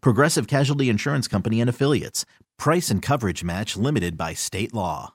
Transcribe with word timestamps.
Progressive 0.00 0.46
Casualty 0.46 0.88
Insurance 0.88 1.28
Company 1.28 1.60
and 1.60 1.70
Affiliates. 1.70 2.24
Price 2.58 2.90
and 2.90 3.02
coverage 3.02 3.44
match 3.44 3.76
limited 3.76 4.16
by 4.16 4.34
state 4.34 4.72
law. 4.74 5.14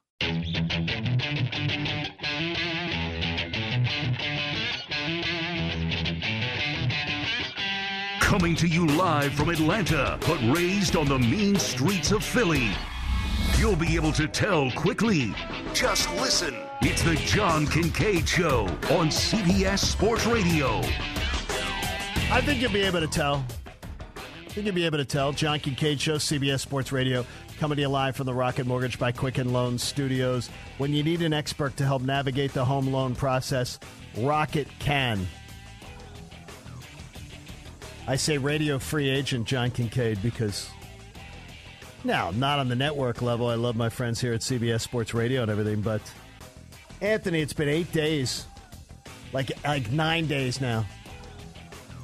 Coming 8.19 8.55
to 8.55 8.67
you 8.67 8.87
live 8.87 9.33
from 9.33 9.49
Atlanta, 9.49 10.17
but 10.21 10.39
raised 10.55 10.95
on 10.95 11.07
the 11.07 11.19
mean 11.19 11.57
streets 11.57 12.11
of 12.11 12.23
Philly. 12.23 12.69
You'll 13.57 13.75
be 13.75 13.95
able 13.95 14.13
to 14.13 14.27
tell 14.27 14.71
quickly. 14.71 15.33
Just 15.73 16.09
listen. 16.15 16.55
It's 16.81 17.03
the 17.03 17.15
John 17.15 17.65
Kincade 17.67 18.27
Show 18.27 18.67
on 18.95 19.09
CBS 19.09 19.79
Sports 19.79 20.25
Radio. 20.25 20.79
I 22.31 22.41
think 22.41 22.61
you'll 22.61 22.71
be 22.71 22.81
able 22.81 23.01
to 23.01 23.07
tell. 23.07 23.45
I 24.51 24.53
think 24.53 24.65
you'll 24.65 24.75
be 24.75 24.85
able 24.85 24.97
to 24.97 25.05
tell. 25.05 25.31
John 25.31 25.59
Kincade 25.59 25.97
Show, 25.97 26.17
CBS 26.17 26.59
Sports 26.59 26.91
Radio, 26.91 27.25
coming 27.57 27.77
to 27.77 27.83
you 27.83 27.87
live 27.87 28.17
from 28.17 28.25
the 28.25 28.33
Rocket 28.33 28.67
Mortgage 28.67 28.99
by 28.99 29.13
Quicken 29.13 29.53
Loans 29.53 29.81
studios. 29.81 30.49
When 30.77 30.91
you 30.91 31.03
need 31.03 31.21
an 31.21 31.31
expert 31.31 31.77
to 31.77 31.85
help 31.85 32.01
navigate 32.01 32.51
the 32.51 32.65
home 32.65 32.87
loan 32.87 33.15
process, 33.15 33.79
Rocket 34.17 34.67
can. 34.77 35.25
I 38.09 38.17
say 38.17 38.37
radio 38.37 38.77
free 38.77 39.07
agent 39.07 39.47
John 39.47 39.71
Kincade 39.71 40.21
because 40.21 40.69
now, 42.03 42.31
not 42.31 42.59
on 42.59 42.67
the 42.67 42.75
network 42.75 43.21
level. 43.21 43.47
I 43.47 43.55
love 43.55 43.77
my 43.77 43.87
friends 43.87 44.19
here 44.19 44.33
at 44.33 44.41
CBS 44.41 44.81
Sports 44.81 45.13
Radio 45.13 45.43
and 45.43 45.49
everything, 45.49 45.79
but 45.79 46.01
Anthony, 46.99 47.39
it's 47.39 47.53
been 47.53 47.69
eight 47.69 47.93
days, 47.93 48.47
like 49.31 49.49
like 49.63 49.89
nine 49.93 50.27
days 50.27 50.59
now. 50.59 50.85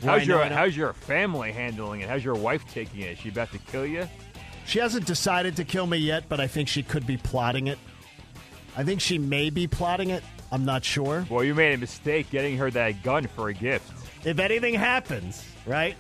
Where 0.02 0.12
I 0.12 0.20
How's 0.20 0.28
your 0.28 0.46
How's 0.46 0.78
your 0.78 0.94
family 0.94 1.52
handling 1.52 2.02
it? 2.02 2.10
How's 2.10 2.24
your 2.24 2.36
wife 2.36 2.64
taking 2.72 3.02
it? 3.02 3.14
Is 3.14 3.20
she 3.20 3.30
about 3.30 3.52
to 3.52 3.58
kill 3.60 3.86
you? 3.86 4.08
She 4.66 4.80
hasn't 4.80 5.06
decided 5.06 5.56
to 5.56 5.64
kill 5.64 5.88
me 5.88 5.98
yet, 5.98 6.26
but 6.28 6.40
I 6.40 6.48
think 6.48 6.68
she 6.68 6.84
could 6.84 7.08
be 7.08 7.18
plotting 7.18 7.68
it. 7.68 7.80
I 8.76 8.84
think 8.84 9.02
she 9.02 9.18
may 9.18 9.50
be 9.50 9.66
plotting 9.66 10.10
it. 10.10 10.24
I'm 10.52 10.66
not 10.66 10.84
sure. 10.84 11.26
Well, 11.30 11.44
you 11.44 11.56
made 11.56 11.74
a 11.74 11.78
mistake 11.78 12.30
getting 12.30 12.58
her 12.58 12.70
that 12.72 13.02
gun 13.02 13.28
for 13.28 13.50
a 13.50 13.54
gift. 13.54 13.92
If 14.26 14.40
anything 14.40 14.74
happens, 14.74 15.44
right? 15.66 15.96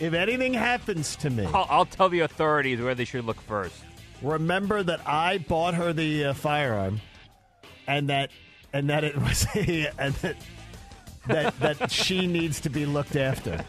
If 0.00 0.14
anything 0.14 0.54
happens 0.54 1.16
to 1.16 1.30
me, 1.30 1.44
I'll, 1.46 1.66
I'll 1.68 1.86
tell 1.86 2.08
the 2.08 2.20
authorities 2.20 2.80
where 2.80 2.94
they 2.94 3.04
should 3.04 3.24
look 3.24 3.40
first. 3.40 3.74
remember 4.20 4.82
that 4.82 5.06
I 5.06 5.38
bought 5.38 5.74
her 5.74 5.92
the 5.92 6.26
uh, 6.26 6.34
firearm, 6.34 7.00
and 7.86 8.08
that 8.08 8.30
and 8.72 8.90
that 8.90 9.04
it 9.04 9.16
was 9.16 9.46
a, 9.54 9.90
and 9.98 10.14
that, 10.14 10.36
that 11.26 11.58
that 11.60 11.90
she 11.90 12.26
needs 12.26 12.60
to 12.60 12.70
be 12.70 12.86
looked 12.86 13.16
after. 13.16 13.64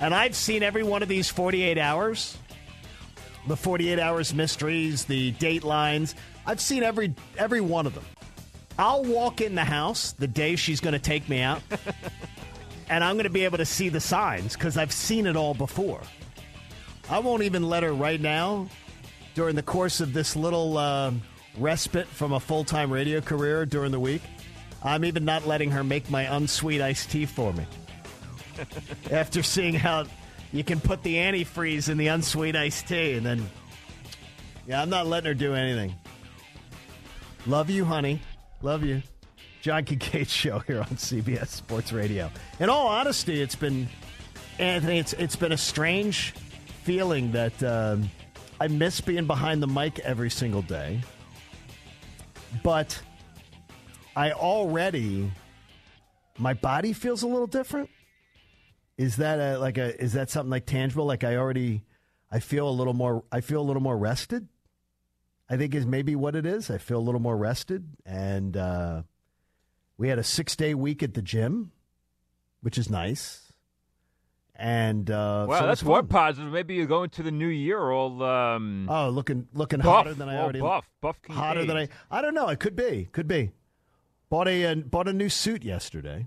And 0.00 0.14
I've 0.14 0.34
seen 0.34 0.62
every 0.62 0.82
one 0.82 1.02
of 1.02 1.08
these 1.08 1.28
48 1.28 1.78
hours, 1.78 2.36
the 3.46 3.56
48 3.56 4.00
hours 4.00 4.34
mysteries, 4.34 5.04
the 5.04 5.32
datelines. 5.34 6.14
I've 6.44 6.60
seen 6.60 6.82
every 6.82 7.14
every 7.38 7.60
one 7.60 7.86
of 7.86 7.94
them. 7.94 8.04
I'll 8.78 9.04
walk 9.04 9.40
in 9.40 9.54
the 9.54 9.64
house 9.64 10.12
the 10.12 10.26
day 10.26 10.56
she's 10.56 10.80
going 10.80 10.94
to 10.94 10.98
take 10.98 11.28
me 11.28 11.40
out, 11.40 11.62
and 12.88 13.04
I'm 13.04 13.14
going 13.14 13.24
to 13.24 13.30
be 13.30 13.44
able 13.44 13.58
to 13.58 13.66
see 13.66 13.90
the 13.90 14.00
signs 14.00 14.54
because 14.54 14.76
I've 14.76 14.92
seen 14.92 15.26
it 15.26 15.36
all 15.36 15.54
before. 15.54 16.00
I 17.08 17.18
won't 17.18 17.42
even 17.42 17.68
let 17.68 17.82
her 17.82 17.92
right 17.92 18.20
now 18.20 18.68
during 19.34 19.54
the 19.54 19.62
course 19.62 20.00
of 20.00 20.12
this 20.12 20.34
little 20.34 20.78
uh, 20.78 21.12
respite 21.58 22.06
from 22.08 22.32
a 22.32 22.40
full 22.40 22.64
time 22.64 22.90
radio 22.90 23.20
career 23.20 23.66
during 23.66 23.92
the 23.92 24.00
week. 24.00 24.22
I'm 24.84 25.04
even 25.04 25.24
not 25.24 25.46
letting 25.46 25.70
her 25.70 25.84
make 25.84 26.10
my 26.10 26.22
unsweet 26.22 26.80
iced 26.80 27.10
tea 27.10 27.26
for 27.26 27.52
me. 27.52 27.66
After 29.10 29.42
seeing 29.42 29.74
how 29.74 30.04
you 30.52 30.64
can 30.64 30.80
put 30.80 31.02
the 31.02 31.16
antifreeze 31.16 31.88
in 31.88 31.96
the 31.96 32.08
unsweet 32.08 32.56
iced 32.56 32.88
tea, 32.88 33.14
and 33.14 33.24
then, 33.24 33.48
yeah, 34.66 34.82
I'm 34.82 34.90
not 34.90 35.06
letting 35.06 35.28
her 35.28 35.34
do 35.34 35.54
anything. 35.54 35.94
Love 37.46 37.70
you, 37.70 37.84
honey. 37.84 38.20
Love 38.60 38.84
you. 38.84 39.02
John 39.62 39.84
Kincade 39.84 40.28
Show 40.28 40.58
here 40.60 40.80
on 40.80 40.88
CBS 40.88 41.48
Sports 41.48 41.92
Radio. 41.92 42.30
In 42.58 42.68
all 42.68 42.88
honesty, 42.88 43.40
it's 43.40 43.54
been, 43.54 43.88
Anthony, 44.58 44.98
it's, 44.98 45.12
it's 45.14 45.36
been 45.36 45.52
a 45.52 45.56
strange 45.56 46.34
feeling 46.82 47.30
that 47.32 47.62
um, 47.62 48.10
I 48.60 48.68
miss 48.68 49.00
being 49.00 49.26
behind 49.26 49.62
the 49.62 49.68
mic 49.68 50.00
every 50.00 50.30
single 50.30 50.62
day. 50.62 51.00
But 52.62 53.00
I 54.14 54.32
already, 54.32 55.30
my 56.38 56.54
body 56.54 56.92
feels 56.92 57.22
a 57.22 57.26
little 57.26 57.46
different. 57.46 57.90
Is 58.98 59.16
that 59.16 59.38
a, 59.40 59.58
like 59.58 59.78
a, 59.78 60.00
is 60.02 60.12
that 60.12 60.30
something 60.30 60.50
like 60.50 60.66
tangible? 60.66 61.06
Like 61.06 61.24
I 61.24 61.36
already, 61.36 61.84
I 62.30 62.40
feel 62.40 62.68
a 62.68 62.70
little 62.70 62.94
more, 62.94 63.24
I 63.32 63.40
feel 63.40 63.60
a 63.60 63.64
little 63.64 63.82
more 63.82 63.96
rested. 63.96 64.48
I 65.50 65.56
think 65.56 65.74
is 65.74 65.84
maybe 65.84 66.16
what 66.16 66.34
it 66.34 66.46
is. 66.46 66.70
I 66.70 66.78
feel 66.78 66.98
a 66.98 67.00
little 67.04 67.20
more 67.20 67.36
rested, 67.36 67.84
and 68.06 68.56
uh, 68.56 69.02
we 69.98 70.08
had 70.08 70.18
a 70.18 70.22
six 70.22 70.56
day 70.56 70.72
week 70.72 71.02
at 71.02 71.12
the 71.12 71.20
gym, 71.20 71.72
which 72.62 72.78
is 72.78 72.88
nice. 72.88 73.52
And 74.54 75.10
uh, 75.10 75.44
Well, 75.48 75.60
so 75.60 75.66
that's 75.66 75.82
one 75.82 76.06
positive. 76.06 76.50
Maybe 76.52 76.74
you're 76.76 76.86
going 76.86 77.10
to 77.10 77.22
the 77.22 77.32
new 77.32 77.48
year 77.48 77.90
all 77.90 78.22
um, 78.22 78.86
Oh, 78.88 79.10
looking 79.10 79.46
looking 79.52 79.80
buff, 79.80 79.86
hotter 80.06 80.14
than 80.14 80.28
I 80.30 80.38
already 80.38 80.60
buff, 80.60 80.88
buff. 81.02 81.16
hotter 81.28 81.66
than 81.66 81.76
I. 81.76 81.88
I 82.10 82.22
don't 82.22 82.34
know. 82.34 82.48
It 82.48 82.58
could 82.60 82.76
be. 82.76 83.08
Could 83.12 83.28
be. 83.28 83.50
Bought 84.32 84.48
a 84.48 84.64
uh, 84.64 84.74
bought 84.76 85.08
a 85.08 85.12
new 85.12 85.28
suit 85.28 85.62
yesterday, 85.62 86.26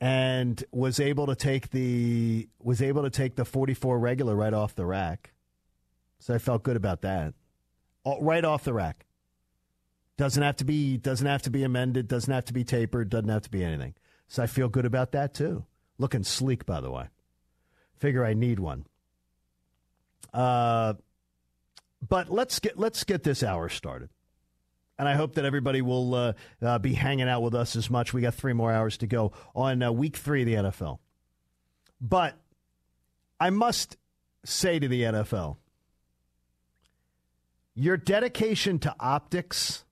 and 0.00 0.64
was 0.72 0.98
able 0.98 1.28
to 1.28 1.36
take 1.36 1.70
the 1.70 2.48
was 2.58 2.82
able 2.82 3.04
to 3.04 3.10
take 3.10 3.36
the 3.36 3.44
forty 3.44 3.74
four 3.74 3.96
regular 4.00 4.34
right 4.34 4.52
off 4.52 4.74
the 4.74 4.84
rack. 4.84 5.34
So 6.18 6.34
I 6.34 6.38
felt 6.38 6.64
good 6.64 6.74
about 6.74 7.02
that. 7.02 7.34
Oh, 8.04 8.20
right 8.20 8.44
off 8.44 8.64
the 8.64 8.72
rack. 8.72 9.06
Doesn't 10.16 10.42
have 10.42 10.56
to 10.56 10.64
be 10.64 10.96
doesn't 10.96 11.28
have 11.28 11.42
to 11.42 11.50
be 11.50 11.62
amended. 11.62 12.08
Doesn't 12.08 12.32
have 12.34 12.46
to 12.46 12.52
be 12.52 12.64
tapered. 12.64 13.08
Doesn't 13.08 13.28
have 13.28 13.42
to 13.42 13.50
be 13.50 13.62
anything. 13.62 13.94
So 14.26 14.42
I 14.42 14.48
feel 14.48 14.68
good 14.68 14.84
about 14.84 15.12
that 15.12 15.34
too. 15.34 15.64
Looking 15.96 16.24
sleek, 16.24 16.66
by 16.66 16.80
the 16.80 16.90
way. 16.90 17.06
Figure 17.94 18.24
I 18.24 18.34
need 18.34 18.58
one. 18.58 18.86
Uh, 20.34 20.94
but 22.08 22.30
let's 22.30 22.58
get 22.58 22.76
let's 22.76 23.04
get 23.04 23.22
this 23.22 23.44
hour 23.44 23.68
started. 23.68 24.08
And 24.98 25.08
I 25.08 25.14
hope 25.14 25.34
that 25.34 25.44
everybody 25.44 25.82
will 25.82 26.14
uh, 26.14 26.32
uh, 26.60 26.78
be 26.78 26.94
hanging 26.94 27.28
out 27.28 27.42
with 27.42 27.54
us 27.54 27.76
as 27.76 27.90
much. 27.90 28.12
We 28.12 28.20
got 28.20 28.34
three 28.34 28.52
more 28.52 28.72
hours 28.72 28.96
to 28.98 29.06
go 29.06 29.32
on 29.54 29.82
uh, 29.82 29.90
week 29.90 30.16
three 30.16 30.42
of 30.42 30.46
the 30.46 30.70
NFL. 30.70 30.98
But 32.00 32.36
I 33.40 33.50
must 33.50 33.96
say 34.44 34.78
to 34.78 34.88
the 34.88 35.02
NFL, 35.02 35.56
your 37.74 37.96
dedication 37.96 38.78
to 38.80 38.94
optics 39.00 39.84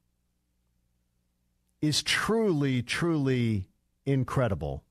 is 1.81 2.03
truly, 2.03 2.83
truly 2.83 3.69
incredible. 4.05 4.85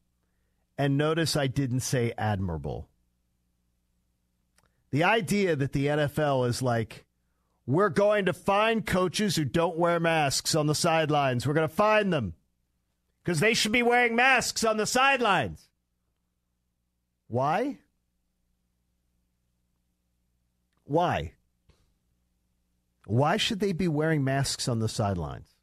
And 0.78 0.98
notice 0.98 1.36
I 1.36 1.48
didn't 1.48 1.82
say 1.82 2.14
admirable. 2.18 2.88
The 4.92 5.04
idea 5.04 5.56
that 5.56 5.74
the 5.74 5.88
NFL 5.88 6.48
is 6.48 6.62
like, 6.62 7.06
we're 7.70 7.90
going 7.90 8.26
to 8.26 8.34
find 8.34 8.84
coaches 8.84 9.36
who 9.36 9.46
don't 9.46 9.78
wear 9.78 10.00
masks 10.00 10.56
on 10.56 10.66
the 10.66 10.74
sidelines. 10.74 11.46
We're 11.46 11.54
going 11.54 11.70
to 11.70 11.76
find 11.76 12.12
them 12.12 12.34
because 13.24 13.40
they 13.40 13.54
should 13.54 13.72
be 13.72 13.84
wearing 13.84 14.16
masks 14.16 14.64
on 14.64 14.78
the 14.78 14.88
sidelines. 14.88 15.70
Why? 17.28 17.78
Why? 20.86 21.34
Why 23.06 23.38
should 23.38 23.60
they 23.60 23.74
be 23.74 23.88
wearing 23.88 24.24
masks 24.24 24.68
on 24.68 24.80
the 24.80 24.90
sidelines? 24.90 25.54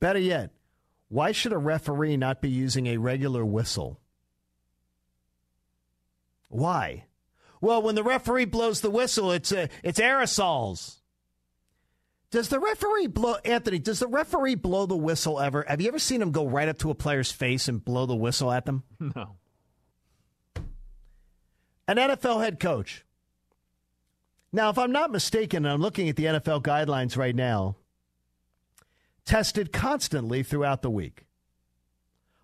Better 0.00 0.18
yet, 0.18 0.50
why 1.06 1.30
should 1.30 1.52
a 1.52 1.58
referee 1.58 2.16
not 2.16 2.42
be 2.42 2.50
using 2.50 2.88
a 2.88 2.96
regular 2.96 3.44
whistle? 3.44 4.00
Why? 6.48 7.04
Well, 7.64 7.80
when 7.80 7.94
the 7.94 8.02
referee 8.02 8.44
blows 8.44 8.82
the 8.82 8.90
whistle, 8.90 9.32
it's 9.32 9.50
uh, 9.50 9.68
it's 9.82 9.98
aerosols. 9.98 10.96
Does 12.30 12.50
the 12.50 12.60
referee 12.60 13.06
blow 13.06 13.36
Anthony, 13.42 13.78
does 13.78 14.00
the 14.00 14.06
referee 14.06 14.56
blow 14.56 14.84
the 14.84 14.98
whistle 14.98 15.40
ever? 15.40 15.64
Have 15.66 15.80
you 15.80 15.88
ever 15.88 15.98
seen 15.98 16.20
him 16.20 16.30
go 16.30 16.46
right 16.46 16.68
up 16.68 16.76
to 16.80 16.90
a 16.90 16.94
player's 16.94 17.32
face 17.32 17.66
and 17.66 17.82
blow 17.82 18.04
the 18.04 18.14
whistle 18.14 18.52
at 18.52 18.66
them? 18.66 18.82
No. 19.16 19.36
An 21.88 21.96
NFL 21.96 22.42
head 22.42 22.60
coach. 22.60 23.06
Now, 24.52 24.68
if 24.68 24.76
I'm 24.76 24.92
not 24.92 25.10
mistaken, 25.10 25.64
and 25.64 25.72
I'm 25.72 25.80
looking 25.80 26.10
at 26.10 26.16
the 26.16 26.24
NFL 26.24 26.62
guidelines 26.62 27.16
right 27.16 27.34
now, 27.34 27.76
tested 29.24 29.72
constantly 29.72 30.42
throughout 30.42 30.82
the 30.82 30.90
week, 30.90 31.24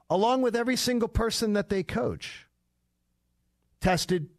along 0.09 0.41
with 0.41 0.57
every 0.57 0.77
single 0.77 1.09
person 1.09 1.53
that 1.53 1.69
they 1.69 1.83
coach. 1.83 2.47
Tested 3.83 4.31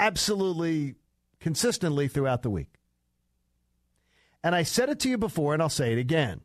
absolutely 0.00 0.96
consistently 1.38 2.08
throughout 2.08 2.42
the 2.42 2.50
week. 2.50 2.74
And 4.42 4.54
I 4.54 4.62
said 4.62 4.88
it 4.88 4.98
to 5.00 5.08
you 5.10 5.18
before, 5.18 5.52
and 5.52 5.62
I'll 5.62 5.68
say 5.68 5.92
it 5.92 5.98
again. 5.98 6.40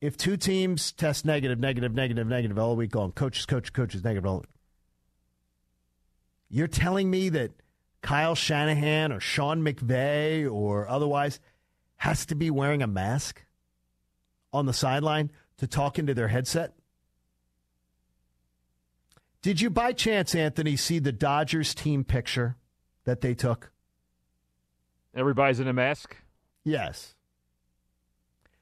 If 0.00 0.16
two 0.16 0.36
teams 0.36 0.92
test 0.92 1.24
negative, 1.24 1.58
negative, 1.58 1.94
negative, 1.94 2.26
negative 2.26 2.58
all 2.58 2.74
week 2.76 2.94
long, 2.94 3.12
coaches, 3.12 3.46
coaches, 3.46 3.70
coaches, 3.70 4.02
negative 4.02 4.26
all 4.26 4.44
you're 6.48 6.68
telling 6.68 7.10
me 7.10 7.28
that 7.30 7.50
Kyle 8.02 8.34
Shanahan 8.34 9.12
or 9.12 9.20
Sean 9.20 9.62
McVay 9.62 10.50
or 10.50 10.88
otherwise 10.88 11.40
has 11.96 12.24
to 12.26 12.34
be 12.34 12.50
wearing 12.50 12.82
a 12.82 12.86
mask 12.86 13.44
on 14.52 14.66
the 14.66 14.72
sideline 14.72 15.32
to 15.58 15.66
talk 15.66 15.98
into 15.98 16.14
their 16.14 16.28
headset? 16.28 16.75
Did 19.46 19.60
you 19.60 19.70
by 19.70 19.92
chance, 19.92 20.34
Anthony, 20.34 20.74
see 20.74 20.98
the 20.98 21.12
Dodgers 21.12 21.72
team 21.72 22.02
picture 22.02 22.56
that 23.04 23.20
they 23.20 23.32
took? 23.32 23.70
Everybody's 25.14 25.60
in 25.60 25.68
a 25.68 25.72
mask? 25.72 26.16
Yes. 26.64 27.14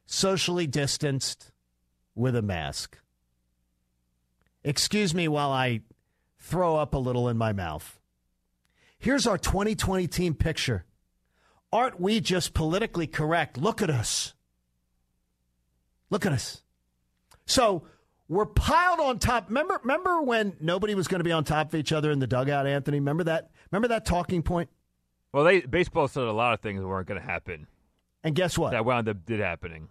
Socially 0.04 0.66
distanced 0.66 1.52
with 2.14 2.36
a 2.36 2.42
mask. 2.42 2.98
Excuse 4.62 5.14
me 5.14 5.26
while 5.26 5.52
I 5.52 5.80
throw 6.38 6.76
up 6.76 6.92
a 6.92 6.98
little 6.98 7.30
in 7.30 7.38
my 7.38 7.54
mouth. 7.54 7.98
Here's 8.98 9.26
our 9.26 9.38
2020 9.38 10.06
team 10.06 10.34
picture. 10.34 10.84
Aren't 11.72 11.98
we 11.98 12.20
just 12.20 12.52
politically 12.52 13.06
correct? 13.06 13.56
Look 13.56 13.80
at 13.80 13.88
us. 13.88 14.34
Look 16.10 16.26
at 16.26 16.32
us. 16.32 16.62
So 17.46 17.86
we're 18.28 18.46
piled 18.46 19.00
on 19.00 19.18
top. 19.18 19.48
Remember, 19.48 19.78
remember 19.82 20.22
when 20.22 20.56
nobody 20.60 20.94
was 20.94 21.08
going 21.08 21.20
to 21.20 21.24
be 21.24 21.32
on 21.32 21.44
top 21.44 21.68
of 21.68 21.74
each 21.74 21.92
other 21.92 22.10
in 22.10 22.18
the 22.18 22.26
dugout, 22.26 22.66
Anthony? 22.66 22.98
Remember 22.98 23.24
that? 23.24 23.50
Remember 23.70 23.88
that 23.88 24.04
talking 24.06 24.42
point? 24.42 24.70
Well, 25.32 25.44
they 25.44 25.60
baseball 25.60 26.08
said 26.08 26.24
a 26.24 26.32
lot 26.32 26.54
of 26.54 26.60
things 26.60 26.80
that 26.80 26.86
weren't 26.86 27.08
going 27.08 27.20
to 27.20 27.26
happen. 27.26 27.66
And 28.22 28.34
guess 28.34 28.56
what? 28.56 28.70
That 28.70 28.84
wound 28.84 29.08
up 29.08 29.26
did 29.26 29.40
happening. 29.40 29.88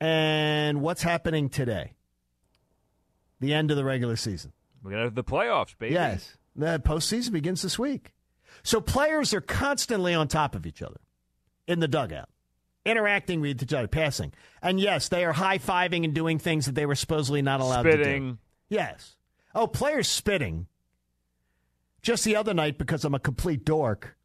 And 0.00 0.80
what's 0.80 1.02
happening 1.02 1.48
today? 1.48 1.92
The 3.40 3.54
end 3.54 3.70
of 3.70 3.76
the 3.76 3.84
regular 3.84 4.16
season. 4.16 4.52
We're 4.82 4.90
going 4.90 5.00
to 5.00 5.06
have 5.06 5.14
the 5.14 5.24
playoffs, 5.24 5.76
baby. 5.78 5.94
Yes. 5.94 6.36
The 6.56 6.80
postseason 6.84 7.32
begins 7.32 7.62
this 7.62 7.78
week. 7.78 8.12
So 8.62 8.80
players 8.80 9.34
are 9.34 9.40
constantly 9.40 10.14
on 10.14 10.28
top 10.28 10.54
of 10.54 10.66
each 10.66 10.82
other 10.82 11.00
in 11.66 11.80
the 11.80 11.88
dugout, 11.88 12.28
interacting 12.84 13.40
with 13.40 13.62
each 13.62 13.72
other, 13.72 13.88
passing. 13.88 14.32
And 14.62 14.78
yes, 14.78 15.08
they 15.08 15.24
are 15.24 15.32
high 15.32 15.58
fiving 15.58 16.04
and 16.04 16.14
doing 16.14 16.38
things 16.38 16.66
that 16.66 16.74
they 16.74 16.86
were 16.86 16.94
supposedly 16.94 17.42
not 17.42 17.60
allowed 17.60 17.82
to 17.82 17.96
do. 17.96 18.02
Spitting. 18.02 18.38
Yes. 18.68 19.16
Oh, 19.54 19.66
players 19.66 20.08
spitting. 20.08 20.66
Just 22.02 22.24
the 22.24 22.36
other 22.36 22.52
night, 22.52 22.76
because 22.76 23.04
I'm 23.04 23.14
a 23.14 23.18
complete 23.18 23.64
dork, 23.64 24.16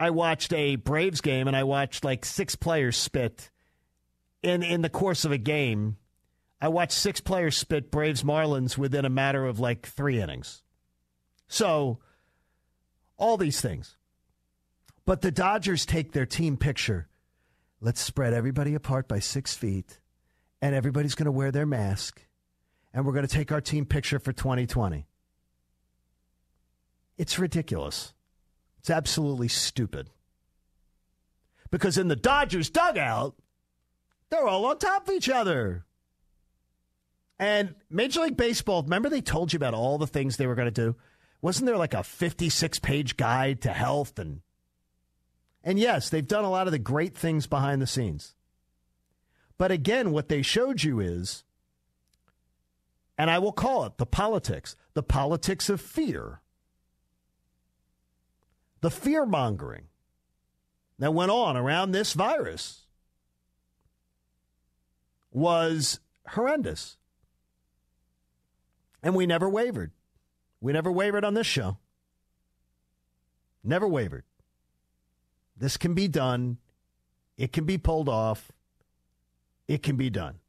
I 0.00 0.10
watched 0.10 0.52
a 0.52 0.76
Braves 0.76 1.20
game 1.20 1.46
and 1.46 1.56
I 1.56 1.64
watched 1.64 2.04
like 2.04 2.24
six 2.24 2.56
players 2.56 2.96
spit 2.96 3.50
in 4.42 4.62
in 4.62 4.82
the 4.82 4.88
course 4.88 5.24
of 5.24 5.32
a 5.32 5.38
game. 5.38 5.96
I 6.60 6.68
watched 6.68 6.92
six 6.92 7.20
players 7.20 7.56
spit 7.56 7.90
Braves 7.90 8.22
Marlins 8.22 8.76
within 8.78 9.04
a 9.04 9.10
matter 9.10 9.44
of 9.44 9.60
like 9.60 9.86
three 9.86 10.20
innings. 10.20 10.62
So, 11.46 12.00
all 13.16 13.36
these 13.36 13.60
things. 13.60 13.96
But 15.04 15.20
the 15.20 15.30
Dodgers 15.30 15.84
take 15.84 16.12
their 16.12 16.26
team 16.26 16.56
picture. 16.56 17.08
Let's 17.84 18.00
spread 18.00 18.32
everybody 18.32 18.74
apart 18.74 19.08
by 19.08 19.18
six 19.18 19.54
feet, 19.54 20.00
and 20.62 20.74
everybody's 20.74 21.14
going 21.14 21.26
to 21.26 21.30
wear 21.30 21.50
their 21.50 21.66
mask, 21.66 22.26
and 22.94 23.04
we're 23.04 23.12
going 23.12 23.26
to 23.26 23.34
take 23.34 23.52
our 23.52 23.60
team 23.60 23.84
picture 23.84 24.18
for 24.18 24.32
2020. 24.32 25.06
It's 27.18 27.38
ridiculous. 27.38 28.14
It's 28.78 28.88
absolutely 28.88 29.48
stupid. 29.48 30.08
Because 31.70 31.98
in 31.98 32.08
the 32.08 32.16
Dodgers 32.16 32.70
dugout, 32.70 33.34
they're 34.30 34.48
all 34.48 34.64
on 34.64 34.78
top 34.78 35.06
of 35.06 35.14
each 35.14 35.28
other. 35.28 35.84
And 37.38 37.74
Major 37.90 38.22
League 38.22 38.38
Baseball, 38.38 38.82
remember 38.82 39.10
they 39.10 39.20
told 39.20 39.52
you 39.52 39.58
about 39.58 39.74
all 39.74 39.98
the 39.98 40.06
things 40.06 40.38
they 40.38 40.46
were 40.46 40.54
going 40.54 40.72
to 40.72 40.86
do? 40.86 40.96
Wasn't 41.42 41.66
there 41.66 41.76
like 41.76 41.92
a 41.92 42.02
56 42.02 42.78
page 42.78 43.18
guide 43.18 43.60
to 43.60 43.74
health 43.74 44.18
and 44.18 44.40
and 45.64 45.78
yes, 45.78 46.08
they've 46.08 46.26
done 46.26 46.44
a 46.44 46.50
lot 46.50 46.68
of 46.68 46.72
the 46.72 46.78
great 46.78 47.16
things 47.16 47.46
behind 47.48 47.82
the 47.82 47.86
scenes. 47.86 48.36
But 49.58 49.70
again, 49.72 50.12
what 50.12 50.28
they 50.28 50.42
showed 50.42 50.82
you 50.82 51.00
is 51.00 51.44
and 53.16 53.30
I 53.30 53.38
will 53.38 53.52
call 53.52 53.84
it 53.84 53.96
the 53.96 54.06
politics, 54.06 54.76
the 54.94 55.02
politics 55.02 55.68
of 55.68 55.80
fear. 55.80 56.40
The 58.80 58.90
fear 58.90 59.24
mongering 59.24 59.84
that 60.98 61.14
went 61.14 61.30
on 61.30 61.56
around 61.56 61.92
this 61.92 62.12
virus 62.12 62.86
was 65.30 66.00
horrendous. 66.28 66.96
And 69.02 69.14
we 69.14 69.26
never 69.26 69.48
wavered. 69.48 69.92
We 70.60 70.72
never 70.72 70.90
wavered 70.90 71.24
on 71.24 71.34
this 71.34 71.46
show. 71.46 71.78
Never 73.62 73.86
wavered. 73.86 74.24
This 75.56 75.76
can 75.76 75.94
be 75.94 76.08
done. 76.08 76.58
It 77.36 77.52
can 77.52 77.64
be 77.64 77.78
pulled 77.78 78.08
off. 78.08 78.50
It 79.68 79.82
can 79.82 79.96
be 79.96 80.10
done. 80.10 80.40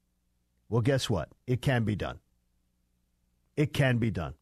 Well, 0.69 0.81
guess 0.81 1.09
what? 1.09 1.29
It 1.47 1.62
can 1.62 1.83
be 1.83 1.95
done. 1.95 2.19
It 3.55 3.74
can 3.74 3.97
be 3.97 4.12
done. 4.12 4.33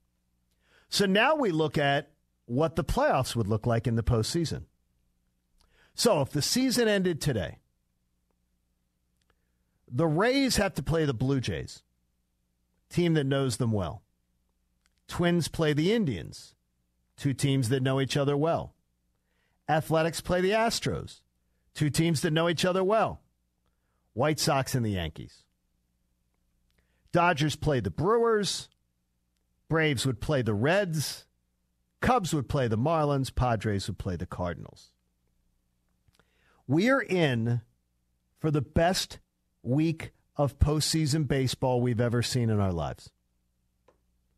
So 0.90 1.06
now 1.06 1.36
we 1.36 1.52
look 1.52 1.78
at 1.78 2.12
what 2.46 2.76
the 2.76 2.84
playoffs 2.84 3.36
would 3.36 3.48
look 3.48 3.66
like 3.66 3.88
in 3.88 3.96
the 3.96 4.04
postseason. 4.04 4.64
So 5.96 6.22
if 6.22 6.30
the 6.30 6.42
season 6.42 6.88
ended 6.88 7.22
today, 7.22 7.60
the 9.88 10.08
Rays 10.08 10.56
have 10.56 10.74
to 10.76 10.84
play 10.84 11.06
the 11.06 11.14
Blue 11.14 11.40
Jays, 11.40 11.84
team 12.90 13.14
that 13.14 13.26
knows 13.26 13.58
them 13.58 13.72
well. 13.72 14.02
Twins 15.08 15.48
play 15.48 15.74
the 15.74 15.94
Indians, 15.94 16.56
two 17.16 17.34
teams 17.34 17.70
that 17.70 17.84
know 17.84 18.02
each 18.02 18.18
other 18.18 18.36
well. 18.36 18.73
Athletics 19.70 20.22
play 20.22 20.42
the 20.42 20.52
Astros, 20.52 21.22
two 21.74 21.90
teams 21.90 22.22
that 22.22 22.34
know 22.34 22.50
each 22.50 22.66
other 22.66 22.84
well. 22.84 23.22
White 24.14 24.40
Sox 24.40 24.76
and 24.76 24.86
the 24.86 24.92
Yankees. 24.92 25.44
Dodgers 27.12 27.56
play 27.56 27.80
the 27.80 27.90
Brewers. 27.92 28.70
Braves 29.70 30.06
would 30.06 30.20
play 30.20 30.42
the 30.42 30.54
Reds. 30.54 31.26
Cubs 32.02 32.34
would 32.34 32.50
play 32.50 32.68
the 32.68 32.78
Marlins. 32.78 33.34
Padres 33.34 33.88
would 33.88 33.98
play 33.98 34.16
the 34.16 34.26
Cardinals. 34.26 34.92
We 36.68 36.90
are 36.90 37.02
in 37.02 37.62
for 38.40 38.52
the 38.52 38.62
best 38.62 39.20
week 39.62 40.12
of 40.36 40.60
postseason 40.60 41.28
baseball 41.28 41.82
we've 41.82 42.02
ever 42.02 42.22
seen 42.22 42.50
in 42.50 42.60
our 42.60 42.74
lives. 42.74 43.10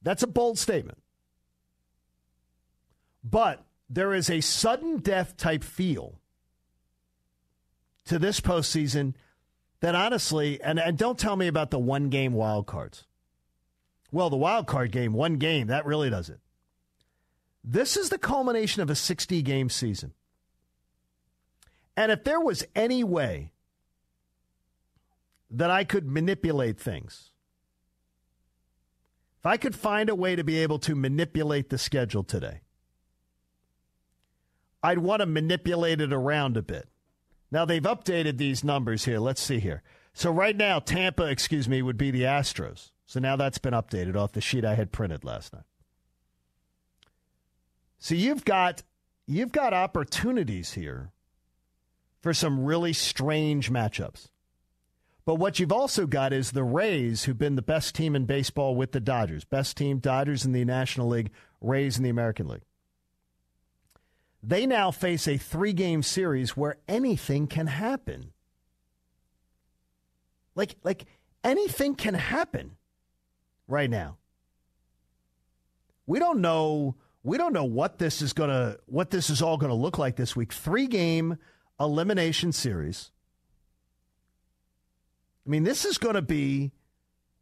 That's 0.01 0.23
a 0.23 0.27
bold 0.27 0.59
statement. 0.59 0.99
But 3.23 3.65
there 3.89 4.13
is 4.13 4.29
a 4.29 4.41
sudden 4.41 4.97
death 4.97 5.37
type 5.37 5.63
feel 5.63 6.19
to 8.05 8.19
this 8.19 8.39
postseason 8.39 9.13
that 9.81 9.95
honestly, 9.95 10.61
and, 10.61 10.79
and 10.79 10.97
don't 10.97 11.19
tell 11.19 11.35
me 11.35 11.47
about 11.47 11.71
the 11.71 11.79
one 11.79 12.09
game 12.09 12.33
wild 12.33 12.65
cards. 12.65 13.05
Well, 14.11 14.29
the 14.29 14.37
wild 14.37 14.67
card 14.67 14.91
game, 14.91 15.13
one 15.13 15.35
game, 15.35 15.67
that 15.67 15.85
really 15.85 16.09
does 16.09 16.29
it. 16.29 16.39
This 17.63 17.97
is 17.97 18.09
the 18.09 18.17
culmination 18.17 18.81
of 18.81 18.89
a 18.89 18.95
60 18.95 19.41
game 19.41 19.69
season. 19.69 20.13
And 21.97 22.11
if 22.11 22.23
there 22.23 22.39
was 22.39 22.65
any 22.75 23.03
way 23.03 23.51
that 25.49 25.71
I 25.71 25.83
could 25.83 26.07
manipulate 26.07 26.79
things, 26.79 27.31
if 29.39 29.45
I 29.45 29.57
could 29.57 29.75
find 29.75 30.09
a 30.09 30.15
way 30.15 30.35
to 30.35 30.43
be 30.43 30.57
able 30.59 30.79
to 30.79 30.95
manipulate 30.95 31.69
the 31.69 31.77
schedule 31.77 32.23
today, 32.23 32.61
I'd 34.85 34.99
want 34.99 35.21
to 35.21 35.25
manipulate 35.25 35.99
it 35.99 36.13
around 36.13 36.57
a 36.57 36.61
bit. 36.61 36.87
Now 37.49 37.65
they've 37.65 37.81
updated 37.81 38.37
these 38.37 38.63
numbers 38.63 39.05
here. 39.05 39.17
Let's 39.17 39.41
see 39.41 39.59
here. 39.59 39.81
So 40.13 40.29
right 40.29 40.55
now, 40.55 40.77
Tampa, 40.77 41.23
excuse 41.23 41.67
me, 41.67 41.81
would 41.81 41.97
be 41.97 42.11
the 42.11 42.21
Astros. 42.21 42.91
So 43.07 43.19
now 43.19 43.35
that's 43.35 43.57
been 43.57 43.73
updated 43.73 44.15
off 44.15 44.33
the 44.33 44.41
sheet 44.41 44.63
I 44.63 44.75
had 44.75 44.91
printed 44.91 45.23
last 45.23 45.53
night. 45.53 45.63
So 47.97 48.13
you've 48.13 48.45
got 48.45 48.83
you've 49.25 49.51
got 49.51 49.73
opportunities 49.73 50.73
here 50.73 51.11
for 52.21 52.33
some 52.33 52.63
really 52.63 52.93
strange 52.93 53.71
matchups. 53.71 54.29
But 55.25 55.35
what 55.35 55.57
you've 55.57 55.71
also 55.71 56.05
got 56.05 56.31
is 56.31 56.51
the 56.51 56.63
Rays, 56.63 57.23
who've 57.23 57.37
been 57.37 57.55
the 57.55 57.63
best 57.63 57.95
team 57.95 58.15
in 58.15 58.25
baseball 58.25 58.75
with 58.75 58.91
the 58.91 58.99
Dodgers. 58.99 59.45
Best 59.45 59.77
team, 59.77 59.97
Dodgers 59.97 60.45
in 60.45 60.51
the 60.51 60.63
National 60.63 61.07
League, 61.07 61.31
Rays 61.59 61.97
in 61.97 62.03
the 62.03 62.11
American 62.11 62.47
League. 62.47 62.61
They 64.47 64.67
now 64.67 64.91
face 64.91 65.27
a 65.27 65.37
three 65.37 65.73
game 65.73 66.03
series 66.03 66.55
where 66.55 66.77
anything 66.87 67.47
can 67.47 67.65
happen. 67.65 68.31
Like, 70.53 70.75
like 70.83 71.05
anything 71.43 71.95
can 71.95 72.13
happen 72.13 72.77
right 73.67 73.89
now. 73.89 74.17
We 76.05 76.19
don't 76.19 76.41
know 76.41 76.95
we 77.23 77.39
don't 77.39 77.53
know 77.53 77.65
what 77.65 77.97
this 77.97 78.21
is 78.21 78.33
to 78.51 78.79
what 78.85 79.09
this 79.09 79.31
is 79.31 79.41
all 79.41 79.57
to 79.71 79.75
look 79.75 79.97
like 79.97 80.15
this 80.15 80.35
week. 80.35 80.53
3 80.53 80.85
game 80.85 81.37
elimination 81.79 82.51
series. 82.51 83.09
I 85.45 85.49
mean, 85.49 85.63
this 85.63 85.85
is 85.85 85.97
to 86.13 86.21
be 86.21 86.71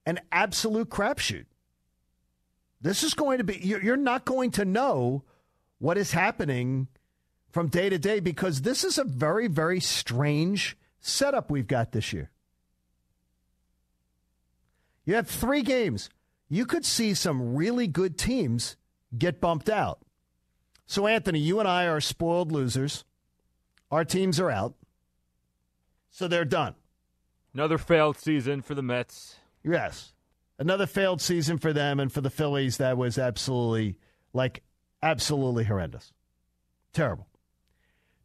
an 0.05 0.21
absolute 0.31 0.89
crapshoot. 0.89 1.45
This 2.79 3.03
is 3.03 3.13
going 3.13 3.39
to 3.39 3.43
be 3.43 3.57
you're 3.57 3.97
not 3.97 4.23
going 4.23 4.51
to 4.51 4.63
know 4.63 5.25
what 5.83 5.97
is 5.97 6.13
happening 6.13 6.87
from 7.51 7.67
day 7.67 7.89
to 7.89 7.97
day 7.99 8.21
because 8.21 8.61
this 8.61 8.85
is 8.85 8.97
a 8.97 9.03
very 9.03 9.47
very 9.49 9.81
strange 9.81 10.77
setup 11.01 11.51
we've 11.51 11.67
got 11.67 11.91
this 11.91 12.13
year. 12.13 12.31
You 15.03 15.15
have 15.15 15.27
3 15.27 15.61
games. 15.61 16.09
You 16.47 16.65
could 16.65 16.85
see 16.85 17.13
some 17.13 17.53
really 17.53 17.87
good 17.87 18.17
teams 18.17 18.77
get 19.17 19.41
bumped 19.41 19.69
out. 19.69 19.99
So, 20.85 21.05
Anthony, 21.05 21.39
you 21.39 21.59
and 21.59 21.67
I 21.67 21.87
are 21.87 21.99
spoiled 21.99 22.53
losers. 22.53 23.03
Our 23.91 24.05
teams 24.05 24.39
are 24.39 24.49
out. 24.49 24.75
So 26.09 26.29
they're 26.29 26.45
done. 26.45 26.75
Another 27.53 27.77
failed 27.77 28.17
season 28.17 28.61
for 28.61 28.73
the 28.73 28.81
Mets. 28.81 29.35
Yes. 29.65 30.13
Another 30.57 30.87
failed 30.87 31.19
season 31.19 31.57
for 31.57 31.73
them 31.73 31.99
and 31.99 32.09
for 32.09 32.21
the 32.21 32.29
Phillies 32.29 32.77
that 32.77 32.95
was 32.97 33.17
absolutely, 33.17 33.97
like, 34.31 34.63
absolutely 35.03 35.65
horrendous. 35.65 36.13
Terrible. 36.93 37.27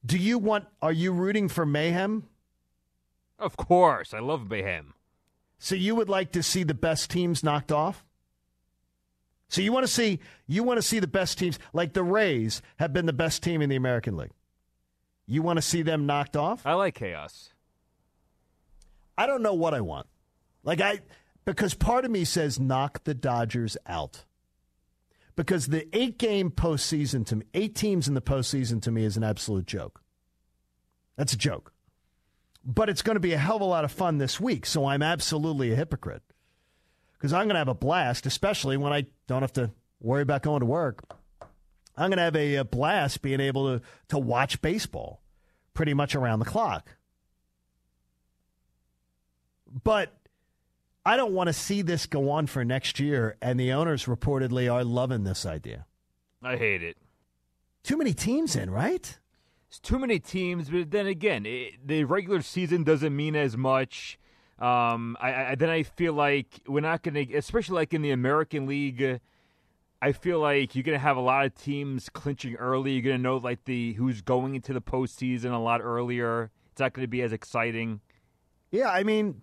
Do 0.06 0.16
you 0.16 0.38
want, 0.38 0.66
are 0.80 0.92
you 0.92 1.12
rooting 1.12 1.48
for 1.48 1.66
mayhem? 1.66 2.28
Of 3.38 3.56
course. 3.56 4.14
I 4.14 4.20
love 4.20 4.48
mayhem. 4.48 4.94
So 5.58 5.74
you 5.74 5.94
would 5.96 6.08
like 6.08 6.32
to 6.32 6.42
see 6.42 6.62
the 6.62 6.74
best 6.74 7.10
teams 7.10 7.42
knocked 7.42 7.72
off? 7.72 8.04
So 9.48 9.60
you 9.62 9.72
want 9.72 9.86
to 9.86 9.92
see 9.92 10.20
you 10.46 10.62
want 10.62 10.76
to 10.76 10.82
see 10.82 10.98
the 10.98 11.06
best 11.06 11.38
teams 11.38 11.58
like 11.72 11.94
the 11.94 12.02
Rays 12.02 12.60
have 12.76 12.92
been 12.92 13.06
the 13.06 13.14
best 13.14 13.42
team 13.42 13.62
in 13.62 13.70
the 13.70 13.76
American 13.76 14.16
League. 14.16 14.32
You 15.26 15.42
want 15.42 15.56
to 15.56 15.62
see 15.62 15.82
them 15.82 16.06
knocked 16.06 16.36
off? 16.36 16.66
I 16.66 16.74
like 16.74 16.94
chaos. 16.94 17.50
I 19.16 19.26
don't 19.26 19.42
know 19.42 19.54
what 19.54 19.74
I 19.74 19.80
want. 19.80 20.06
Like 20.64 20.80
I 20.80 21.00
because 21.44 21.72
part 21.72 22.04
of 22.04 22.10
me 22.10 22.24
says 22.24 22.60
knock 22.60 23.04
the 23.04 23.14
Dodgers 23.14 23.76
out. 23.86 24.24
Because 25.38 25.68
the 25.68 25.86
eight 25.96 26.18
game 26.18 26.50
postseason 26.50 27.24
to 27.26 27.36
me, 27.36 27.46
eight 27.54 27.76
teams 27.76 28.08
in 28.08 28.14
the 28.14 28.20
postseason 28.20 28.82
to 28.82 28.90
me 28.90 29.04
is 29.04 29.16
an 29.16 29.22
absolute 29.22 29.66
joke. 29.66 30.02
That's 31.16 31.32
a 31.32 31.36
joke. 31.36 31.72
But 32.64 32.88
it's 32.88 33.02
going 33.02 33.14
to 33.14 33.20
be 33.20 33.34
a 33.34 33.38
hell 33.38 33.54
of 33.54 33.62
a 33.62 33.64
lot 33.64 33.84
of 33.84 33.92
fun 33.92 34.18
this 34.18 34.40
week, 34.40 34.66
so 34.66 34.86
I'm 34.86 35.00
absolutely 35.00 35.70
a 35.70 35.76
hypocrite 35.76 36.24
because 37.12 37.32
I'm 37.32 37.44
going 37.44 37.54
to 37.54 37.60
have 37.60 37.68
a 37.68 37.74
blast, 37.74 38.26
especially 38.26 38.76
when 38.76 38.92
I 38.92 39.06
don't 39.28 39.42
have 39.42 39.52
to 39.52 39.70
worry 40.00 40.22
about 40.22 40.42
going 40.42 40.58
to 40.58 40.66
work. 40.66 41.04
I'm 41.96 42.10
going 42.10 42.16
to 42.16 42.24
have 42.24 42.34
a, 42.34 42.56
a 42.56 42.64
blast 42.64 43.22
being 43.22 43.38
able 43.38 43.78
to, 43.78 43.84
to 44.08 44.18
watch 44.18 44.60
baseball 44.60 45.22
pretty 45.72 45.94
much 45.94 46.16
around 46.16 46.40
the 46.40 46.46
clock. 46.46 46.96
But 49.84 50.18
I 51.08 51.16
don't 51.16 51.32
want 51.32 51.46
to 51.46 51.54
see 51.54 51.80
this 51.80 52.04
go 52.04 52.28
on 52.28 52.48
for 52.48 52.66
next 52.66 53.00
year, 53.00 53.38
and 53.40 53.58
the 53.58 53.72
owners 53.72 54.04
reportedly 54.04 54.70
are 54.70 54.84
loving 54.84 55.24
this 55.24 55.46
idea. 55.46 55.86
I 56.42 56.58
hate 56.58 56.82
it. 56.82 56.98
Too 57.82 57.96
many 57.96 58.12
teams 58.12 58.54
in, 58.54 58.68
right? 58.68 59.18
It's 59.68 59.78
too 59.78 59.98
many 59.98 60.18
teams, 60.18 60.68
but 60.68 60.90
then 60.90 61.06
again, 61.06 61.46
it, 61.46 61.76
the 61.82 62.04
regular 62.04 62.42
season 62.42 62.84
doesn't 62.84 63.16
mean 63.16 63.36
as 63.36 63.56
much. 63.56 64.18
Um, 64.58 65.16
I, 65.18 65.52
I, 65.52 65.54
then 65.54 65.70
I 65.70 65.82
feel 65.82 66.12
like 66.12 66.60
we're 66.66 66.80
not 66.80 67.02
going 67.02 67.14
to, 67.14 67.34
especially 67.36 67.76
like 67.76 67.94
in 67.94 68.02
the 68.02 68.10
American 68.10 68.66
League. 68.66 69.18
I 70.02 70.12
feel 70.12 70.40
like 70.40 70.74
you're 70.74 70.84
going 70.84 70.98
to 70.98 71.02
have 71.02 71.16
a 71.16 71.20
lot 71.20 71.46
of 71.46 71.54
teams 71.54 72.10
clinching 72.10 72.56
early. 72.56 72.92
You're 72.92 73.02
going 73.02 73.16
to 73.16 73.22
know 73.22 73.38
like 73.38 73.64
the 73.64 73.94
who's 73.94 74.20
going 74.20 74.56
into 74.56 74.74
the 74.74 74.82
postseason 74.82 75.54
a 75.54 75.58
lot 75.58 75.80
earlier. 75.82 76.50
It's 76.70 76.80
not 76.80 76.92
going 76.92 77.04
to 77.04 77.08
be 77.10 77.22
as 77.22 77.32
exciting. 77.32 78.02
Yeah, 78.70 78.90
I 78.90 79.04
mean, 79.04 79.40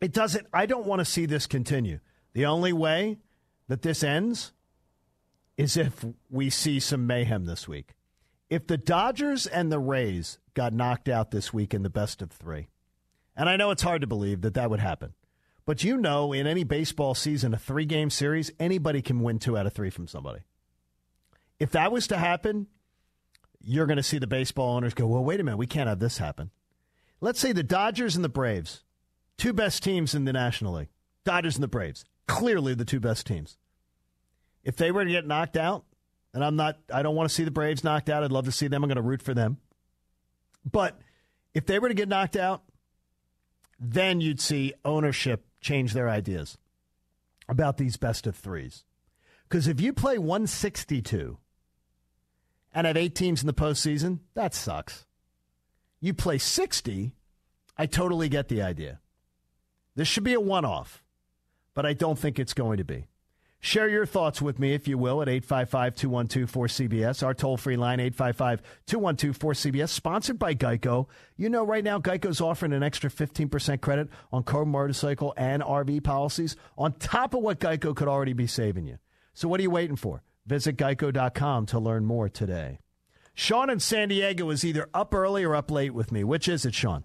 it 0.00 0.12
doesn't. 0.12 0.46
I 0.52 0.66
don't 0.66 0.86
want 0.86 1.00
to 1.00 1.04
see 1.04 1.26
this 1.26 1.46
continue. 1.46 2.00
The 2.32 2.46
only 2.46 2.72
way 2.72 3.18
that 3.68 3.82
this 3.82 4.02
ends 4.02 4.52
is 5.56 5.76
if 5.76 6.04
we 6.30 6.50
see 6.50 6.80
some 6.80 7.06
mayhem 7.06 7.46
this 7.46 7.66
week. 7.66 7.94
If 8.48 8.66
the 8.66 8.76
Dodgers 8.76 9.46
and 9.46 9.72
the 9.72 9.78
Rays 9.78 10.38
got 10.54 10.72
knocked 10.72 11.08
out 11.08 11.30
this 11.30 11.52
week 11.52 11.74
in 11.74 11.82
the 11.82 11.90
best 11.90 12.22
of 12.22 12.30
three, 12.30 12.68
and 13.34 13.48
I 13.48 13.56
know 13.56 13.70
it's 13.70 13.82
hard 13.82 14.02
to 14.02 14.06
believe 14.06 14.42
that 14.42 14.54
that 14.54 14.70
would 14.70 14.80
happen. 14.80 15.14
But 15.64 15.82
you 15.82 15.96
know, 15.96 16.32
in 16.32 16.46
any 16.46 16.62
baseball 16.62 17.14
season, 17.14 17.52
a 17.52 17.58
three 17.58 17.86
game 17.86 18.08
series, 18.08 18.52
anybody 18.60 19.02
can 19.02 19.20
win 19.20 19.38
two 19.38 19.58
out 19.58 19.66
of 19.66 19.72
three 19.72 19.90
from 19.90 20.06
somebody. 20.06 20.40
If 21.58 21.72
that 21.72 21.90
was 21.90 22.06
to 22.08 22.16
happen, 22.16 22.68
you're 23.60 23.86
going 23.86 23.96
to 23.96 24.02
see 24.02 24.18
the 24.18 24.28
baseball 24.28 24.76
owners 24.76 24.94
go, 24.94 25.06
well, 25.06 25.24
wait 25.24 25.40
a 25.40 25.42
minute, 25.42 25.56
we 25.56 25.66
can't 25.66 25.88
have 25.88 25.98
this 25.98 26.18
happen. 26.18 26.50
Let's 27.20 27.40
say 27.40 27.52
the 27.52 27.64
Dodgers 27.64 28.14
and 28.14 28.24
the 28.24 28.28
Braves, 28.28 28.84
two 29.38 29.52
best 29.52 29.82
teams 29.82 30.14
in 30.14 30.24
the 30.24 30.32
National 30.32 30.74
League. 30.74 30.88
Dodgers 31.24 31.56
and 31.56 31.62
the 31.62 31.68
Braves, 31.68 32.04
clearly 32.28 32.74
the 32.74 32.84
two 32.84 33.00
best 33.00 33.26
teams. 33.26 33.58
If 34.62 34.76
they 34.76 34.90
were 34.90 35.04
to 35.04 35.10
get 35.10 35.26
knocked 35.26 35.56
out, 35.56 35.84
and 36.32 36.44
I'm 36.44 36.56
not, 36.56 36.78
I 36.92 37.02
don't 37.02 37.16
want 37.16 37.28
to 37.28 37.34
see 37.34 37.44
the 37.44 37.50
Braves 37.50 37.82
knocked 37.82 38.08
out. 38.08 38.22
I'd 38.22 38.32
love 38.32 38.44
to 38.44 38.52
see 38.52 38.68
them. 38.68 38.84
I'm 38.84 38.88
going 38.88 38.96
to 38.96 39.02
root 39.02 39.22
for 39.22 39.34
them. 39.34 39.58
But 40.70 41.00
if 41.54 41.66
they 41.66 41.78
were 41.78 41.88
to 41.88 41.94
get 41.94 42.08
knocked 42.08 42.36
out, 42.36 42.62
then 43.78 44.20
you'd 44.20 44.40
see 44.40 44.74
ownership 44.84 45.46
change 45.60 45.92
their 45.94 46.08
ideas 46.08 46.58
about 47.48 47.76
these 47.76 47.96
best 47.96 48.26
of 48.26 48.36
threes. 48.36 48.84
Because 49.48 49.68
if 49.68 49.80
you 49.80 49.92
play 49.92 50.18
162 50.18 51.38
and 52.74 52.86
have 52.86 52.96
eight 52.96 53.14
teams 53.14 53.42
in 53.42 53.46
the 53.46 53.54
postseason, 53.54 54.20
that 54.34 54.54
sucks. 54.54 55.06
You 56.00 56.12
play 56.12 56.38
60, 56.38 57.12
I 57.78 57.86
totally 57.86 58.28
get 58.28 58.48
the 58.48 58.62
idea. 58.62 59.00
This 59.96 60.06
should 60.06 60.24
be 60.24 60.34
a 60.34 60.40
one 60.40 60.64
off, 60.64 61.02
but 61.74 61.84
I 61.84 61.94
don't 61.94 62.18
think 62.18 62.38
it's 62.38 62.54
going 62.54 62.76
to 62.76 62.84
be. 62.84 63.08
Share 63.58 63.88
your 63.88 64.06
thoughts 64.06 64.42
with 64.42 64.58
me, 64.58 64.74
if 64.74 64.86
you 64.86 64.98
will, 64.98 65.22
at 65.22 65.28
855 65.28 65.94
212 65.96 66.52
4CBS. 66.52 67.22
Our 67.24 67.34
toll 67.34 67.56
free 67.56 67.76
line, 67.76 67.98
855 67.98 68.62
212 68.86 69.38
4CBS, 69.38 69.88
sponsored 69.88 70.38
by 70.38 70.54
Geico. 70.54 71.08
You 71.36 71.48
know, 71.48 71.64
right 71.64 71.82
now, 71.82 71.98
Geico's 71.98 72.40
offering 72.40 72.74
an 72.74 72.82
extra 72.82 73.10
15% 73.10 73.80
credit 73.80 74.08
on 74.30 74.44
car, 74.44 74.66
motorcycle, 74.66 75.32
and 75.36 75.62
RV 75.62 76.04
policies 76.04 76.54
on 76.76 76.92
top 76.92 77.34
of 77.34 77.42
what 77.42 77.58
Geico 77.58 77.96
could 77.96 78.08
already 78.08 78.34
be 78.34 78.46
saving 78.46 78.86
you. 78.86 78.98
So, 79.32 79.48
what 79.48 79.58
are 79.58 79.64
you 79.64 79.70
waiting 79.70 79.96
for? 79.96 80.22
Visit 80.46 80.76
geico.com 80.76 81.66
to 81.66 81.78
learn 81.78 82.04
more 82.04 82.28
today. 82.28 82.78
Sean 83.34 83.68
in 83.68 83.80
San 83.80 84.10
Diego 84.10 84.48
is 84.50 84.64
either 84.64 84.88
up 84.94 85.12
early 85.12 85.42
or 85.42 85.56
up 85.56 85.70
late 85.70 85.92
with 85.92 86.12
me. 86.12 86.22
Which 86.22 86.46
is 86.46 86.64
it, 86.64 86.74
Sean? 86.74 87.04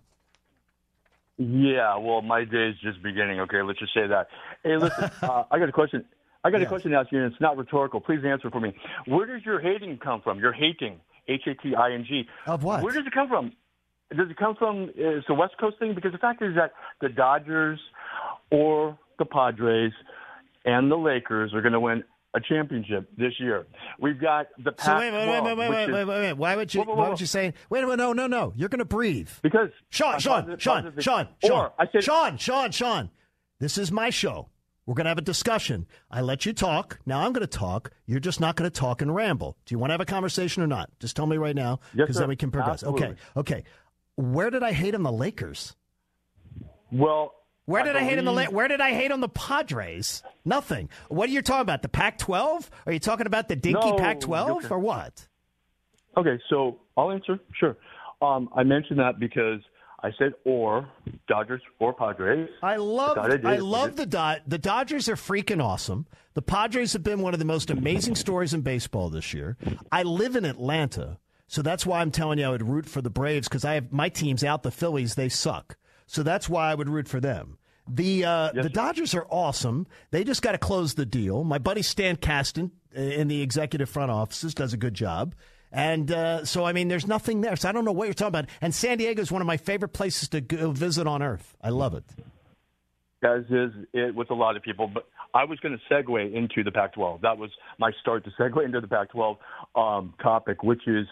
Yeah, 1.42 1.98
well, 1.98 2.22
my 2.22 2.44
day 2.44 2.70
is 2.70 2.76
just 2.84 3.02
beginning. 3.02 3.40
Okay, 3.42 3.64
let's 3.64 3.80
just 3.80 3.94
say 3.94 4.06
that. 4.06 4.28
Hey, 4.64 4.78
listen, 4.78 5.10
uh, 5.24 5.44
I 5.50 5.58
got 5.58 5.70
a 5.70 5.72
question. 5.72 6.06
I 6.44 6.52
got 6.52 6.62
a 6.62 6.66
question 6.66 6.92
to 6.92 6.98
ask 6.98 7.12
you, 7.12 7.24
and 7.24 7.32
it's 7.32 7.42
not 7.42 7.58
rhetorical. 7.58 8.00
Please 8.00 8.22
answer 8.26 8.50
for 8.50 8.60
me. 8.60 8.74
Where 9.06 9.26
does 9.26 9.46
your 9.46 9.60
hating 9.60 10.00
come 10.04 10.22
from? 10.22 10.40
Your 10.40 10.54
hating, 10.54 11.00
H 11.28 11.42
A 11.48 11.56
T 11.56 11.76
I 11.76 11.94
N 11.94 12.06
G. 12.08 12.24
Of 12.46 12.64
what? 12.64 12.84
Where 12.84 12.94
does 12.94 13.06
it 13.08 13.14
come 13.14 13.28
from? 13.28 13.54
Does 14.16 14.30
it 14.30 14.38
come 14.38 14.56
from? 14.56 14.90
Uh, 14.90 15.18
it's 15.18 15.30
a 15.30 15.34
West 15.34 15.54
Coast 15.60 15.80
thing 15.80 15.96
because 15.96 16.12
the 16.12 16.18
fact 16.20 16.44
is 16.44 16.56
that 16.56 16.74
the 17.00 17.10
Dodgers 17.10 17.80
or 18.52 18.98
the 19.18 19.26
Padres 19.26 19.94
and 20.66 20.92
the 20.92 20.98
Lakers 20.98 21.54
are 21.54 21.62
going 21.62 21.74
to 21.74 21.80
win 21.80 22.04
a 22.34 22.40
championship 22.40 23.10
this 23.18 23.34
year. 23.40 23.68
We've 24.00 24.20
got 24.20 24.48
the 24.58 24.72
Pac 24.72 24.86
So 24.86 24.98
wait, 24.98 25.12
wait, 25.12 25.28
wait, 25.28 25.44
wait, 25.44 25.58
wait, 25.58 25.70
wait, 25.70 25.92
wait, 25.92 26.06
wait, 26.06 26.22
wait. 26.22 26.34
Why 26.34 26.56
would 26.56 26.74
you? 26.74 26.82
Whoa, 26.82 26.94
whoa, 26.94 26.96
Why 26.96 27.10
would 27.10 27.20
you 27.20 27.26
say? 27.26 27.54
Wait 27.70 27.80
a 27.84 27.88
minute, 27.88 27.98
no, 27.98 28.14
no, 28.14 28.28
no. 28.28 28.54
You're 28.56 28.70
going 28.70 28.80
to 28.80 28.86
breathe. 28.86 29.30
Because 29.42 29.70
Sean, 29.90 30.20
Sean, 30.20 30.42
positive- 30.44 30.62
Sean, 30.62 30.84
positive- 30.84 31.04
Sean, 31.04 31.28
or 31.44 31.48
Sean, 31.50 31.72
I 31.80 31.86
said 31.92 32.04
Sean, 32.04 32.38
Sean, 32.38 32.72
Sean. 32.72 33.10
This 33.60 33.78
is 33.78 33.92
my 33.92 34.10
show. 34.10 34.50
We're 34.86 34.96
going 34.96 35.06
to 35.06 35.10
have 35.10 35.18
a 35.18 35.22
discussion. 35.22 35.86
I 36.10 36.22
let 36.22 36.46
you 36.46 36.54
talk. 36.54 37.00
Now 37.06 37.22
I'm 37.26 37.34
going 37.34 37.46
to 37.46 37.48
talk. 37.48 37.92
You're 38.08 38.20
just 38.20 38.40
not 38.40 38.56
going 38.56 38.70
to 38.70 38.74
talk 38.80 39.02
and 39.02 39.14
ramble. 39.14 39.56
Do 39.66 39.76
you 39.76 39.80
want 39.80 39.90
to 39.90 39.94
have 39.94 40.02
a 40.02 40.06
conversation 40.06 40.64
or 40.64 40.68
not? 40.68 40.90
Just 41.00 41.16
tell 41.16 41.28
me 41.28 41.38
right 41.38 41.56
now, 41.56 41.80
Yes, 41.94 42.06
because 42.08 42.16
sir. 42.16 42.22
then 42.22 42.30
we 42.30 42.36
can 42.36 42.50
progress. 42.50 42.82
Absolutely. 42.84 43.06
Okay, 43.08 43.16
okay. 43.38 43.64
Where 44.16 44.50
did 44.50 44.64
I 44.64 44.72
hate 44.74 44.96
on 44.96 45.04
the 45.04 45.12
Lakers? 45.12 45.76
Well, 46.92 47.34
Where 47.66 47.84
did 47.84 47.96
I, 47.96 48.04
hate 48.04 48.18
on 48.18 48.26
the 48.26 48.44
Where 48.46 48.68
did 48.68 48.82
I 48.82 48.92
hate 48.92 49.12
on 49.12 49.22
the 49.22 49.30
Padres? 49.30 50.24
Nothing. 50.44 50.90
What 51.10 51.30
are 51.30 51.32
you 51.32 51.42
talking 51.42 51.62
about? 51.62 51.82
The 51.84 51.90
Pac-12? 51.90 52.70
Are 52.86 52.92
you 52.92 53.00
talking 53.00 53.28
about 53.28 53.48
the 53.48 53.56
dinky 53.56 53.92
No, 53.92 53.98
Pac-12 53.98 54.50
okay. 54.58 54.68
or 54.70 54.80
what? 54.80 55.28
Okay, 56.18 56.40
so 56.50 56.80
I'll 56.98 57.12
answer. 57.12 57.40
Sure. 57.54 57.78
Um, 58.22 58.50
I 58.56 58.64
mentioned 58.64 59.00
that 59.00 59.20
because 59.20 59.62
I 60.04 60.12
said 60.18 60.34
or 60.46 60.90
Dodgers 61.28 61.62
or 61.80 61.94
Padres. 61.94 62.50
I 62.64 62.76
love 62.78 63.18
I. 63.18 63.40
I 63.46 63.58
love 63.58 63.96
the 63.96 64.06
Dod- 64.06 64.42
the 64.48 64.58
Dodgers 64.58 65.08
are 65.08 65.16
freaking 65.16 65.64
awesome. 65.64 66.08
The 66.34 66.42
Padres 66.42 66.94
have 66.94 67.04
been 67.04 67.22
one 67.22 67.34
of 67.34 67.40
the 67.40 67.46
most 67.46 67.70
amazing 67.70 68.16
stories 68.16 68.54
in 68.54 68.62
baseball 68.62 69.10
this 69.10 69.34
year. 69.34 69.58
I 69.92 70.04
live 70.04 70.36
in 70.36 70.46
Atlanta, 70.46 71.20
so 71.48 71.62
that's 71.62 71.86
why 71.86 72.02
I'm 72.02 72.12
telling 72.12 72.40
you 72.40 72.46
I 72.46 72.50
would 72.50 72.68
root 72.68 72.88
for 72.88 73.02
the 73.02 73.10
Braves 73.10 73.48
because 73.48 73.66
I 73.66 73.76
have 73.76 73.92
my 73.92 74.10
team's 74.10 74.44
out. 74.44 74.64
The 74.64 74.72
Phillies 74.72 75.16
they 75.16 75.30
suck, 75.30 75.78
so 76.12 76.24
that's 76.24 76.50
why 76.50 76.70
I 76.70 76.76
would 76.76 76.90
root 76.90 77.08
for 77.08 77.20
them. 77.20 77.58
The 77.88 78.26
uh, 78.26 78.52
the 78.54 78.70
Dodgers 78.70 79.16
are 79.16 79.26
awesome. 79.30 79.88
They 80.12 80.24
just 80.24 80.42
got 80.42 80.52
to 80.52 80.58
close 80.58 80.94
the 80.94 81.06
deal. 81.06 81.44
My 81.44 81.58
buddy 81.58 81.82
Stan 81.82 82.18
Kasten 82.18 82.72
uh, 82.96 83.00
in 83.00 83.28
the 83.28 83.42
executive 83.42 83.90
front 83.90 84.12
offices 84.12 84.54
does 84.54 84.74
a 84.74 84.78
good 84.78 84.94
job. 84.94 85.34
And 85.72 86.12
uh, 86.12 86.44
so, 86.44 86.66
I 86.66 86.74
mean, 86.74 86.90
there's 86.90 87.08
nothing 87.08 87.40
there. 87.42 87.56
So 87.56 87.70
I 87.70 87.72
don't 87.72 87.86
know 87.86 87.94
what 87.94 88.06
you're 88.06 88.14
talking 88.14 88.40
about. 88.40 88.50
And 88.60 88.76
San 88.76 88.98
Diego 88.98 89.22
is 89.22 89.32
one 89.32 89.42
of 89.42 89.48
my 89.48 89.56
favorite 89.56 89.94
places 89.94 90.28
to 90.30 90.42
go 90.42 90.72
visit 90.72 91.08
on 91.08 91.24
earth. 91.24 91.56
I 91.62 91.70
love 91.70 91.94
it. 91.94 92.04
as 93.24 93.46
is 93.50 93.72
it 93.94 94.14
with 94.14 94.32
a 94.32 94.36
lot 94.36 94.58
of 94.58 94.64
people. 94.64 94.88
But 94.94 95.08
I 95.34 95.46
was 95.46 95.60
going 95.62 95.78
to 95.78 95.94
segue 95.94 96.34
into 96.34 96.64
the 96.64 96.72
Pac-12. 96.72 97.22
That 97.22 97.38
was 97.38 97.52
my 97.80 97.92
start 98.02 98.26
to 98.26 98.32
segue 98.32 98.64
into 98.66 98.82
the 98.82 98.88
Pac-12 98.88 99.38
um, 99.76 100.14
topic, 100.22 100.62
which 100.62 100.86
is 100.88 101.08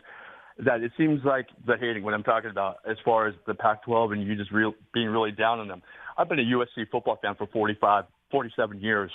that 0.65 0.81
it 0.81 0.91
seems 0.97 1.21
like 1.23 1.47
the 1.65 1.77
hating 1.77 2.03
what 2.03 2.13
I'm 2.13 2.23
talking 2.23 2.49
about 2.49 2.77
as 2.89 2.97
far 3.05 3.27
as 3.27 3.35
the 3.47 3.53
Pac-12 3.53 4.13
and 4.13 4.23
you 4.23 4.35
just 4.35 4.51
real, 4.51 4.73
being 4.93 5.07
really 5.07 5.31
down 5.31 5.59
on 5.59 5.67
them. 5.67 5.81
I've 6.17 6.27
been 6.27 6.39
a 6.39 6.43
USC 6.43 6.89
football 6.91 7.17
fan 7.21 7.35
for 7.35 7.47
45, 7.47 8.03
47 8.31 8.79
years. 8.81 9.11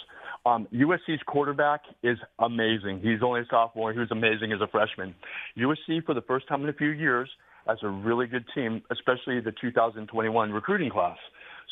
Um, 0.47 0.67
USC's 0.73 1.21
quarterback 1.27 1.83
is 2.03 2.19
amazing. 2.39 3.01
He's 3.03 3.23
only 3.23 3.41
a 3.41 3.47
sophomore. 3.51 3.93
He 3.93 3.99
was 3.99 4.11
amazing 4.11 4.53
as 4.53 4.61
a 4.61 4.67
freshman. 4.67 5.15
USC, 5.59 6.05
for 6.05 6.15
the 6.15 6.23
first 6.23 6.49
time 6.49 6.63
in 6.63 6.69
a 6.69 6.73
few 6.75 6.89
years, 6.91 7.29
has 7.67 7.79
a 7.83 7.89
really 7.89 8.27
good 8.27 8.45
team, 8.55 8.83
especially 8.91 9.41
the 9.41 9.53
2021 9.61 10.51
recruiting 10.53 10.91
class. 10.91 11.17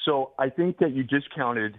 So 0.05 0.33
I 0.39 0.49
think 0.51 0.79
that 0.79 0.93
you 0.93 1.03
discounted, 1.03 1.79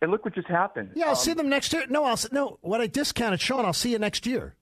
and 0.00 0.10
look 0.10 0.24
what 0.24 0.34
just 0.34 0.48
happened. 0.48 0.90
Yeah, 0.94 1.06
I'll 1.06 1.10
Um, 1.10 1.16
see 1.16 1.34
them 1.34 1.48
next 1.48 1.72
year. 1.72 1.84
No, 1.88 2.04
I'll 2.04 2.18
no. 2.32 2.58
What 2.62 2.80
I 2.80 2.86
discounted, 2.86 3.40
Sean. 3.40 3.64
I'll 3.64 3.72
see 3.72 3.90
you 3.92 3.98
next 3.98 4.26
year. 4.26 4.54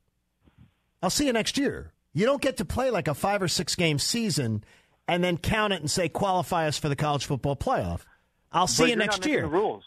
I'll 1.03 1.11
see 1.11 1.27
you 1.27 1.33
next 1.33 1.57
year. 1.59 1.93
You 2.17 2.25
don't 2.25 2.41
get 2.41 2.57
to 2.57 2.65
play 2.65 2.91
like 2.91 3.09
a 3.09 3.15
five 3.15 3.43
or 3.43 3.49
six 3.49 3.75
game 3.75 3.99
season 3.99 4.65
and 5.07 5.23
then 5.23 5.37
count 5.37 5.75
it 5.75 5.83
and 5.83 5.91
say 5.91 6.09
qualify 6.09 6.67
us 6.67 6.79
for 6.79 6.89
the 6.89 6.97
college 6.97 7.27
football 7.27 7.57
playoff. 7.57 8.07
I'll 8.51 8.67
see 8.67 8.85
you 8.85 8.89
you're 8.89 8.97
not 8.97 9.05
next 9.09 9.27
year. 9.27 9.43
The 9.43 9.49
rules. 9.49 9.85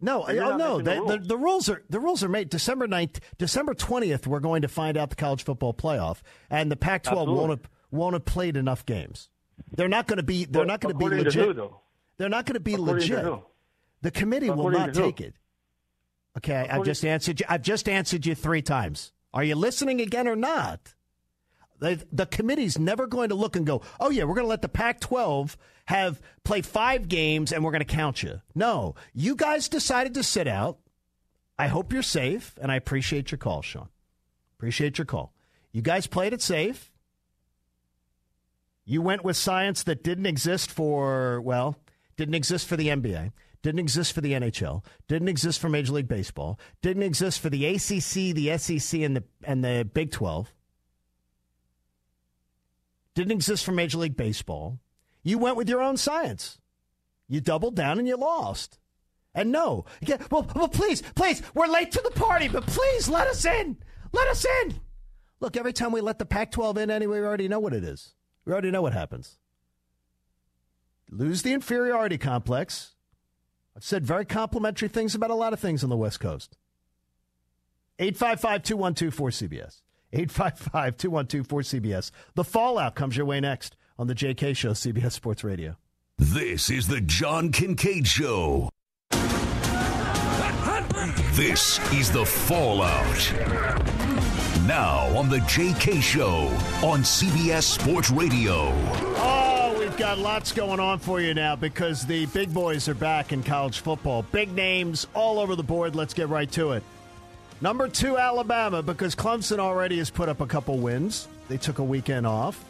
No, 0.00 0.24
oh 0.24 0.56
no. 0.56 0.78
the 0.78 0.84
The, 0.84 0.94
the, 0.94 1.00
rules. 1.00 1.26
the 1.26 1.36
rules 1.36 1.68
are 1.68 1.82
the 1.90 1.98
rules 1.98 2.22
are 2.22 2.28
made 2.28 2.48
December 2.48 2.86
9th, 2.86 3.18
December 3.38 3.74
twentieth. 3.74 4.24
We're 4.24 4.38
going 4.38 4.62
to 4.62 4.68
find 4.68 4.96
out 4.96 5.10
the 5.10 5.16
college 5.16 5.42
football 5.42 5.74
playoff, 5.74 6.18
and 6.48 6.70
the 6.70 6.76
Pac-12 6.76 7.10
Absolutely. 7.10 7.34
won't 7.34 7.50
have, 7.50 7.70
won't 7.90 8.12
have 8.12 8.24
played 8.24 8.56
enough 8.56 8.86
games. 8.86 9.28
They're 9.76 9.88
not 9.88 10.06
going 10.06 10.18
to 10.18 10.22
be. 10.22 10.44
They're 10.44 10.62
But 10.62 10.68
not 10.68 10.80
going 10.80 10.96
to 10.96 10.98
be 10.98 11.24
legit. 11.24 11.56
To. 11.56 11.70
They're 12.18 12.28
not 12.28 12.46
going 12.46 12.54
to 12.54 12.60
be 12.60 12.74
According 12.74 12.94
legit. 12.94 13.42
The 14.02 14.12
committee 14.12 14.50
will 14.50 14.70
not 14.70 14.94
take 14.94 15.20
it. 15.20 15.34
Okay, 16.38 16.68
I've 16.70 16.84
just 16.84 17.04
answered 17.04 17.40
you. 17.40 17.46
I've 17.48 17.62
just 17.62 17.88
answered 17.88 18.26
you 18.26 18.36
three 18.36 18.62
times. 18.62 19.12
Are 19.32 19.42
you 19.42 19.56
listening 19.56 20.00
again 20.00 20.28
or 20.28 20.36
not? 20.36 20.94
The, 21.80 22.04
the 22.12 22.26
committee's 22.26 22.78
never 22.78 23.06
going 23.06 23.30
to 23.30 23.34
look 23.34 23.56
and 23.56 23.66
go, 23.66 23.82
oh, 24.00 24.10
yeah, 24.10 24.24
we're 24.24 24.34
going 24.34 24.44
to 24.44 24.50
let 24.50 24.62
the 24.62 24.68
Pac 24.68 25.00
12 25.00 25.56
have 25.86 26.20
play 26.44 26.62
five 26.62 27.08
games 27.08 27.52
and 27.52 27.64
we're 27.64 27.72
going 27.72 27.80
to 27.80 27.84
count 27.84 28.22
you. 28.22 28.40
No, 28.54 28.94
you 29.12 29.34
guys 29.34 29.68
decided 29.68 30.14
to 30.14 30.22
sit 30.22 30.48
out. 30.48 30.78
I 31.58 31.68
hope 31.68 31.92
you're 31.92 32.02
safe, 32.02 32.58
and 32.60 32.72
I 32.72 32.76
appreciate 32.76 33.30
your 33.30 33.38
call, 33.38 33.62
Sean. 33.62 33.88
Appreciate 34.58 34.98
your 34.98 35.04
call. 35.04 35.32
You 35.72 35.82
guys 35.82 36.06
played 36.06 36.32
it 36.32 36.42
safe. 36.42 36.90
You 38.84 39.02
went 39.02 39.24
with 39.24 39.36
science 39.36 39.82
that 39.84 40.02
didn't 40.02 40.26
exist 40.26 40.70
for, 40.70 41.40
well, 41.40 41.76
didn't 42.16 42.34
exist 42.34 42.66
for 42.66 42.76
the 42.76 42.88
NBA, 42.88 43.32
didn't 43.62 43.78
exist 43.78 44.12
for 44.12 44.20
the 44.20 44.32
NHL, 44.32 44.84
didn't 45.08 45.28
exist 45.28 45.60
for 45.60 45.68
Major 45.68 45.92
League 45.92 46.08
Baseball, 46.08 46.58
didn't 46.82 47.02
exist 47.02 47.40
for 47.40 47.50
the 47.50 47.66
ACC, 47.66 48.34
the 48.34 48.58
SEC, 48.58 49.00
and 49.00 49.16
the, 49.16 49.24
and 49.44 49.64
the 49.64 49.88
Big 49.94 50.10
12, 50.10 50.52
didn't 53.14 53.32
exist 53.32 53.64
for 53.64 53.72
Major 53.72 53.98
League 53.98 54.16
Baseball. 54.16 54.80
You 55.22 55.38
went 55.38 55.56
with 55.56 55.68
your 55.68 55.80
own 55.80 55.96
science. 55.96 56.58
You 57.28 57.40
doubled 57.40 57.76
down 57.76 57.98
and 57.98 58.06
you 58.06 58.16
lost. 58.16 58.78
And 59.34 59.50
no, 59.50 59.84
well, 60.30 60.46
well, 60.54 60.68
please, 60.68 61.02
please, 61.16 61.42
we're 61.54 61.66
late 61.66 61.90
to 61.92 62.00
the 62.04 62.10
party, 62.12 62.46
but 62.46 62.66
please 62.66 63.08
let 63.08 63.26
us 63.26 63.44
in. 63.44 63.78
Let 64.12 64.28
us 64.28 64.46
in. 64.62 64.80
Look, 65.40 65.56
every 65.56 65.72
time 65.72 65.90
we 65.90 66.00
let 66.00 66.18
the 66.18 66.24
Pac 66.24 66.52
12 66.52 66.78
in 66.78 66.90
anyway, 66.90 67.18
we 67.18 67.26
already 67.26 67.48
know 67.48 67.58
what 67.58 67.72
it 67.72 67.82
is. 67.82 68.14
We 68.44 68.52
already 68.52 68.70
know 68.70 68.82
what 68.82 68.92
happens. 68.92 69.38
Lose 71.10 71.42
the 71.42 71.52
inferiority 71.52 72.16
complex. 72.16 72.94
I've 73.76 73.84
said 73.84 74.06
very 74.06 74.24
complimentary 74.24 74.88
things 74.88 75.14
about 75.14 75.30
a 75.30 75.34
lot 75.34 75.52
of 75.52 75.58
things 75.58 75.82
on 75.82 75.90
the 75.90 75.96
West 75.96 76.20
Coast. 76.20 76.56
855 77.98 78.62
212 78.62 79.14
4CBS. 79.14 79.80
855 80.14 80.96
212 80.96 81.48
4CBS. 81.48 82.10
The 82.34 82.44
fallout 82.44 82.94
comes 82.94 83.16
your 83.16 83.26
way 83.26 83.40
next 83.40 83.76
on 83.98 84.06
the 84.06 84.14
JK 84.14 84.56
Show, 84.56 84.70
CBS 84.70 85.12
Sports 85.12 85.44
Radio. 85.44 85.76
This 86.18 86.70
is 86.70 86.86
the 86.86 87.00
John 87.00 87.50
Kincade 87.50 88.06
Show. 88.06 88.70
This 91.32 91.80
is 91.92 92.12
the 92.12 92.24
Fallout. 92.24 93.32
Now 94.66 95.06
on 95.16 95.28
the 95.28 95.38
JK 95.38 96.00
Show 96.00 96.46
on 96.86 97.00
CBS 97.00 97.64
Sports 97.64 98.10
Radio. 98.10 98.70
Oh, 99.16 99.76
we've 99.78 99.96
got 99.96 100.18
lots 100.18 100.52
going 100.52 100.78
on 100.78 101.00
for 101.00 101.20
you 101.20 101.34
now 101.34 101.56
because 101.56 102.06
the 102.06 102.26
big 102.26 102.54
boys 102.54 102.88
are 102.88 102.94
back 102.94 103.32
in 103.32 103.42
college 103.42 103.80
football. 103.80 104.22
Big 104.22 104.52
names 104.52 105.08
all 105.12 105.40
over 105.40 105.56
the 105.56 105.64
board. 105.64 105.96
Let's 105.96 106.14
get 106.14 106.28
right 106.28 106.50
to 106.52 106.72
it. 106.72 106.84
Number 107.64 107.88
two, 107.88 108.18
Alabama, 108.18 108.82
because 108.82 109.14
Clemson 109.14 109.58
already 109.58 109.96
has 109.96 110.10
put 110.10 110.28
up 110.28 110.42
a 110.42 110.46
couple 110.46 110.76
wins. 110.76 111.28
They 111.48 111.56
took 111.56 111.78
a 111.78 111.82
weekend 111.82 112.26
off. 112.26 112.62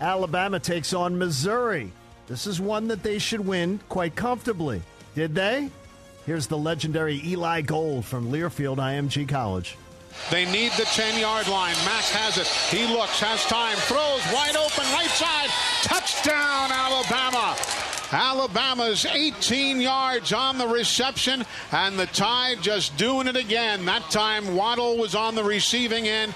Alabama 0.00 0.60
takes 0.60 0.94
on 0.94 1.18
Missouri. 1.18 1.90
This 2.28 2.46
is 2.46 2.60
one 2.60 2.86
that 2.86 3.02
they 3.02 3.18
should 3.18 3.40
win 3.40 3.80
quite 3.88 4.14
comfortably. 4.14 4.80
Did 5.16 5.34
they? 5.34 5.70
Here's 6.24 6.46
the 6.46 6.56
legendary 6.56 7.20
Eli 7.24 7.62
Gold 7.62 8.04
from 8.04 8.30
Learfield 8.30 8.76
IMG 8.76 9.28
College. 9.28 9.76
They 10.30 10.44
need 10.52 10.70
the 10.78 10.84
10 10.84 11.18
yard 11.18 11.48
line. 11.48 11.74
Max 11.84 12.12
has 12.12 12.38
it. 12.38 12.46
He 12.46 12.86
looks, 12.94 13.18
has 13.18 13.44
time, 13.46 13.76
throws 13.90 14.22
wide 14.32 14.54
open, 14.54 14.84
right 14.94 15.10
side. 15.10 15.50
Touchdown, 15.82 16.70
Alabama. 16.70 17.56
Alabama's 18.12 19.06
18 19.06 19.80
yards 19.80 20.32
on 20.32 20.58
the 20.58 20.66
reception, 20.66 21.44
and 21.72 21.98
the 21.98 22.06
Tide 22.06 22.60
just 22.60 22.96
doing 22.98 23.26
it 23.26 23.36
again. 23.36 23.86
That 23.86 24.02
time, 24.10 24.54
Waddle 24.54 24.98
was 24.98 25.14
on 25.14 25.34
the 25.34 25.42
receiving 25.42 26.06
end. 26.06 26.34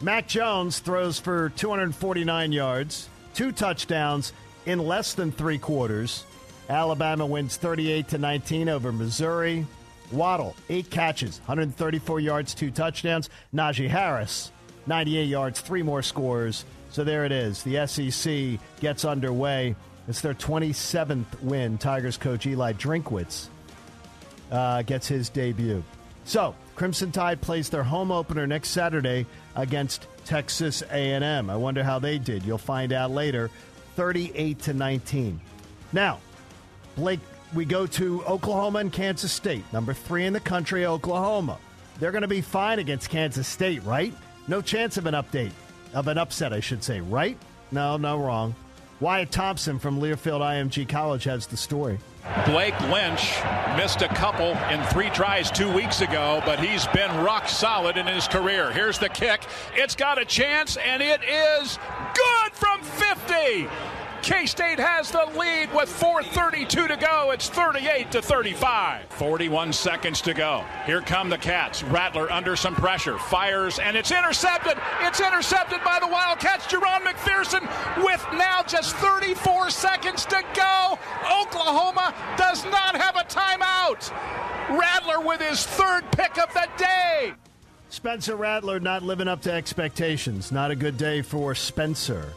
Mac 0.00 0.26
Jones 0.26 0.80
throws 0.80 1.18
for 1.18 1.50
249 1.50 2.52
yards, 2.52 3.08
two 3.34 3.52
touchdowns 3.52 4.32
in 4.66 4.78
less 4.78 5.14
than 5.14 5.30
three 5.30 5.58
quarters. 5.58 6.24
Alabama 6.68 7.24
wins 7.24 7.56
38 7.56 8.08
to 8.08 8.18
19 8.18 8.68
over 8.68 8.92
Missouri. 8.92 9.66
Waddle, 10.10 10.56
eight 10.68 10.90
catches, 10.90 11.38
134 11.40 12.20
yards, 12.20 12.54
two 12.54 12.70
touchdowns. 12.70 13.30
Najee 13.54 13.88
Harris, 13.88 14.50
98 14.86 15.24
yards, 15.24 15.60
three 15.60 15.82
more 15.82 16.02
scores. 16.02 16.64
So 16.90 17.04
there 17.04 17.24
it 17.24 17.32
is. 17.32 17.62
The 17.62 17.86
SEC 17.86 18.58
gets 18.80 19.04
underway. 19.04 19.76
It's 20.08 20.22
their 20.22 20.34
27th 20.34 21.42
win. 21.42 21.76
Tigers 21.78 22.16
coach 22.16 22.46
Eli 22.46 22.72
Drinkwitz 22.72 23.48
uh, 24.50 24.82
gets 24.82 25.06
his 25.06 25.28
debut. 25.28 25.84
So, 26.24 26.54
Crimson 26.76 27.12
Tide 27.12 27.40
plays 27.40 27.68
their 27.68 27.82
home 27.82 28.10
opener 28.10 28.46
next 28.46 28.70
Saturday 28.70 29.26
against 29.54 30.06
Texas 30.24 30.82
A&M. 30.90 31.50
I 31.50 31.56
wonder 31.56 31.82
how 31.82 31.98
they 31.98 32.18
did. 32.18 32.44
You'll 32.44 32.58
find 32.58 32.92
out 32.92 33.10
later. 33.10 33.50
38 33.96 34.58
to 34.60 34.74
19. 34.74 35.40
Now, 35.92 36.20
Blake, 36.96 37.20
we 37.54 37.64
go 37.64 37.86
to 37.86 38.24
Oklahoma 38.24 38.78
and 38.78 38.92
Kansas 38.92 39.32
State. 39.32 39.64
Number 39.72 39.92
3 39.92 40.26
in 40.26 40.32
the 40.32 40.40
country, 40.40 40.86
Oklahoma. 40.86 41.58
They're 41.98 42.12
going 42.12 42.22
to 42.22 42.28
be 42.28 42.40
fine 42.40 42.78
against 42.78 43.10
Kansas 43.10 43.48
State, 43.48 43.82
right? 43.84 44.14
No 44.46 44.62
chance 44.62 44.96
of 44.96 45.06
an 45.06 45.14
update. 45.14 45.52
Of 45.94 46.06
an 46.08 46.18
upset, 46.18 46.52
I 46.52 46.60
should 46.60 46.84
say, 46.84 47.00
right? 47.00 47.36
No, 47.72 47.96
no, 47.96 48.18
wrong. 48.18 48.54
Wyatt 49.00 49.30
Thompson 49.30 49.78
from 49.78 50.00
Learfield 50.00 50.40
IMG 50.40 50.88
College 50.88 51.22
has 51.24 51.46
the 51.46 51.56
story. 51.56 51.98
Blake 52.44 52.78
Lynch 52.90 53.32
missed 53.76 54.02
a 54.02 54.08
couple 54.08 54.56
in 54.72 54.82
three 54.86 55.08
tries 55.10 55.52
two 55.52 55.72
weeks 55.72 56.00
ago, 56.00 56.42
but 56.44 56.58
he's 56.58 56.86
been 56.88 57.10
rock 57.18 57.48
solid 57.48 57.96
in 57.96 58.06
his 58.06 58.26
career. 58.26 58.72
Here's 58.72 58.98
the 58.98 59.08
kick. 59.08 59.42
It's 59.74 59.94
got 59.94 60.20
a 60.20 60.24
chance, 60.24 60.76
and 60.76 61.00
it 61.00 61.20
is 61.22 61.78
good 62.14 62.52
from 62.52 62.82
50. 62.82 63.68
K 64.22 64.46
State 64.46 64.78
has 64.78 65.10
the 65.10 65.24
lead 65.36 65.72
with 65.72 65.88
4.32 65.88 66.88
to 66.88 66.96
go. 66.96 67.30
It's 67.30 67.48
38 67.48 68.10
to 68.12 68.22
35. 68.22 69.04
41 69.06 69.72
seconds 69.72 70.20
to 70.22 70.34
go. 70.34 70.64
Here 70.86 71.00
come 71.00 71.28
the 71.28 71.38
Cats. 71.38 71.82
Rattler 71.84 72.30
under 72.30 72.56
some 72.56 72.74
pressure. 72.74 73.18
Fires, 73.18 73.78
and 73.78 73.96
it's 73.96 74.10
intercepted. 74.10 74.76
It's 75.02 75.20
intercepted 75.20 75.82
by 75.84 75.98
the 76.00 76.08
Wildcats. 76.08 76.66
Jerron 76.66 77.02
McPherson 77.02 77.62
with 78.04 78.26
now 78.32 78.62
just 78.62 78.96
34 78.96 79.70
seconds 79.70 80.26
to 80.26 80.42
go. 80.54 80.98
Oklahoma 81.42 82.14
does 82.36 82.64
not 82.64 82.96
have 82.96 83.16
a 83.16 83.24
timeout. 83.24 84.10
Rattler 84.78 85.20
with 85.20 85.40
his 85.40 85.64
third 85.64 86.10
pick 86.12 86.38
of 86.38 86.52
the 86.52 86.68
day. 86.76 87.34
Spencer 87.88 88.36
Rattler 88.36 88.80
not 88.80 89.02
living 89.02 89.28
up 89.28 89.42
to 89.42 89.52
expectations. 89.52 90.52
Not 90.52 90.70
a 90.70 90.76
good 90.76 90.98
day 90.98 91.22
for 91.22 91.54
Spencer. 91.54 92.34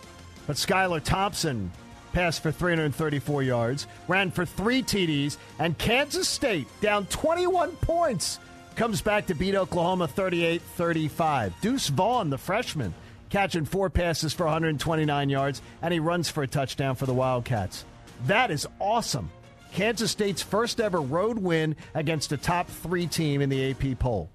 But 0.51 0.57
Skylar 0.57 1.01
Thompson 1.01 1.71
passed 2.11 2.43
for 2.43 2.51
334 2.51 3.41
yards, 3.41 3.87
ran 4.09 4.31
for 4.31 4.45
three 4.45 4.83
TDs, 4.83 5.37
and 5.59 5.77
Kansas 5.77 6.27
State, 6.27 6.67
down 6.81 7.05
21 7.05 7.71
points, 7.77 8.37
comes 8.75 9.01
back 9.01 9.27
to 9.27 9.33
beat 9.33 9.55
Oklahoma 9.55 10.09
38 10.09 10.61
35. 10.61 11.61
Deuce 11.61 11.87
Vaughn, 11.87 12.29
the 12.29 12.37
freshman, 12.37 12.93
catching 13.29 13.63
four 13.63 13.89
passes 13.89 14.33
for 14.33 14.43
129 14.43 15.29
yards, 15.29 15.61
and 15.81 15.93
he 15.93 16.01
runs 16.01 16.29
for 16.29 16.43
a 16.43 16.47
touchdown 16.47 16.95
for 16.95 17.05
the 17.05 17.13
Wildcats. 17.13 17.85
That 18.25 18.51
is 18.51 18.67
awesome. 18.81 19.31
Kansas 19.71 20.11
State's 20.11 20.41
first 20.41 20.81
ever 20.81 20.99
road 20.99 21.39
win 21.39 21.77
against 21.93 22.33
a 22.33 22.37
top 22.37 22.67
three 22.67 23.07
team 23.07 23.39
in 23.39 23.47
the 23.47 23.71
AP 23.71 23.97
poll. 23.99 24.29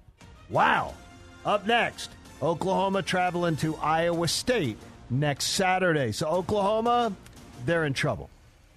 Wow. 0.49 0.95
Up 1.45 1.67
next, 1.67 2.09
Oklahoma 2.41 3.03
traveling 3.03 3.55
to 3.57 3.75
Iowa 3.75 4.27
State 4.27 4.79
next 5.09 5.45
Saturday. 5.45 6.11
So, 6.11 6.27
Oklahoma, 6.27 7.13
they're 7.65 7.85
in 7.85 7.93
trouble. 7.93 8.29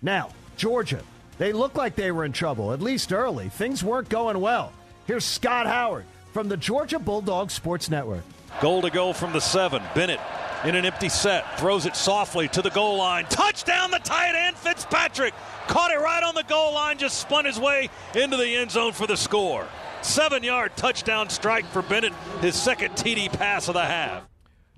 Now, 0.03 0.31
Georgia, 0.57 1.01
they 1.39 1.53
look 1.53 1.75
like 1.75 1.97
they 1.97 2.13
were 2.13 2.25
in 2.25 2.33
trouble, 2.33 2.73
at 2.73 2.81
least 2.81 3.13
early. 3.13 3.49
Things 3.49 3.83
weren't 3.83 4.09
going 4.09 4.41
well. 4.41 4.73
Here's 5.07 5.25
Scott 5.25 5.67
Howard 5.67 6.05
from 6.33 6.49
the 6.49 6.57
Georgia 6.57 6.99
Bulldog 6.99 7.51
Sports 7.51 7.91
Network. 7.91 8.23
Goal 8.61 8.83
to 8.83 8.91
go 8.91 9.13
from 9.13 9.33
the 9.33 9.41
seven. 9.41 9.83
Bennett 9.95 10.21
in 10.65 10.75
an 10.75 10.85
empty 10.85 11.09
set 11.09 11.59
throws 11.59 11.87
it 11.87 11.97
softly 11.97 12.49
to 12.49 12.63
the 12.63 12.71
goal 12.71 12.99
line. 12.99 13.25
Touchdown, 13.31 13.91
the 13.91 13.99
tight 13.99 14.35
end 14.35 14.57
Fitzpatrick. 14.57 15.35
Caught 15.69 15.93
it 15.93 16.01
right 16.01 16.23
on 16.23 16.35
the 16.35 16.43
goal 16.45 16.75
line, 16.75 16.99
just 16.99 17.19
spun 17.19 17.45
his 17.45 17.59
way 17.59 17.89
into 18.15 18.37
the 18.37 18.57
end 18.57 18.71
zone 18.71 18.93
for 18.93 19.07
the 19.07 19.17
score. 19.17 19.67
Seven 20.03 20.43
yard 20.43 20.73
touchdown 20.77 21.29
strike 21.31 21.65
for 21.67 21.83
Bennett, 21.83 22.13
his 22.41 22.55
second 22.55 22.93
TD 22.93 23.33
pass 23.33 23.69
of 23.69 23.75
the 23.75 23.85
half. 23.85 24.30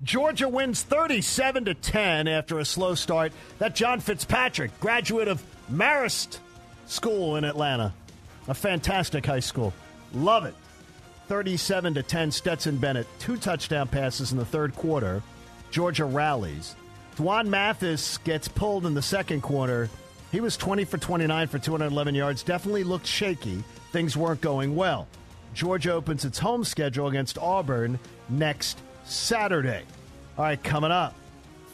Georgia 0.03 0.49
wins 0.49 0.81
37 0.83 1.65
to 1.65 1.73
10 1.73 2.27
after 2.27 2.59
a 2.59 2.65
slow 2.65 2.93
start. 2.93 3.31
That 3.59 3.73
John 3.73 4.01
Fitzpatrick, 4.01 4.77
graduate 4.81 5.29
of 5.29 5.41
Marist 5.71 6.39
School 6.87 7.37
in 7.37 7.45
Atlanta, 7.45 7.93
a 8.49 8.53
fantastic 8.53 9.25
high 9.25 9.39
school. 9.39 9.73
Love 10.13 10.43
it. 10.45 10.55
37 11.27 11.93
to 11.93 12.03
10 12.03 12.31
Stetson 12.31 12.77
Bennett, 12.77 13.07
two 13.19 13.37
touchdown 13.37 13.87
passes 13.87 14.33
in 14.33 14.37
the 14.37 14.45
third 14.45 14.75
quarter. 14.75 15.23
Georgia 15.71 16.05
rallies. 16.05 16.75
Dwan 17.15 17.47
Mathis 17.47 18.17
gets 18.19 18.47
pulled 18.47 18.85
in 18.85 18.93
the 18.93 19.01
second 19.01 19.41
quarter. 19.41 19.89
He 20.31 20.41
was 20.41 20.57
20 20.57 20.83
for 20.83 20.97
29 20.97 21.47
for 21.47 21.59
211 21.59 22.13
yards. 22.13 22.43
Definitely 22.43 22.83
looked 22.83 23.07
shaky. 23.07 23.63
Things 23.91 24.17
weren't 24.17 24.41
going 24.41 24.75
well. 24.75 25.07
Georgia 25.53 25.93
opens 25.93 26.25
its 26.25 26.39
home 26.39 26.63
schedule 26.63 27.07
against 27.07 27.37
Auburn 27.37 27.99
next 28.27 28.79
Saturday. 29.05 29.83
All 30.37 30.45
right, 30.45 30.61
coming 30.63 30.91
up, 30.91 31.15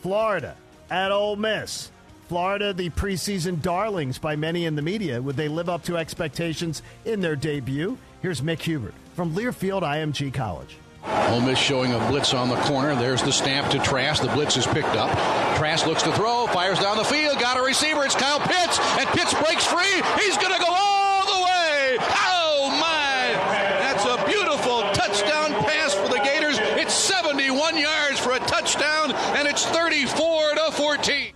Florida 0.01 0.55
at 0.89 1.11
Ole 1.11 1.35
Miss. 1.35 1.91
Florida, 2.27 2.73
the 2.73 2.89
preseason 2.91 3.61
darlings 3.61 4.19
by 4.19 4.35
many 4.35 4.65
in 4.65 4.75
the 4.75 4.81
media. 4.81 5.19
Would 5.21 5.35
they 5.35 5.47
live 5.47 5.67
up 5.67 5.83
to 5.85 5.97
expectations 5.97 6.83
in 7.03 7.21
their 7.21 7.35
debut? 7.35 7.97
Here's 8.21 8.41
Mick 8.41 8.59
Hubert 8.59 8.93
from 9.15 9.33
Learfield 9.33 9.81
IMG 9.81 10.33
College. 10.33 10.77
Ole 11.05 11.41
Miss 11.41 11.57
showing 11.57 11.93
a 11.93 11.99
blitz 12.09 12.33
on 12.33 12.49
the 12.49 12.55
corner. 12.57 12.95
There's 12.95 13.23
the 13.23 13.31
stamp 13.31 13.71
to 13.71 13.79
Trask. 13.79 14.21
The 14.21 14.29
blitz 14.29 14.57
is 14.57 14.67
picked 14.67 14.95
up. 14.95 15.09
Trask 15.57 15.87
looks 15.87 16.03
to 16.03 16.11
throw, 16.13 16.45
fires 16.47 16.79
down 16.79 16.97
the 16.97 17.03
field, 17.03 17.39
got 17.39 17.57
a 17.57 17.61
receiver. 17.61 18.03
It's 18.03 18.15
Kyle 18.15 18.39
Pitts, 18.39 18.79
and 18.99 19.07
Pitts 19.09 19.33
breaks 19.33 19.65
free. 19.65 20.01
He's 20.21 20.37
going 20.37 20.53
to 20.53 20.59
go 20.59 20.69
all 20.69 21.25
the 21.25 21.45
way. 21.45 21.97
Oh, 21.99 22.69
my. 22.79 23.33
That's 23.79 24.05
a 24.05 24.23
beautiful 24.27 24.81
touchdown 24.93 25.51
pass 25.63 25.93
for 25.93 26.09
the 26.09 26.19
Gators. 26.23 26.59
It's 26.79 26.93
71 26.93 27.77
yards 27.77 28.19
for 28.19 28.33
a 28.33 28.39
touchdown, 28.39 29.13
and 29.37 29.47
it's 29.47 29.65
34 29.65 30.55
to 30.55 30.71
14. 30.73 31.33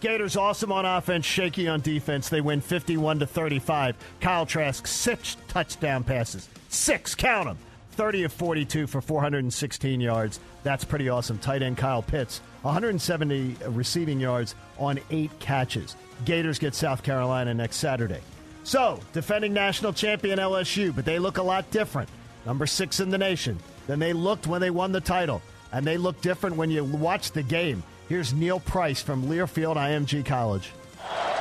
Gators 0.00 0.36
awesome 0.36 0.72
on 0.72 0.84
offense, 0.84 1.24
shaky 1.24 1.68
on 1.68 1.80
defense. 1.80 2.28
They 2.28 2.40
win 2.40 2.60
51 2.60 3.20
to 3.20 3.26
35. 3.26 3.96
Kyle 4.20 4.44
Trask 4.44 4.86
six 4.86 5.36
touchdown 5.48 6.04
passes. 6.04 6.48
Six, 6.68 7.14
count 7.14 7.46
them. 7.46 7.58
30 7.92 8.24
of 8.24 8.32
42 8.32 8.86
for 8.86 9.00
416 9.00 10.00
yards. 10.00 10.38
That's 10.62 10.84
pretty 10.84 11.08
awesome. 11.08 11.38
Tight 11.38 11.62
end 11.62 11.78
Kyle 11.78 12.02
Pitts, 12.02 12.40
170 12.60 13.56
receiving 13.68 14.20
yards 14.20 14.54
on 14.78 15.00
eight 15.10 15.30
catches. 15.38 15.96
Gators 16.26 16.58
get 16.58 16.74
South 16.74 17.02
Carolina 17.02 17.54
next 17.54 17.76
Saturday. 17.76 18.20
So, 18.64 19.00
defending 19.14 19.54
national 19.54 19.94
champion 19.94 20.38
LSU, 20.38 20.94
but 20.94 21.06
they 21.06 21.18
look 21.18 21.38
a 21.38 21.42
lot 21.42 21.70
different. 21.70 22.10
Number 22.44 22.66
six 22.66 23.00
in 23.00 23.08
the 23.08 23.18
nation 23.18 23.58
than 23.86 23.98
they 23.98 24.12
looked 24.12 24.46
when 24.46 24.60
they 24.60 24.70
won 24.70 24.92
the 24.92 25.00
title. 25.00 25.40
And 25.72 25.86
they 25.86 25.96
look 25.96 26.20
different 26.20 26.56
when 26.56 26.70
you 26.70 26.84
watch 26.84 27.32
the 27.32 27.42
game. 27.42 27.82
Here's 28.08 28.32
Neil 28.32 28.60
Price 28.60 29.02
from 29.02 29.24
Learfield 29.24 29.74
IMG 29.74 30.24
College. 30.24 30.70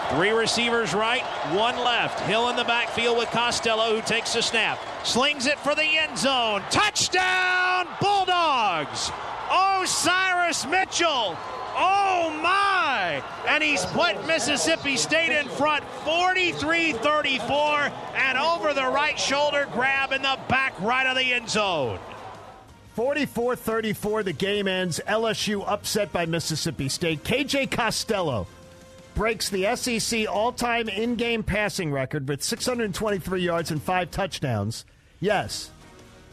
Three 0.10 0.32
receivers 0.32 0.96
right, 0.96 1.22
one 1.54 1.78
left. 1.78 2.20
Hill 2.22 2.50
in 2.50 2.56
the 2.56 2.64
backfield 2.64 3.20
with 3.20 3.30
Costello, 3.30 3.96
who 3.96 4.02
takes 4.02 4.34
the 4.34 4.42
snap. 4.42 4.80
Slings 5.04 5.46
it 5.46 5.60
for 5.60 5.76
the 5.76 5.84
end 5.84 6.18
zone. 6.18 6.64
Touchdown, 6.72 7.88
Bulldogs! 8.02 9.12
Osiris 9.52 10.66
Mitchell! 10.66 11.38
Oh 11.78 12.40
my! 12.42 13.24
And 13.48 13.64
he's 13.64 13.86
put 13.86 14.26
Mississippi 14.26 14.98
State 14.98 15.38
in 15.38 15.48
front 15.48 15.84
43 16.04 16.94
34 16.94 17.92
and 18.16 18.38
over 18.40 18.74
the 18.74 18.88
right 18.88 19.20
shoulder 19.20 19.68
grab 19.72 20.12
in 20.12 20.24
the 20.24 20.40
back 20.48 20.74
right 20.82 21.06
of 21.06 21.16
the 21.16 21.32
end 21.32 21.48
zone. 21.48 22.00
44 22.96 23.58
34, 23.58 24.24
the 24.24 24.32
game 24.32 24.70
ends. 24.70 25.02
LSU 25.06 25.64
upset 25.68 26.14
by 26.14 26.26
Mississippi 26.26 26.88
State. 26.88 27.26
KJ 27.26 27.70
Costello 27.70 28.48
breaks 29.16 29.50
the 29.50 29.76
SEC 29.76 30.26
all 30.30 30.54
time 30.54 30.88
in 30.88 31.16
game 31.16 31.44
passing 31.44 31.92
record 31.92 32.30
with 32.30 32.42
623 32.42 33.42
yards 33.42 33.72
and 33.72 33.84
five 33.84 34.12
touchdowns. 34.12 34.86
Yes, 35.20 35.72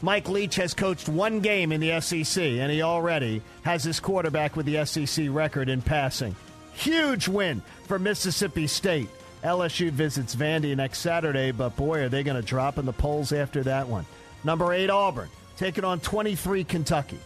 Mike 0.01 0.29
Leach 0.29 0.55
has 0.55 0.73
coached 0.73 1.09
one 1.09 1.41
game 1.41 1.73
in 1.73 1.81
the 1.81 1.99
SEC, 1.99 2.41
and 2.41 2.71
he 2.71 2.81
already 2.81 3.41
has 3.63 3.83
his 3.83 3.99
quarterback 3.99 4.55
with 4.55 4.65
the 4.65 4.85
SEC 4.85 5.27
record 5.31 5.67
in 5.67 5.81
passing. 5.81 6.33
Huge 6.75 7.27
win 7.27 7.61
for 7.87 7.99
Mississippi 7.99 8.67
State. 8.67 9.09
LSU 9.43 9.91
visits 9.91 10.33
Vandy 10.33 10.73
next 10.77 10.99
Saturday, 10.99 11.51
but 11.51 11.75
boy, 11.75 12.03
are 12.03 12.09
they 12.09 12.23
going 12.23 12.41
to 12.41 12.47
drop 12.47 12.77
in 12.77 12.85
the 12.85 12.93
polls 12.93 13.33
after 13.33 13.63
that 13.63 13.85
one. 13.85 14.05
Number 14.45 14.71
eight, 14.71 14.89
Auburn, 14.89 15.29
taking 15.57 15.83
on 15.83 15.99
23 15.99 16.63
Kentucky. 16.63 17.19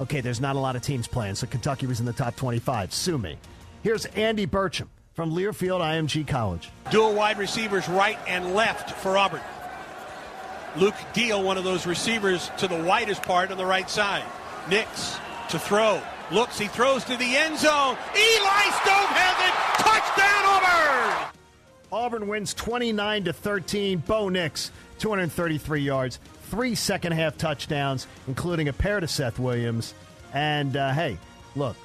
Okay, 0.00 0.20
there's 0.20 0.40
not 0.40 0.56
a 0.56 0.58
lot 0.58 0.76
of 0.76 0.82
teams 0.82 1.08
playing, 1.08 1.34
so 1.34 1.46
Kentucky 1.46 1.86
was 1.86 2.00
in 2.00 2.06
the 2.06 2.12
top 2.12 2.36
25. 2.36 2.92
Sue 2.92 3.18
me. 3.18 3.38
Here's 3.82 4.04
Andy 4.06 4.46
Burcham 4.46 4.88
from 5.14 5.32
Learfield 5.32 5.80
IMG 5.80 6.26
College. 6.26 6.70
Dual 6.90 7.14
wide 7.14 7.38
receivers 7.38 7.88
right 7.88 8.18
and 8.26 8.54
left 8.54 8.90
for 8.90 9.16
Auburn. 9.16 9.40
Luke 10.76 10.94
Deal, 11.14 11.42
one 11.42 11.56
of 11.56 11.64
those 11.64 11.86
receivers 11.86 12.50
to 12.58 12.68
the 12.68 12.82
widest 12.82 13.22
part 13.22 13.50
on 13.50 13.56
the 13.56 13.64
right 13.64 13.88
side. 13.88 14.24
Nix 14.68 15.16
to 15.48 15.58
throw. 15.58 16.02
Looks, 16.30 16.58
he 16.58 16.66
throws 16.66 17.04
to 17.04 17.16
the 17.16 17.36
end 17.36 17.56
zone. 17.58 17.96
Eli 18.14 18.64
Stove 18.82 19.10
has 19.14 19.48
it. 19.48 19.82
Touchdown, 19.82 20.44
Auburn! 20.44 21.32
Auburn 21.92 22.28
wins 22.28 22.52
29 22.52 23.24
to 23.24 23.32
13. 23.32 23.98
Bo 23.98 24.28
Nix, 24.28 24.70
233 24.98 25.80
yards, 25.80 26.18
three 26.46 26.74
second 26.74 27.12
half 27.12 27.36
touchdowns, 27.36 28.06
including 28.28 28.68
a 28.68 28.72
pair 28.72 29.00
to 29.00 29.08
Seth 29.08 29.38
Williams. 29.38 29.94
And 30.32 30.76
uh, 30.76 30.92
hey, 30.92 31.18
look, 31.54 31.76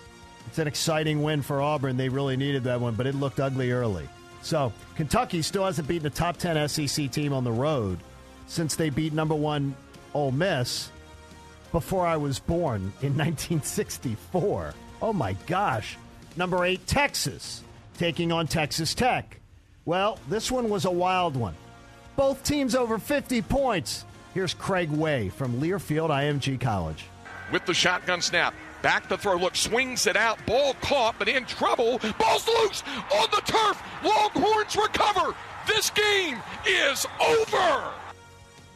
it's 0.47 0.59
an 0.59 0.67
exciting 0.67 1.23
win 1.23 1.41
for 1.41 1.61
Auburn. 1.61 1.97
They 1.97 2.09
really 2.09 2.37
needed 2.37 2.63
that 2.65 2.79
one, 2.81 2.95
but 2.95 3.07
it 3.07 3.15
looked 3.15 3.39
ugly 3.39 3.71
early. 3.71 4.07
So 4.41 4.73
Kentucky 4.95 5.41
still 5.41 5.65
hasn't 5.65 5.87
beaten 5.87 6.07
a 6.07 6.09
top 6.09 6.37
10 6.37 6.67
SEC 6.67 7.11
team 7.11 7.33
on 7.33 7.43
the 7.43 7.51
road 7.51 7.99
since 8.47 8.75
they 8.75 8.89
beat 8.89 9.13
number 9.13 9.35
one 9.35 9.75
Ole 10.13 10.31
Miss 10.31 10.91
before 11.71 12.05
I 12.05 12.17
was 12.17 12.39
born 12.39 12.81
in 13.01 13.15
1964. 13.17 14.73
Oh 15.01 15.13
my 15.13 15.33
gosh. 15.47 15.97
Number 16.37 16.65
eight, 16.65 16.85
Texas, 16.87 17.63
taking 17.97 18.31
on 18.31 18.47
Texas 18.47 18.93
Tech. 18.93 19.39
Well, 19.85 20.19
this 20.29 20.51
one 20.51 20.69
was 20.69 20.85
a 20.85 20.91
wild 20.91 21.35
one. 21.35 21.55
Both 22.15 22.43
teams 22.43 22.75
over 22.75 22.97
50 22.97 23.41
points. 23.43 24.05
Here's 24.33 24.53
Craig 24.53 24.89
Way 24.89 25.29
from 25.29 25.59
Learfield 25.59 26.09
IMG 26.09 26.59
College. 26.59 27.05
With 27.51 27.65
the 27.65 27.73
shotgun 27.73 28.21
snap. 28.21 28.53
Back 28.81 29.09
to 29.09 29.17
throw. 29.17 29.35
Look, 29.35 29.55
swings 29.55 30.07
it 30.07 30.15
out. 30.15 30.43
Ball 30.45 30.73
caught, 30.75 31.15
but 31.19 31.27
in 31.27 31.45
trouble. 31.45 31.99
Ball's 32.17 32.47
loose 32.47 32.83
on 33.13 33.27
the 33.31 33.41
turf. 33.45 33.81
Longhorns 34.03 34.75
recover. 34.75 35.35
This 35.67 35.89
game 35.89 36.37
is 36.65 37.05
over. 37.19 37.91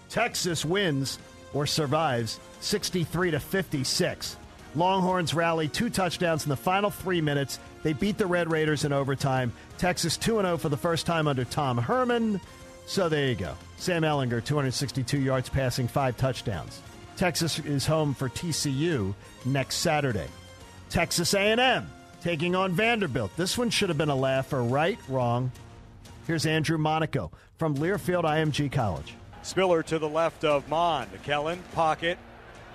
Texas 0.09 0.63
wins 0.65 1.19
or 1.53 1.65
survives 1.65 2.39
63 2.59 3.31
to 3.31 3.39
56. 3.39 4.37
Longhorns 4.75 5.33
rally 5.33 5.69
two 5.69 5.89
touchdowns 5.89 6.43
in 6.43 6.49
the 6.49 6.57
final 6.57 6.89
three 6.89 7.21
minutes. 7.21 7.59
They 7.81 7.93
beat 7.93 8.17
the 8.17 8.27
Red 8.27 8.51
Raiders 8.51 8.83
in 8.83 8.91
overtime. 8.91 9.53
Texas 9.77 10.17
2 10.17 10.41
0 10.41 10.57
for 10.57 10.69
the 10.69 10.77
first 10.77 11.05
time 11.05 11.27
under 11.27 11.45
Tom 11.45 11.77
Herman. 11.77 12.41
So 12.85 13.09
there 13.09 13.27
you 13.27 13.35
go. 13.35 13.55
Sam 13.77 14.03
Ehlinger, 14.03 14.43
262 14.43 15.19
yards 15.19 15.49
passing, 15.49 15.87
five 15.87 16.17
touchdowns. 16.17 16.81
Texas 17.17 17.59
is 17.59 17.85
home 17.85 18.13
for 18.13 18.29
TCU 18.29 19.13
next 19.45 19.77
Saturday. 19.77 20.27
Texas 20.89 21.33
A&M 21.33 21.89
taking 22.21 22.55
on 22.55 22.73
Vanderbilt. 22.73 23.31
This 23.37 23.57
one 23.57 23.69
should 23.69 23.89
have 23.89 23.97
been 23.97 24.09
a 24.09 24.15
laugher, 24.15 24.63
right? 24.63 24.99
Wrong. 25.07 25.51
Here's 26.27 26.45
Andrew 26.45 26.77
Monaco 26.77 27.31
from 27.57 27.75
Learfield 27.75 28.23
IMG 28.23 28.71
College. 28.71 29.13
Spiller 29.43 29.83
to 29.83 29.99
the 29.99 30.09
left 30.09 30.43
of 30.43 30.67
Mond. 30.67 31.09
Kellen, 31.23 31.61
pocket, 31.73 32.17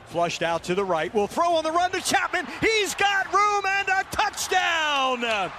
flushed 0.06 0.42
out 0.42 0.62
to 0.64 0.74
the 0.74 0.84
right. 0.84 1.12
Will 1.12 1.26
throw 1.26 1.54
on 1.54 1.64
the 1.64 1.72
run 1.72 1.90
to 1.90 2.00
Chapman. 2.00 2.46
He's 2.60 2.94
got 2.94 3.32
room 3.32 3.64
and 3.66 3.88
a 3.88 4.04
touchdown. 4.12 5.50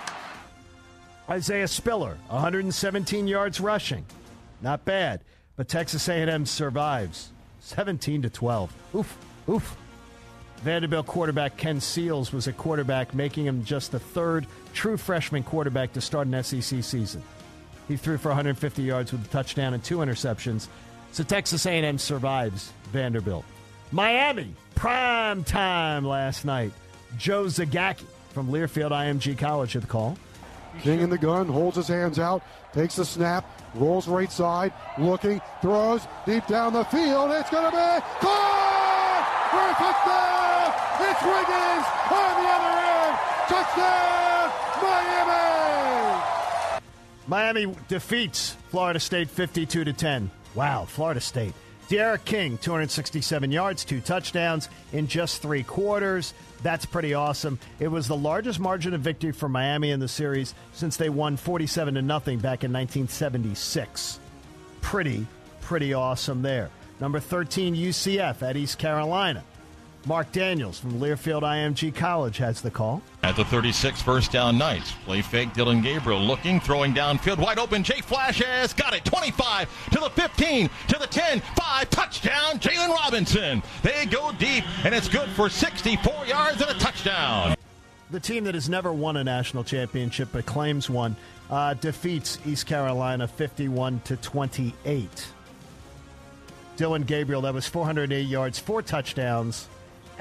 Isaiah 1.29 1.67
Spiller, 1.67 2.17
117 2.29 3.27
yards 3.27 3.59
rushing. 3.59 4.05
Not 4.61 4.85
bad, 4.85 5.21
but 5.55 5.67
Texas 5.67 6.07
A&M 6.07 6.45
survives 6.45 7.31
17 7.61 8.23
to 8.23 8.29
12. 8.29 8.73
Oof, 8.95 9.17
oof. 9.49 9.77
Vanderbilt 10.63 11.07
quarterback 11.07 11.57
Ken 11.57 11.81
Seals 11.81 12.31
was 12.31 12.47
a 12.47 12.53
quarterback, 12.53 13.15
making 13.15 13.45
him 13.45 13.63
just 13.65 13.91
the 13.91 13.99
third 13.99 14.45
true 14.73 14.97
freshman 14.97 15.41
quarterback 15.43 15.93
to 15.93 16.01
start 16.01 16.27
an 16.27 16.43
SEC 16.43 16.83
season. 16.83 17.23
He 17.87 17.97
threw 17.97 18.17
for 18.17 18.29
150 18.29 18.83
yards 18.83 19.11
with 19.11 19.25
a 19.25 19.29
touchdown 19.29 19.73
and 19.73 19.83
two 19.83 19.97
interceptions. 19.97 20.67
So 21.11 21.23
Texas 21.23 21.65
A&M 21.65 21.97
survives 21.97 22.71
Vanderbilt. 22.91 23.43
Miami, 23.91 24.53
prime 24.75 25.43
time 25.43 26.05
last 26.05 26.45
night. 26.45 26.71
Joe 27.17 27.45
Zagacki 27.45 28.05
from 28.29 28.49
Learfield 28.49 28.91
IMG 28.91 29.37
College 29.37 29.75
at 29.75 29.81
the 29.81 29.87
call. 29.87 30.17
King 30.79 31.01
in 31.01 31.09
the 31.09 31.17
gun, 31.17 31.47
holds 31.47 31.75
his 31.77 31.87
hands 31.87 32.17
out, 32.19 32.41
takes 32.73 32.95
the 32.95 33.05
snap, 33.05 33.45
rolls 33.75 34.07
right 34.07 34.31
side, 34.31 34.73
looking, 34.97 35.41
throws 35.61 36.07
deep 36.25 36.47
down 36.47 36.73
the 36.73 36.85
field. 36.85 37.31
It's 37.31 37.49
going 37.49 37.65
to 37.65 37.71
be 37.71 38.01
caught 38.19 39.25
for 39.51 39.59
a 39.59 39.73
touchdown. 39.75 40.73
It's 41.09 41.21
Wiggins 41.23 41.85
on 42.11 42.33
the 42.41 42.49
other 42.49 42.75
end. 42.87 43.15
Touchdown, 43.49 44.51
Miami! 47.27 47.65
Miami 47.65 47.75
defeats 47.87 48.55
Florida 48.69 48.99
State 48.99 49.29
52 49.29 49.83
to 49.83 49.93
10. 49.93 50.31
Wow, 50.55 50.85
Florida 50.85 51.21
State. 51.21 51.53
D'Eriq 51.91 52.23
King, 52.23 52.57
267 52.59 53.51
yards, 53.51 53.83
two 53.83 53.99
touchdowns 53.99 54.69
in 54.93 55.07
just 55.07 55.41
three 55.41 55.61
quarters. 55.61 56.33
That's 56.63 56.85
pretty 56.85 57.13
awesome. 57.13 57.59
It 57.81 57.89
was 57.89 58.07
the 58.07 58.15
largest 58.15 58.61
margin 58.61 58.93
of 58.93 59.01
victory 59.01 59.33
for 59.33 59.49
Miami 59.49 59.91
in 59.91 59.99
the 59.99 60.07
series 60.07 60.55
since 60.71 60.95
they 60.95 61.09
won 61.09 61.35
47 61.35 61.95
to 61.95 62.01
nothing 62.01 62.37
back 62.37 62.63
in 62.63 62.71
1976. 62.71 64.21
Pretty, 64.79 65.27
pretty 65.59 65.93
awesome 65.93 66.41
there. 66.41 66.69
Number 67.01 67.19
13, 67.19 67.75
UCF 67.75 68.41
at 68.41 68.55
East 68.55 68.77
Carolina. 68.77 69.43
Mark 70.05 70.31
Daniels 70.31 70.79
from 70.79 70.93
Learfield 70.93 71.43
IMG 71.43 71.93
College 71.93 72.37
has 72.37 72.61
the 72.61 72.71
call. 72.71 73.03
At 73.21 73.35
the 73.35 73.45
36, 73.45 74.01
first 74.01 74.31
down 74.31 74.57
Knights. 74.57 74.93
Play 75.05 75.21
fake, 75.21 75.53
Dillon 75.53 75.81
Gabriel 75.81 76.19
looking, 76.19 76.59
throwing 76.59 76.93
downfield, 76.93 77.37
wide 77.37 77.59
open. 77.59 77.83
Jay 77.83 78.01
Flash 78.01 78.39
has 78.39 78.73
got 78.73 78.95
it. 78.95 79.05
25 79.05 79.69
to 79.91 79.99
the 79.99 80.09
15, 80.09 80.69
to 80.87 80.99
the 80.99 81.05
10, 81.05 81.39
5, 81.39 81.89
touchdown, 81.91 82.57
Jaylon 82.59 82.89
Robinson. 82.89 83.61
They 83.83 84.07
go 84.07 84.31
deep, 84.39 84.63
and 84.83 84.95
it's 84.95 85.07
good 85.07 85.29
for 85.29 85.49
64 85.49 86.25
yards 86.25 86.61
and 86.61 86.71
a 86.71 86.79
touchdown. 86.79 87.55
The 88.09 88.19
team 88.19 88.43
that 88.45 88.55
has 88.55 88.69
never 88.69 88.91
won 88.91 89.17
a 89.17 89.23
national 89.23 89.63
championship 89.63 90.29
but 90.33 90.45
claims 90.47 90.89
one 90.89 91.15
uh, 91.51 91.75
defeats 91.75 92.39
East 92.45 92.65
Carolina 92.65 93.27
51 93.27 94.01
to 94.05 94.17
28. 94.17 95.27
Dillon 96.75 97.03
Gabriel, 97.03 97.41
that 97.41 97.53
was 97.53 97.67
408 97.67 98.21
yards, 98.21 98.57
four 98.57 98.81
touchdowns 98.81 99.67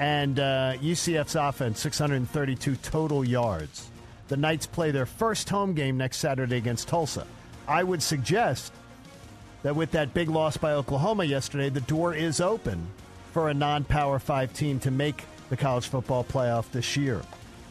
and 0.01 0.39
uh, 0.39 0.73
UCF's 0.81 1.35
offense 1.35 1.79
632 1.79 2.75
total 2.77 3.23
yards. 3.23 3.87
The 4.29 4.37
Knights 4.37 4.65
play 4.65 4.89
their 4.89 5.05
first 5.05 5.47
home 5.47 5.75
game 5.75 5.95
next 5.95 6.17
Saturday 6.17 6.57
against 6.57 6.87
Tulsa. 6.87 7.27
I 7.67 7.83
would 7.83 8.01
suggest 8.01 8.73
that 9.61 9.75
with 9.75 9.91
that 9.91 10.15
big 10.15 10.27
loss 10.27 10.57
by 10.57 10.71
Oklahoma 10.71 11.25
yesterday, 11.25 11.69
the 11.69 11.81
door 11.81 12.15
is 12.15 12.41
open 12.41 12.87
for 13.31 13.49
a 13.49 13.53
non 13.53 13.83
Power 13.83 14.17
5 14.17 14.51
team 14.53 14.79
to 14.79 14.89
make 14.89 15.23
the 15.49 15.57
college 15.57 15.87
football 15.87 16.23
playoff 16.23 16.71
this 16.71 16.97
year. 16.97 17.21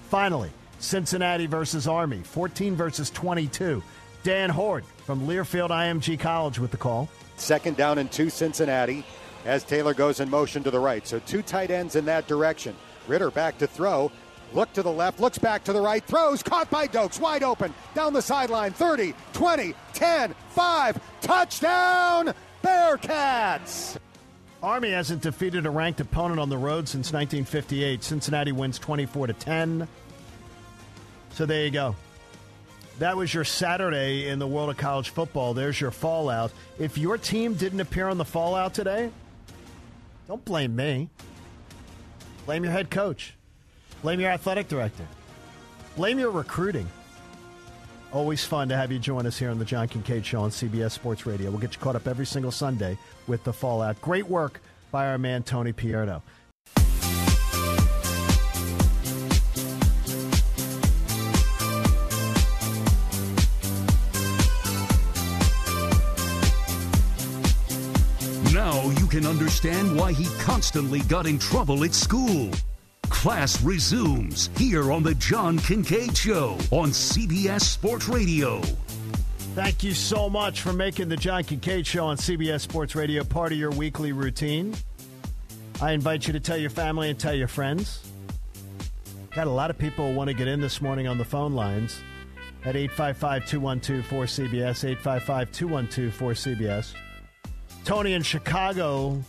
Finally, 0.09 0.51
Cincinnati 0.79 1.47
versus 1.47 1.89
Army, 1.89 2.21
14 2.23 2.77
versus 2.77 3.11
22. 3.11 3.83
Dan 4.23 4.51
Hoard 4.51 4.85
from 5.05 5.27
Learfield 5.27 5.71
IMG 5.71 6.21
College 6.21 6.61
with 6.61 6.71
the 6.71 6.77
call. 6.77 7.09
Second 7.37 7.77
down 7.77 7.99
and 7.99 8.13
two, 8.13 8.31
Cincinnati 8.31 9.05
as 9.45 9.65
Taylor 9.65 9.95
goes 9.95 10.21
in 10.21 10.29
motion 10.29 10.63
to 10.65 10.71
the 10.71 10.81
right. 10.81 11.07
So 11.07 11.19
two 11.21 11.43
tight 11.43 11.71
ends 11.71 11.97
in 11.97 12.05
that 12.07 12.27
direction. 12.27 12.77
Ridder 13.09 13.31
back 13.31 13.59
to 13.59 13.67
throw. 13.67 14.11
Look 14.53 14.73
to 14.73 14.83
the 14.83 14.91
left, 14.91 15.21
looks 15.21 15.39
back 15.39 15.63
to 15.65 15.73
the 15.73 15.81
right, 15.81 16.05
throws, 16.05 16.43
caught 16.43 16.69
by 16.71 16.89
Dokes, 16.89 17.21
wide 17.21 17.45
open, 17.45 17.73
down 17.95 18.13
the 18.13 18.21
sideline, 18.21 18.73
30, 18.73 19.15
20, 19.33 19.75
10, 19.95 20.35
5, 20.49 21.01
touchdown, 21.21 22.35
Bearcats! 22.63 23.97
Army 24.63 24.91
hasn't 24.91 25.23
defeated 25.23 25.65
a 25.67 25.71
ranked 25.71 26.01
opponent 26.01 26.39
on 26.39 26.51
the 26.51 26.59
road 26.59 26.87
since 26.87 27.13
1958. 27.13 28.05
Cincinnati 28.05 28.53
wins 28.53 28.79
24 28.79 29.29
to 29.29 29.33
10. 29.33 29.89
So 31.31 31.47
there 31.47 31.65
you 31.65 31.71
go. 31.71 31.97
That 32.99 33.17
was 33.17 33.33
your 33.33 33.45
Saturday 33.45 34.29
in 34.29 34.39
the 34.39 34.47
world 34.47 34.69
of 34.69 34.77
college 34.77 35.09
football. 35.09 35.55
There's 35.55 35.81
your 35.81 35.91
fallout. 35.91 36.53
If 36.79 36.99
your 36.99 37.17
team 37.17 37.55
didn't 37.55 37.81
appear 37.81 38.09
on 38.09 38.19
the 38.19 38.25
fallout 38.27 38.75
today, 38.75 39.11
don't 40.31 40.45
blame 40.45 40.77
me. 40.77 41.11
Blame 42.47 42.63
your 42.63 42.73
head 42.73 42.89
coach. 42.89 43.35
Blame 44.01 44.21
your 44.21 44.31
athletic 44.31 44.69
director. 44.69 45.05
Blame 45.97 46.21
your 46.21 46.31
recruiting. 46.31 46.89
Always 48.13 48.45
fun 48.45 48.69
to 48.69 48.77
have 48.77 48.93
you 48.93 49.01
join 49.01 49.27
us 49.27 49.37
here 49.37 49.51
on 49.51 49.59
the 49.59 49.65
John 49.65 49.89
Kincade 49.89 50.25
Show 50.25 50.43
on 50.43 50.51
CBS 50.51 50.93
Sports 50.93 51.27
Radio. 51.27 51.51
We'll 51.51 51.59
get 51.59 51.75
you 51.75 51.81
caught 51.81 51.97
up 51.97 52.07
every 52.07 52.27
single 52.27 52.53
Sunday 52.53 52.97
with 53.27 53.43
the 53.43 53.53
fallout. 53.53 54.01
Great 54.03 54.29
work 54.29 54.61
by 54.93 55.09
our 55.09 55.19
man 55.19 55.43
Tony 55.43 55.73
Pierno. 55.73 56.23
Can 69.11 69.27
understand 69.27 69.97
why 69.97 70.13
he 70.13 70.27
constantly 70.39 71.01
got 71.01 71.27
in 71.27 71.37
trouble 71.37 71.83
at 71.83 71.95
school. 71.95 72.49
Class 73.03 73.61
resumes 73.61 74.51
here 74.57 74.93
on 74.93 75.03
The 75.03 75.17
John 75.17 75.59
Kincade 75.59 76.17
Show 76.17 76.53
on 76.71 76.91
CBS 76.91 77.63
Sports 77.63 78.07
Radio. 78.07 78.61
Thank 79.57 79.83
you 79.83 79.95
so 79.95 80.31
much 80.31 80.61
for 80.61 80.73
making 80.73 81.09
the 81.09 81.17
John 81.17 81.43
Kincade 81.43 81.87
Show 81.87 82.07
on 82.07 82.19
CBS 82.19 82.61
Sports 82.61 82.95
Radio 82.95 83.25
part 83.25 83.51
of 83.51 83.59
your 83.59 83.73
weekly 83.73 84.13
routine. 84.13 84.77
I 85.83 85.91
invite 85.91 86.29
you 86.29 86.33
to 86.33 86.41
tell 86.41 86.57
your 86.57 86.71
family 86.71 87.11
and 87.11 87.19
tell 87.19 87.35
your 87.35 87.49
friends. 87.49 88.09
Got 89.35 89.49
a 89.49 89.51
lot 89.51 89.71
of 89.71 89.79
people 89.79 90.13
want 90.13 90.29
to 90.29 90.35
get 90.35 90.47
in 90.47 90.61
this 90.61 90.81
morning 90.81 91.09
on 91.09 91.19
the 91.19 91.25
phone 91.25 91.55
lines 91.55 92.01
at 92.65 92.77
855 92.77 93.45
212 93.45 94.05
4CBS, 94.07 94.85
855 94.85 95.51
212 95.51 96.17
4CBS. 96.17 96.95
Tony 97.91 98.13
in 98.13 98.23
Chicago 98.23 99.21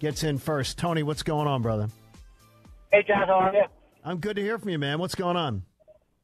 gets 0.00 0.24
in 0.24 0.36
first. 0.36 0.76
Tony, 0.76 1.04
what's 1.04 1.22
going 1.22 1.46
on, 1.46 1.62
brother? 1.62 1.88
Hey, 2.90 3.04
John, 3.06 3.28
how 3.28 3.34
are 3.34 3.54
you? 3.54 3.62
I'm 4.04 4.18
good 4.18 4.34
to 4.34 4.42
hear 4.42 4.58
from 4.58 4.70
you, 4.70 4.78
man. 4.80 4.98
What's 4.98 5.14
going 5.14 5.36
on? 5.36 5.62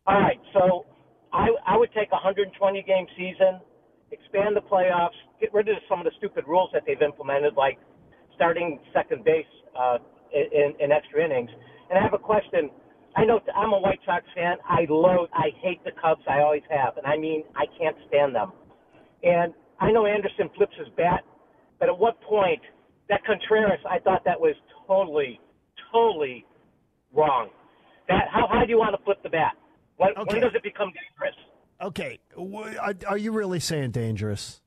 All 0.05 0.21
right, 0.21 0.41
so 0.53 0.87
I, 1.33 1.47
I 1.65 1.77
would 1.77 1.93
take 1.93 2.09
a 2.09 2.19
120 2.19 2.83
game 2.83 3.07
season, 3.17 3.61
expand 4.11 4.57
the 4.57 4.61
playoffs, 4.61 5.15
get 5.41 5.55
rid 5.55 5.69
of 5.69 5.77
some 5.89 6.01
of 6.01 6.05
the 6.05 6.11
stupid 6.19 6.49
rules 6.49 6.69
that 6.73 6.83
they've 6.85 7.01
implemented, 7.01 7.55
like 7.55 7.79
starting 8.35 8.81
second 8.93 9.25
base 9.25 9.47
uh, 9.79 9.99
in, 10.35 10.75
in 10.81 10.91
extra 10.91 11.25
innings. 11.25 11.51
And 11.91 11.97
I 11.97 12.03
have 12.03 12.13
a 12.13 12.19
question. 12.19 12.71
I 13.15 13.25
know 13.25 13.39
I'm 13.55 13.73
a 13.73 13.79
White 13.79 14.01
Sox 14.05 14.25
fan. 14.35 14.57
I 14.69 14.85
loathe, 14.91 15.31
I 15.33 15.51
hate 15.63 15.85
the 15.85 15.93
Cubs. 15.93 16.23
I 16.29 16.41
always 16.41 16.67
have, 16.71 16.97
and 16.97 17.07
I 17.07 17.17
mean, 17.17 17.45
I 17.55 17.67
can't 17.79 17.97
stand 18.09 18.35
them. 18.35 18.51
And 19.23 19.55
I 19.79 19.93
know 19.93 20.07
Anderson 20.07 20.51
flips 20.57 20.75
his 20.77 20.89
bat, 20.97 21.23
but 21.81 21.89
at 21.89 21.99
what 21.99 22.21
point 22.23 22.61
that 23.09 23.25
Contreras? 23.25 23.81
I 23.89 23.99
thought 24.01 24.25
that 24.25 24.39
was 24.41 24.55
totally, 24.87 25.41
totally 25.93 26.45
wrong. 27.13 27.49
That 28.09 28.29
how 28.33 28.47
high 28.49 28.65
do 28.65 28.71
you 28.71 28.79
want 28.79 28.97
to 28.99 29.05
flip 29.05 29.23
the 29.23 29.29
bat? 29.31 29.53
When, 29.97 30.11
Okay. 30.11 30.35
when 30.35 30.41
does 30.43 30.55
it 30.55 30.63
become 30.63 30.89
dangerous? 30.89 31.37
Okay, 31.81 32.19
are, 33.07 33.17
you 33.19 33.31
really 33.33 33.61
saying 33.61 33.93
dangerous? 33.93 34.61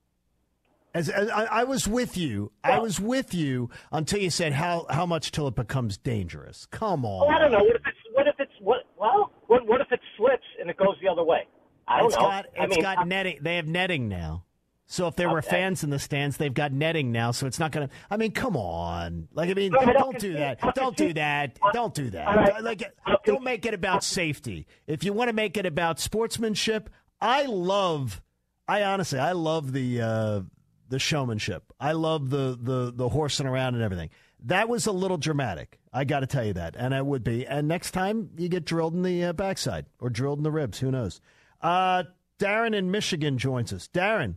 As, 0.93 1.09
as 1.09 1.29
I, 1.29 1.43
I 1.45 1.63
was 1.65 1.87
with 1.87 2.15
you, 2.17 2.51
I 2.63 2.79
was 2.79 2.99
with 2.99 3.33
you 3.33 3.69
until 3.91 4.19
you 4.19 4.29
said 4.29 4.53
how 4.53 4.85
how 4.89 5.05
much 5.05 5.31
till 5.31 5.47
it 5.47 5.55
becomes 5.55 5.97
dangerous. 5.97 6.65
Come 6.67 7.05
on. 7.05 7.27
Well, 7.27 7.35
I 7.35 7.39
don't 7.39 7.51
know. 7.51 7.63
What 7.63 7.75
if 7.77 7.81
it's 7.85 7.97
what 8.13 8.27
if 8.27 8.35
it's 8.39 8.51
what? 8.59 8.83
Well, 8.97 9.31
what 9.47 9.65
what 9.67 9.79
if 9.81 9.87
it 9.91 10.01
slips 10.17 10.43
and 10.59 10.69
it 10.69 10.75
goes 10.77 10.95
the 11.01 11.07
other 11.09 11.23
way? 11.23 11.47
I 11.87 11.99
don't 11.99 12.07
It's 12.07 12.15
know. 12.17 12.21
got 12.23 12.45
I 12.59 12.63
it's 12.65 12.75
mean, 12.75 12.81
got 12.83 13.07
netting. 13.07 13.39
They 13.41 13.55
have 13.55 13.67
netting 13.67 14.09
now. 14.09 14.43
So 14.91 15.07
if 15.07 15.15
there 15.15 15.29
were 15.29 15.41
fans 15.41 15.85
in 15.85 15.89
the 15.89 15.99
stands, 15.99 16.35
they've 16.35 16.53
got 16.53 16.73
netting 16.73 17.13
now. 17.13 17.31
So 17.31 17.47
it's 17.47 17.59
not 17.59 17.71
going 17.71 17.87
to. 17.87 17.93
I 18.09 18.17
mean, 18.17 18.33
come 18.33 18.57
on. 18.57 19.29
Like 19.33 19.49
I 19.49 19.53
mean, 19.53 19.71
No, 19.71 19.85
don't 19.85 20.19
do 20.19 20.33
that. 20.33 20.59
Don't 20.75 20.97
do 20.97 21.13
that. 21.13 21.57
Don't 21.71 21.93
do 21.93 22.09
that. 22.09 22.61
Like, 22.61 22.93
don't 23.23 23.41
make 23.41 23.65
it 23.65 23.73
about 23.73 24.03
safety. 24.03 24.67
If 24.87 25.05
you 25.05 25.13
want 25.13 25.29
to 25.29 25.33
make 25.33 25.55
it 25.55 25.65
about 25.65 26.01
sportsmanship, 26.01 26.89
I 27.21 27.45
love. 27.45 28.21
I 28.67 28.83
honestly, 28.83 29.17
I 29.17 29.31
love 29.31 29.71
the 29.71 30.01
uh, 30.01 30.41
the 30.89 30.99
showmanship. 30.99 31.71
I 31.79 31.93
love 31.93 32.29
the 32.29 32.59
the 32.61 32.91
the 32.93 33.07
horsing 33.07 33.47
around 33.47 33.75
and 33.75 33.83
everything. 33.83 34.09
That 34.43 34.67
was 34.67 34.87
a 34.87 34.91
little 34.91 35.17
dramatic. 35.17 35.79
I 35.93 36.03
got 36.03 36.19
to 36.19 36.27
tell 36.27 36.43
you 36.43 36.53
that, 36.53 36.75
and 36.77 36.93
I 36.93 37.01
would 37.01 37.23
be. 37.23 37.47
And 37.47 37.69
next 37.69 37.91
time 37.91 38.31
you 38.37 38.49
get 38.49 38.65
drilled 38.65 38.93
in 38.93 39.03
the 39.03 39.23
uh, 39.23 39.31
backside 39.33 39.85
or 39.99 40.09
drilled 40.09 40.39
in 40.39 40.43
the 40.43 40.51
ribs, 40.51 40.79
who 40.79 40.91
knows? 40.91 41.21
Uh, 41.61 42.03
Darren 42.39 42.75
in 42.75 42.91
Michigan 42.91 43.37
joins 43.37 43.71
us. 43.71 43.87
Darren, 43.87 44.35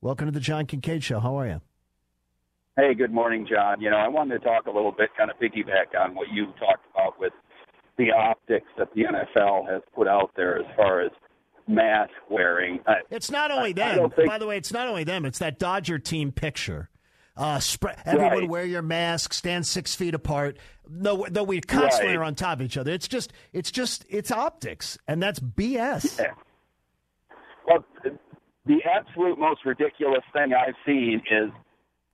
welcome 0.00 0.26
to 0.26 0.32
the 0.32 0.40
John 0.40 0.66
Kincade 0.66 1.02
Show. 1.02 1.20
How 1.20 1.38
are 1.38 1.46
you? 1.46 1.60
Hey, 2.76 2.94
good 2.94 3.12
morning, 3.12 3.46
John. 3.50 3.80
You 3.80 3.90
know, 3.90 3.96
I 3.96 4.08
wanted 4.08 4.38
to 4.38 4.44
talk 4.44 4.66
a 4.66 4.70
little 4.70 4.92
bit, 4.92 5.10
kind 5.16 5.30
of 5.30 5.36
piggyback 5.38 5.98
on 5.98 6.14
what 6.14 6.28
you 6.32 6.46
talked 6.60 6.84
about 6.94 7.18
with 7.18 7.32
the 7.96 8.12
optics 8.12 8.66
that 8.78 8.88
the 8.94 9.02
NFL 9.02 9.68
has 9.70 9.82
put 9.94 10.06
out 10.06 10.30
there 10.36 10.58
as 10.60 10.66
far 10.76 11.00
as 11.00 11.10
mask 11.66 12.12
wearing. 12.30 12.78
I, 12.86 12.98
It's 13.10 13.30
not 13.30 13.50
only 13.50 13.72
them. 13.72 14.10
think- 14.10 14.28
By 14.28 14.38
the 14.38 14.46
way, 14.46 14.56
it's 14.56 14.72
not 14.72 14.86
only 14.86 15.02
them. 15.04 15.24
It's 15.24 15.40
that 15.40 15.58
Dodger 15.58 15.98
team 15.98 16.30
picture. 16.30 16.88
Uh, 17.36 17.60
spread, 17.60 17.96
everyone 18.04 18.32
Right. 18.38 18.48
wear 18.48 18.64
your 18.64 18.82
mask, 18.82 19.32
stand 19.32 19.64
six 19.66 19.94
feet 19.94 20.12
apart. 20.14 20.56
No, 20.88 21.24
though 21.30 21.44
we 21.44 21.60
constantly 21.60 22.16
Right. 22.16 22.22
are 22.22 22.24
on 22.24 22.34
top 22.34 22.58
of 22.60 22.64
each 22.66 22.76
other. 22.76 22.90
It's 22.92 23.06
just, 23.06 23.32
it's 23.52 23.70
just, 23.70 24.04
it's 24.08 24.30
optics, 24.32 24.98
and 25.06 25.22
that's 25.22 25.38
BS. 25.38 26.20
Well, 27.66 27.84
the 28.68 28.78
absolute 28.84 29.38
most 29.38 29.64
ridiculous 29.64 30.22
thing 30.32 30.52
I've 30.52 30.76
seen 30.86 31.22
is 31.30 31.50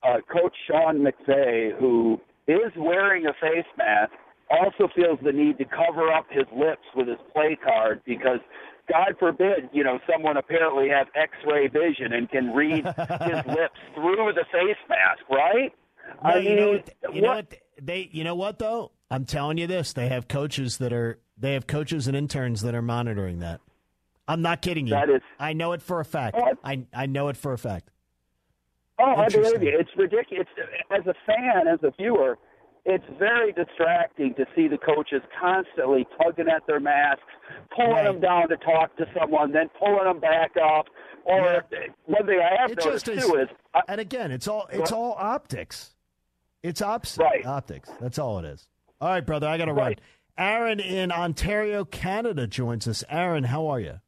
uh, 0.04 0.18
Coach 0.32 0.54
Sean 0.70 1.04
McVay, 1.04 1.76
who 1.78 2.20
is 2.46 2.72
wearing 2.76 3.26
a 3.26 3.32
face 3.34 3.66
mask, 3.76 4.12
also 4.50 4.88
feels 4.94 5.18
the 5.24 5.32
need 5.32 5.58
to 5.58 5.64
cover 5.64 6.12
up 6.12 6.26
his 6.30 6.44
lips 6.56 6.84
with 6.94 7.08
his 7.08 7.18
play 7.32 7.58
card 7.62 8.02
because, 8.06 8.38
God 8.88 9.14
forbid, 9.18 9.68
you 9.72 9.82
know, 9.82 9.98
someone 10.10 10.36
apparently 10.36 10.88
have 10.90 11.08
X-ray 11.16 11.68
vision 11.68 12.12
and 12.12 12.30
can 12.30 12.54
read 12.54 12.84
his 12.84 13.46
lips 13.46 13.80
through 13.94 14.32
the 14.34 14.44
face 14.52 14.76
mask, 14.88 15.22
right? 15.28 15.72
No, 16.22 16.30
I 16.30 16.36
you 16.38 16.56
know 16.56 16.72
what? 16.72 17.14
You 17.14 17.22
know 17.22 17.28
what? 17.28 17.54
They, 17.82 18.08
you 18.12 18.22
know 18.22 18.34
what 18.34 18.58
though? 18.58 18.92
I'm 19.10 19.24
telling 19.24 19.58
you 19.58 19.66
this. 19.66 19.92
They 19.92 20.08
have 20.08 20.28
coaches 20.28 20.78
that 20.78 20.92
are, 20.92 21.18
they 21.36 21.54
have 21.54 21.66
coaches 21.66 22.06
and 22.06 22.16
interns 22.16 22.60
that 22.62 22.74
are 22.74 22.82
monitoring 22.82 23.40
that. 23.40 23.60
I'm 24.26 24.42
not 24.42 24.62
kidding 24.62 24.87
you. 24.87 24.94
That 24.94 25.10
is- 25.10 25.22
I 25.38 25.52
know 25.52 25.72
it 25.72 25.82
for 25.82 26.00
a 26.00 26.04
fact. 26.04 26.37
I, 26.64 26.84
I 26.94 27.06
know 27.06 27.28
it 27.28 27.37
for 27.37 27.52
a 27.52 27.58
fact. 27.58 27.90
Oh, 28.98 29.04
I 29.16 29.28
believe 29.28 29.62
you. 29.62 29.76
It's 29.78 29.90
ridiculous. 29.96 30.46
As 30.90 31.04
a 31.06 31.14
fan, 31.26 31.66
as 31.66 31.80
a 31.82 31.90
viewer, 31.98 32.38
it's 32.84 33.04
very 33.18 33.52
distracting 33.52 34.34
to 34.34 34.46
see 34.54 34.68
the 34.68 34.78
coaches 34.78 35.20
constantly 35.40 36.06
tugging 36.22 36.48
at 36.48 36.66
their 36.66 36.78
masks, 36.80 37.22
pulling 37.74 38.04
them 38.04 38.20
down 38.20 38.48
to 38.50 38.56
talk 38.58 38.96
to 38.98 39.06
someone, 39.18 39.52
then 39.52 39.68
pulling 39.78 40.04
them 40.04 40.20
back 40.20 40.52
up. 40.56 40.87
Or 41.24 41.64
one 42.06 42.26
thing 42.26 42.38
I 42.40 42.60
have 42.60 42.70
It 42.70 42.84
noticed 42.84 43.06
just 43.06 43.08
is, 43.18 43.26
too 43.26 43.37
is, 43.37 43.48
and 43.88 43.98
again, 44.00 44.30
it's 44.30 44.46
all 44.46 44.68
it's 44.70 44.92
all 44.92 45.16
optics. 45.18 45.94
It's 46.62 46.82
ops, 46.82 47.18
optics. 47.46 47.90
That's 48.00 48.18
all 48.18 48.38
it 48.40 48.44
is. 48.44 48.68
All 49.00 49.08
right, 49.08 49.24
brother, 49.24 49.48
I 49.48 49.56
got 49.58 49.64
to 49.66 49.72
run. 49.72 49.94
Aaron 50.37 50.80
in 50.80 51.10
Ontario, 51.10 51.84
Canada 51.84 52.46
joins 52.46 52.87
us. 52.87 53.02
Aaron, 53.08 53.44
how 53.44 53.66
are 53.68 53.80
you? 53.80 54.00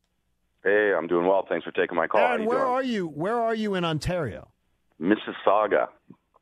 Hey, 0.67 0.93
I'm 0.93 1.07
doing 1.07 1.27
well. 1.29 1.47
Thanks 1.49 1.65
for 1.65 1.71
taking 1.71 1.97
my 1.97 2.09
call. 2.09 2.21
Aaron, 2.21 2.43
you 2.43 2.49
where 2.49 2.59
doing? 2.59 2.71
are 2.71 2.83
you? 2.83 3.07
Where 3.07 3.41
are 3.41 3.55
you 3.55 3.77
in 3.77 3.85
Ontario? 3.85 4.49
Mississauga. 5.01 5.87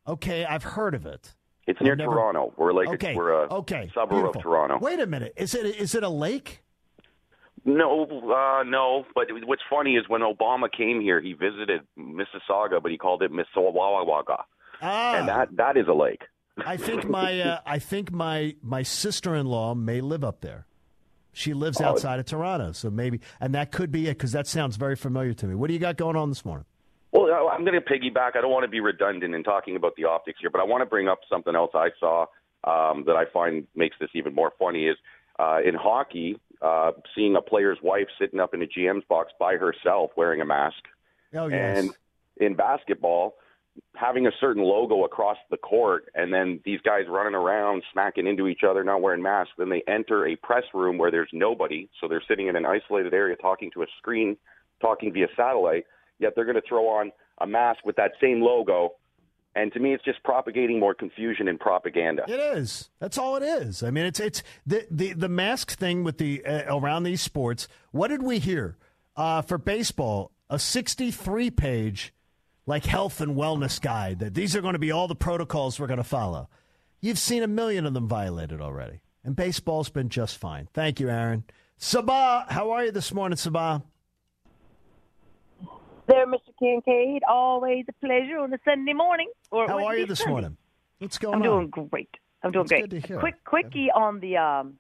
Okay, 0.08 0.46
I've 0.46 0.62
heard 0.64 0.94
of 0.94 1.04
it. 1.04 1.34
It's 1.66 1.78
near 1.82 1.94
never- 1.94 2.12
Toronto. 2.14 2.54
We're 2.56 2.72
like 2.72 2.88
Okay, 2.88 3.14
we're 3.14 3.32
a 3.44 3.52
okay, 3.54 3.90
suburb 3.94 4.10
beautiful. 4.10 4.37
of 4.40 4.42
Toronto. 4.42 4.78
Wait 4.80 4.98
a 4.98 5.06
minute. 5.06 5.34
Is 5.37 5.54
it 5.54 5.66
is 5.66 5.94
it 5.94 6.02
a 6.02 6.08
lake? 6.08 6.62
No, 7.66 8.04
uh, 8.04 8.62
no. 8.64 9.04
But 9.14 9.26
what's 9.46 9.62
funny 9.68 9.96
is 9.96 10.04
when 10.08 10.20
Obama 10.22 10.70
came 10.72 11.00
here, 11.02 11.20
he 11.20 11.32
visited 11.34 11.80
Mississauga, 11.98 12.82
but 12.82 12.90
he 12.90 12.96
called 12.98 13.22
it 13.22 13.30
Mississauga, 13.30 14.42
Ah, 14.82 15.14
and 15.16 15.28
that 15.28 15.48
that 15.56 15.76
is 15.76 15.87
a 15.88 15.94
lake. 15.94 16.22
I 16.64 16.76
think 16.78 17.08
my 17.08 17.40
uh, 17.40 17.60
I 17.66 17.78
think 17.78 18.10
my 18.10 18.56
my 18.62 18.82
sister 18.82 19.34
in 19.34 19.46
law 19.46 19.74
may 19.74 20.00
live 20.00 20.24
up 20.24 20.40
there. 20.40 20.66
She 21.34 21.52
lives 21.52 21.80
Oh. 21.80 21.84
outside 21.86 22.18
of 22.20 22.26
Toronto, 22.26 22.72
so 22.72 22.90
maybe, 22.90 23.20
and 23.40 23.54
that 23.54 23.70
could 23.72 23.90
be 23.92 24.06
it 24.08 24.14
because 24.16 24.32
that 24.32 24.46
sounds 24.46 24.76
very 24.76 24.96
familiar 24.96 25.34
to 25.34 25.46
me. 25.46 25.54
What 25.54 25.66
do 25.68 25.74
you 25.74 25.80
got 25.80 25.96
going 25.96 26.16
on 26.16 26.30
this 26.30 26.44
morning? 26.44 26.64
Well, 27.12 27.48
I'm 27.52 27.64
going 27.64 27.74
to 27.74 27.80
piggyback. 27.80 28.36
I 28.36 28.40
don't 28.40 28.50
want 28.50 28.64
to 28.64 28.68
be 28.70 28.80
redundant 28.80 29.34
in 29.34 29.44
talking 29.44 29.76
about 29.76 29.94
the 29.96 30.04
optics 30.04 30.38
here, 30.40 30.50
but 30.50 30.60
I 30.60 30.64
want 30.64 30.80
to 30.82 30.86
bring 30.86 31.08
up 31.08 31.20
something 31.28 31.54
else 31.54 31.70
I 31.74 31.90
saw 32.00 32.26
um, 32.64 33.04
that 33.06 33.14
I 33.14 33.24
find 33.32 33.66
makes 33.76 33.96
this 34.00 34.10
even 34.14 34.34
more 34.34 34.52
funny. 34.58 34.86
Is 34.86 34.96
uh, 35.38 35.58
in 35.64 35.74
hockey, 35.74 36.40
uh, 36.62 36.92
seeing 37.14 37.36
a 37.36 37.42
player's 37.42 37.78
wife 37.82 38.08
sitting 38.18 38.40
up 38.40 38.54
in 38.54 38.62
a 38.62 38.66
GM's 38.66 39.04
box 39.08 39.32
by 39.38 39.56
herself 39.56 40.10
wearing 40.16 40.40
a 40.40 40.44
mask. 40.44 40.82
Oh 41.34 41.46
yes. 41.48 41.78
And 41.84 41.90
in 42.38 42.54
basketball, 42.54 43.34
having 43.96 44.26
a 44.26 44.30
certain 44.40 44.62
logo 44.62 45.04
across 45.04 45.37
the 45.50 45.56
court, 45.56 46.08
and 46.14 46.32
then 46.32 46.60
these 46.64 46.80
guys 46.82 47.02
running 47.08 47.34
around, 47.34 47.82
smacking 47.92 48.26
into 48.26 48.46
each 48.46 48.62
other, 48.68 48.84
not 48.84 49.00
wearing 49.00 49.22
masks. 49.22 49.52
Then 49.56 49.68
they 49.68 49.82
enter 49.88 50.26
a 50.26 50.37
press 50.37 50.64
room 50.72 50.98
where 50.98 51.10
there's 51.10 51.30
nobody, 51.32 51.88
so 52.00 52.08
they're 52.08 52.22
sitting 52.28 52.48
in 52.48 52.56
an 52.56 52.66
isolated 52.66 53.14
area 53.14 53.37
talking 53.37 53.70
to 53.74 53.82
a 53.82 53.87
screen, 53.98 54.37
talking 54.80 55.12
via 55.12 55.26
satellite. 55.37 55.87
Yet 56.18 56.34
they're 56.34 56.44
going 56.44 56.56
to 56.56 56.68
throw 56.68 56.87
on 56.88 57.12
a 57.38 57.46
mask 57.46 57.84
with 57.84 57.96
that 57.96 58.12
same 58.20 58.40
logo, 58.40 58.94
and 59.56 59.72
to 59.72 59.80
me, 59.80 59.92
it's 59.92 60.04
just 60.04 60.22
propagating 60.22 60.78
more 60.78 60.94
confusion 60.94 61.48
and 61.48 61.58
propaganda. 61.58 62.24
It 62.28 62.40
is. 62.58 62.90
That's 63.00 63.18
all 63.18 63.37
it 63.37 63.42
is. 63.42 63.82
I 63.82 63.90
mean, 63.90 64.06
it's 64.06 64.20
it's 64.20 64.42
the 64.64 64.87
the, 64.90 65.12
the 65.12 65.28
mask 65.28 65.76
thing 65.76 66.04
with 66.04 66.18
the 66.18 66.44
uh, 66.44 66.76
around 66.76 67.02
these 67.02 67.20
sports. 67.20 67.66
What 67.90 68.08
did 68.08 68.22
we 68.22 68.38
hear 68.38 68.76
uh, 69.16 69.42
for 69.42 69.58
baseball? 69.58 70.30
A 70.50 70.58
sixty-three 70.58 71.50
page 71.50 72.13
like 72.66 72.85
health 72.85 73.20
and 73.20 73.37
wellness 73.37 73.81
guide 73.81 74.18
that 74.20 74.35
these 74.35 74.57
are 74.57 74.61
going 74.61 74.72
to 74.74 74.79
be 74.79 74.90
all 74.90 75.09
the 75.09 75.14
protocols 75.14 75.79
we're 75.79 75.87
going 75.87 75.98
to 75.98 76.05
follow. 76.05 76.48
You've 77.00 77.18
seen 77.18 77.42
a 77.42 77.46
million 77.46 77.85
of 77.87 77.92
them 77.94 78.09
violated 78.09 78.61
already, 78.61 79.00
and 79.22 79.37
baseball's 79.37 79.90
been 79.90 80.09
just 80.09 80.38
fine. 80.38 80.68
Thank 80.72 81.00
you, 81.00 81.11
Aaron. 81.11 81.44
Sabah, 81.79 82.48
how 82.50 82.70
are 82.70 82.85
you 82.87 82.90
this 82.92 83.12
morning, 83.12 83.37
Sabah? 83.37 83.83
There, 86.07 86.27
Mr. 86.27 86.50
Kincade. 86.62 87.20
Always 87.29 87.85
a 87.88 87.92
pleasure 88.07 88.38
on 88.38 88.53
a 88.53 88.59
Sunday 88.64 88.92
morning. 88.92 89.31
Or 89.50 89.66
How 89.66 89.85
are 89.87 89.96
you 89.96 90.07
this 90.07 90.18
Sunday. 90.18 90.33
morning? 90.33 90.57
What's 90.98 91.18
going 91.18 91.35
on? 91.37 91.42
I'm 91.42 91.48
doing 91.70 91.88
great. 91.90 92.11
I'm 92.42 92.53
doing 92.53 92.64
That's 92.66 92.81
great. 92.81 92.90
good 92.90 93.03
to 93.03 93.07
hear. 93.09 93.18
Quick, 93.20 93.42
quickie 93.44 93.88
on 93.94 94.20
the 94.20 94.37
um, 94.37 94.74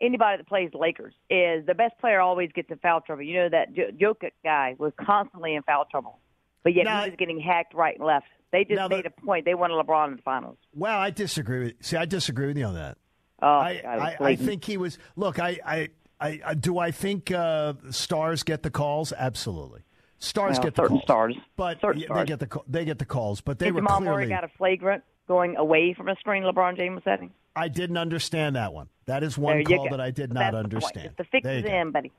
anybody 0.00 0.36
that 0.36 0.46
plays 0.48 0.70
Lakers 0.74 1.14
is 1.28 1.66
the 1.66 1.74
best 1.74 1.98
player 2.00 2.20
always 2.20 2.50
gets 2.54 2.70
in 2.70 2.78
foul 2.78 3.00
trouble. 3.00 3.22
You 3.24 3.34
know 3.42 3.48
that 3.50 3.74
Jokic 3.74 4.32
guy 4.44 4.76
was 4.78 4.92
constantly 5.04 5.54
in 5.56 5.62
foul 5.64 5.84
trouble, 5.90 6.20
but 6.64 6.74
yet 6.74 6.84
Now- 6.84 7.04
he 7.04 7.10
was 7.10 7.16
getting 7.18 7.40
hacked 7.40 7.74
right 7.74 7.96
and 7.96 8.06
left. 8.06 8.26
They 8.50 8.64
just 8.64 8.88
made 8.88 9.04
a 9.04 9.10
point. 9.10 9.44
They 9.44 9.54
wanted 9.54 9.74
LeBron 9.74 10.08
in 10.08 10.16
the 10.16 10.22
finals. 10.22 10.56
Well, 10.74 10.98
I 10.98 11.10
disagree 11.10 11.64
with. 11.64 11.74
See, 11.84 11.98
I 11.98 12.06
disagree 12.06 12.46
with 12.46 12.56
you 12.56 12.64
on 12.64 12.74
that. 12.74 12.96
Oh, 13.42 13.46
I, 13.46 13.80
God, 13.82 13.98
I, 13.98 14.16
I 14.20 14.36
think 14.36 14.64
he 14.64 14.78
was. 14.78 14.98
Look, 15.16 15.38
I, 15.38 15.58
I, 15.66 15.88
I, 16.18 16.40
I 16.44 16.54
do. 16.54 16.78
I 16.78 16.90
think 16.90 17.30
uh, 17.30 17.74
stars 17.90 18.42
get 18.44 18.62
the 18.62 18.70
calls. 18.70 19.12
Absolutely, 19.12 19.82
stars 20.18 20.54
Well, 20.56 20.62
get 20.64 20.74
the 20.76 20.82
certain 20.82 20.96
calls. 20.96 21.02
stars. 21.04 21.36
but 21.56 21.80
Certain 21.82 22.00
yeah, 22.00 22.14
they 22.14 22.24
get 22.24 22.40
the 22.40 22.60
they 22.66 22.86
get 22.86 22.98
the 22.98 23.04
calls. 23.04 23.42
But 23.42 23.58
they 23.58 23.66
Did 23.66 23.74
were 23.74 23.80
Jamal 23.82 23.98
clearly. 23.98 24.16
Murray 24.16 24.28
got 24.30 24.44
a 24.44 24.48
flagrant 24.56 25.04
going 25.28 25.56
away 25.56 25.92
from 25.92 26.08
a 26.08 26.16
screen 26.16 26.42
LeBron 26.42 26.76
James 26.78 26.94
was 26.94 27.04
setting? 27.04 27.30
I 27.54 27.68
didn't 27.68 27.98
understand 27.98 28.56
that 28.56 28.72
one. 28.72 28.88
That 29.04 29.22
is 29.22 29.36
one 29.36 29.62
call 29.64 29.90
that 29.90 30.00
I 30.00 30.10
did 30.10 30.32
not 30.32 30.52
the 30.52 30.58
understand. 30.58 31.06
It's 31.08 31.16
the 31.18 31.24
fix 31.24 31.46
is 31.46 31.64
in, 31.66 31.90
buddy. 31.92 32.10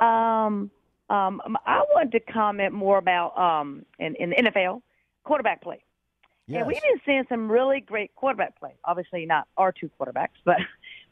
Um, 0.00 0.70
um, 1.10 1.42
I 1.66 1.82
wanted 1.94 2.12
to 2.12 2.32
comment 2.32 2.72
more 2.72 2.98
about 2.98 3.36
um, 3.36 3.84
in, 3.98 4.14
in 4.16 4.30
the 4.30 4.36
NFL 4.36 4.80
quarterback 5.24 5.62
play. 5.62 5.82
Yes. 6.46 6.60
And 6.60 6.66
we've 6.66 6.82
been 6.82 7.00
seeing 7.04 7.24
some 7.28 7.50
really 7.50 7.80
great 7.80 8.14
quarterback 8.14 8.58
play. 8.58 8.74
Obviously, 8.84 9.26
not 9.26 9.46
our 9.56 9.72
two 9.72 9.90
quarterbacks, 10.00 10.28
but 10.44 10.56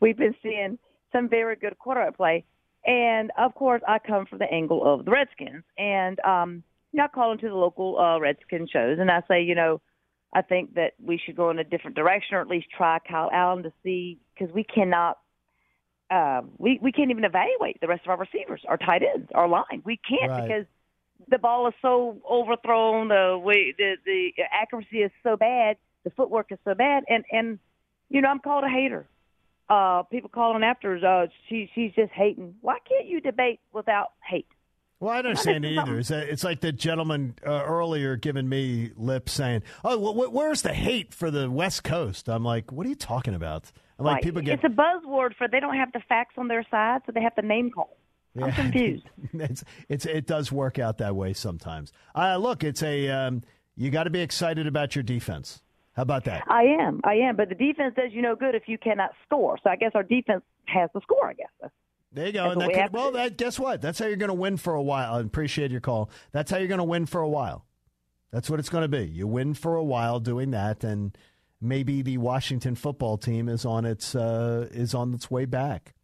we've 0.01 0.16
been 0.16 0.34
seeing 0.42 0.78
some 1.12 1.28
very 1.28 1.57
good 1.57 1.78
quarterback 1.78 2.16
play. 2.16 2.44
And 2.86 3.30
of 3.36 3.55
course, 3.55 3.82
I 3.86 3.99
come 3.99 4.26
from 4.26 4.38
the 4.38 4.51
angle 4.51 4.82
of 4.84 5.05
the 5.05 5.11
Redskins, 5.11 5.64
and 5.76 6.18
um, 6.20 6.62
you 6.92 6.99
know, 6.99 7.05
I 7.05 7.09
call 7.09 7.32
into 7.32 7.49
the 7.49 7.55
local 7.55 7.99
uh, 7.99 8.18
Redskin 8.18 8.66
shows, 8.72 8.99
and 8.99 9.11
I 9.11 9.22
say, 9.28 9.42
you 9.42 9.55
know, 9.55 9.80
I 10.32 10.42
think 10.42 10.74
that 10.74 10.92
we 11.03 11.20
should 11.24 11.36
go 11.36 11.51
in 11.51 11.59
a 11.59 11.64
different 11.64 11.96
direction, 11.96 12.36
or 12.36 12.40
at 12.40 12.49
least 12.49 12.68
try 12.74 12.99
Kyle 13.01 13.30
Allen 13.32 13.64
to 13.64 13.72
see 13.82 14.18
because 14.34 14.55
we 14.55 14.64
cannot. 14.64 15.18
Uh, 16.11 16.42
we 16.56 16.78
we 16.80 16.90
can't 16.92 17.11
even 17.11 17.24
evaluate 17.24 17.80
the 17.80 17.86
rest 17.86 18.02
of 18.04 18.11
our 18.11 18.16
receivers, 18.16 18.62
our 18.66 18.78
tight 18.78 19.02
ends, 19.02 19.28
our 19.34 19.46
line. 19.48 19.82
We 19.84 19.98
can't 20.09 20.30
Right. 20.30 20.42
because 20.48 20.66
the 21.28 21.38
ball 21.38 21.66
is 21.68 21.74
so 21.82 22.16
overthrown. 22.30 23.09
The 23.09 23.38
way 23.42 23.74
the 23.76 23.96
the 24.06 24.32
accuracy 24.50 24.98
is 25.02 25.11
so 25.22 25.36
bad. 25.36 25.76
The 26.04 26.11
footwork 26.11 26.50
is 26.50 26.59
so 26.64 26.74
bad, 26.74 27.04
and 27.09 27.24
and 27.30 27.59
you 28.09 28.22
know 28.22 28.28
I'm 28.28 28.38
called 28.38 28.64
a 28.64 28.68
hater. 28.68 29.06
Uh, 29.68 30.02
people 30.04 30.30
calling 30.30 30.62
after 30.62 30.96
us, 30.96 31.02
uh, 31.02 31.26
she 31.48 31.70
she's 31.74 31.92
just 31.92 32.12
hating. 32.12 32.54
Why 32.62 32.78
can't 32.88 33.06
you 33.06 33.20
debate 33.20 33.61
without 33.74 34.12
hate? 34.26 34.46
Well, 35.00 35.11
I 35.12 35.16
don't 35.22 35.30
understand 35.32 35.64
it 35.66 35.78
either. 35.78 35.98
It's, 35.98 36.11
it's 36.11 36.42
like 36.42 36.61
the 36.61 36.72
gentleman 36.72 37.34
uh, 37.46 37.50
earlier 37.64 38.16
giving 38.16 38.48
me 38.48 38.92
lip 38.96 39.28
saying, 39.28 39.62
"Oh, 39.84 39.96
wh- 39.98 40.16
wh- 40.30 40.32
where's 40.34 40.62
the 40.62 40.72
hate 40.72 41.12
for 41.12 41.30
the 41.30 41.50
West 41.50 41.84
Coast?" 41.84 42.28
I'm 42.28 42.44
like, 42.44 42.72
"What 42.72 42.86
are 42.86 42.88
you 42.88 42.94
talking 42.96 43.34
about?" 43.34 43.70
Like, 43.99 44.14
Right. 44.14 44.22
people 44.22 44.42
get 44.42 44.55
it's 44.62 44.64
a 44.64 44.68
buzzword 44.68 45.34
for 45.36 45.49
they 45.49 45.59
don't 45.61 45.74
have 45.76 45.90
the 45.92 46.01
facts 46.09 46.34
on 46.38 46.46
their 46.49 46.64
side, 46.70 47.01
so 47.07 47.12
they 47.12 47.20
have 47.22 47.34
to 47.34 47.42
name 47.42 47.70
call. 47.70 47.96
I'm 48.40 48.53
confused. 48.62 49.05
it's, 49.32 49.64
it's 49.88 50.07
it 50.07 50.26
does 50.26 50.53
work 50.53 50.78
out 50.78 50.99
that 50.99 51.16
way 51.16 51.32
sometimes. 51.32 51.92
Uh, 52.14 52.36
look, 52.36 52.62
it's 52.62 52.82
a 52.82 53.09
um, 53.09 53.42
you 53.76 53.90
got 53.90 54.05
to 54.05 54.11
be 54.11 54.20
excited 54.20 54.66
about 54.68 54.94
your 54.94 55.03
defense. 55.03 55.62
How 55.94 56.03
about 56.03 56.24
that? 56.26 56.44
I 56.46 56.62
am, 56.80 57.01
I 57.03 57.14
am, 57.14 57.34
but 57.34 57.49
the 57.49 57.57
defense 57.57 57.94
does 57.96 58.12
you 58.12 58.22
no 58.22 58.36
good 58.36 58.55
if 58.55 58.68
you 58.68 58.78
cannot 58.78 59.11
score. 59.26 59.59
So 59.64 59.70
I 59.70 59.74
guess 59.74 59.90
our 59.96 60.05
defense 60.05 60.42
has 60.66 60.88
to 60.94 61.01
score. 61.03 61.28
I 61.28 61.32
guess. 61.34 61.70
There 62.12 62.26
you 62.26 62.32
go. 62.32 62.51
And 62.53 62.61
that 62.61 62.68
we 62.68 62.74
could- 62.74 62.92
well, 62.92 63.11
that 63.12 63.36
guess 63.36 63.59
what? 63.59 63.80
That's 63.82 63.99
how 63.99 64.07
you're 64.07 64.16
going 64.16 64.28
to 64.28 64.34
win 64.34 64.57
for 64.59 64.74
a 64.74 64.82
while. 64.82 65.14
I 65.16 65.20
appreciate 65.20 65.72
your 65.72 65.80
call. 65.80 66.09
That's 66.30 66.51
how 66.53 66.59
you're 66.59 66.68
going 66.68 66.78
to 66.78 66.84
win 66.84 67.05
for 67.07 67.20
a 67.20 67.28
while. 67.28 67.64
That's 68.30 68.49
what 68.49 68.61
it's 68.61 68.68
going 68.68 68.82
to 68.82 68.88
be. 68.88 69.07
You 69.07 69.26
win 69.26 69.55
for 69.55 69.74
a 69.74 69.82
while 69.82 70.20
doing 70.20 70.53
that, 70.53 70.84
and 70.84 71.16
maybe 71.61 72.02
the 72.02 72.18
Washington 72.18 72.74
football 72.74 73.18
team 73.18 73.48
is 73.48 73.64
on 73.64 73.84
its 73.84 74.14
uh, 74.14 74.68
is 74.70 74.94
on 74.94 75.14
its 75.14 75.30
way 75.30 75.44
back. 75.44 75.94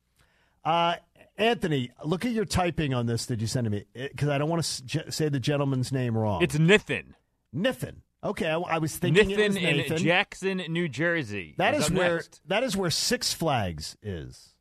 Uh, 0.64 0.96
Anthony, 1.36 1.90
look 2.05 2.24
at 2.24 2.32
your 2.32 2.44
typing 2.44 2.94
on 2.94 3.07
this 3.07 3.26
that 3.26 3.40
you 3.40 3.46
sent 3.46 3.64
to 3.64 3.70
me 3.70 3.84
because 3.94 4.28
I 4.28 4.38
don't 4.38 4.48
want 4.48 4.62
to 4.62 5.11
say 5.12 5.28
the 5.28 5.40
gentleman's 5.40 5.92
name 5.92 6.16
wrong. 6.16 6.42
It's 6.42 6.57
Nithin. 6.57 7.14
Nithin. 7.55 7.96
Okay, 8.22 8.48
I, 8.48 8.57
I 8.59 8.78
was 8.78 8.96
thinking 8.96 9.30
it 9.30 9.36
was 9.36 9.57
Nithin 9.57 9.90
in 9.90 9.96
Jackson, 9.98 10.59
New 10.68 10.88
Jersey. 10.88 11.55
That 11.59 11.74
is 11.74 11.90
where 11.90 12.16
next. 12.16 12.40
that 12.46 12.62
is 12.62 12.76
where 12.76 12.90
Six 12.90 13.34
Flags 13.34 13.96
is. 14.02 14.55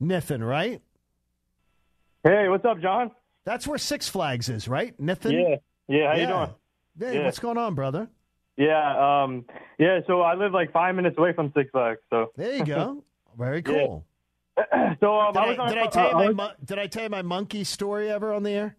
Nithin, 0.00 0.46
right? 0.46 0.80
Hey, 2.24 2.48
what's 2.48 2.64
up, 2.64 2.80
John? 2.80 3.10
That's 3.44 3.66
where 3.66 3.78
Six 3.78 4.08
Flags 4.08 4.48
is, 4.48 4.68
right? 4.68 4.96
Nithin? 5.00 5.32
Yeah. 5.32 5.56
Yeah, 5.88 6.12
how 6.12 6.20
you 6.20 6.26
doing? 6.26 6.50
Hey, 6.98 7.18
Yeah. 7.18 7.24
what's 7.24 7.40
going 7.40 7.58
on, 7.58 7.74
brother? 7.74 8.08
Yeah, 8.56 9.22
um, 9.24 9.44
yeah. 9.78 10.00
So 10.06 10.20
I 10.20 10.34
live 10.34 10.52
like 10.52 10.72
five 10.72 10.94
minutes 10.94 11.16
away 11.18 11.32
from 11.32 11.52
Six 11.56 11.70
Flags. 11.70 12.00
So 12.10 12.32
There 12.36 12.54
you 12.56 12.64
go. 12.64 13.02
Very 13.38 13.62
Yeah. 13.66 13.72
cool. 13.72 14.04
so 15.00 15.18
um, 15.18 15.32
Did 15.32 15.40
I 15.40 15.44
I, 15.44 15.48
was 15.48 15.58
on. 15.58 15.68
did 15.70 15.78
I 15.78 15.82
uh, 15.84 15.90
tell 15.90 16.04
you 16.04 16.10
I 16.10 16.12
my 16.18 16.26
was- 16.28 16.36
mon- 16.36 16.54
did 16.64 16.78
I 16.78 16.86
tell 16.86 17.02
you 17.04 17.08
my 17.08 17.22
monkey 17.22 17.64
story 17.64 18.10
ever 18.10 18.32
on 18.34 18.42
the 18.42 18.50
air? 18.50 18.76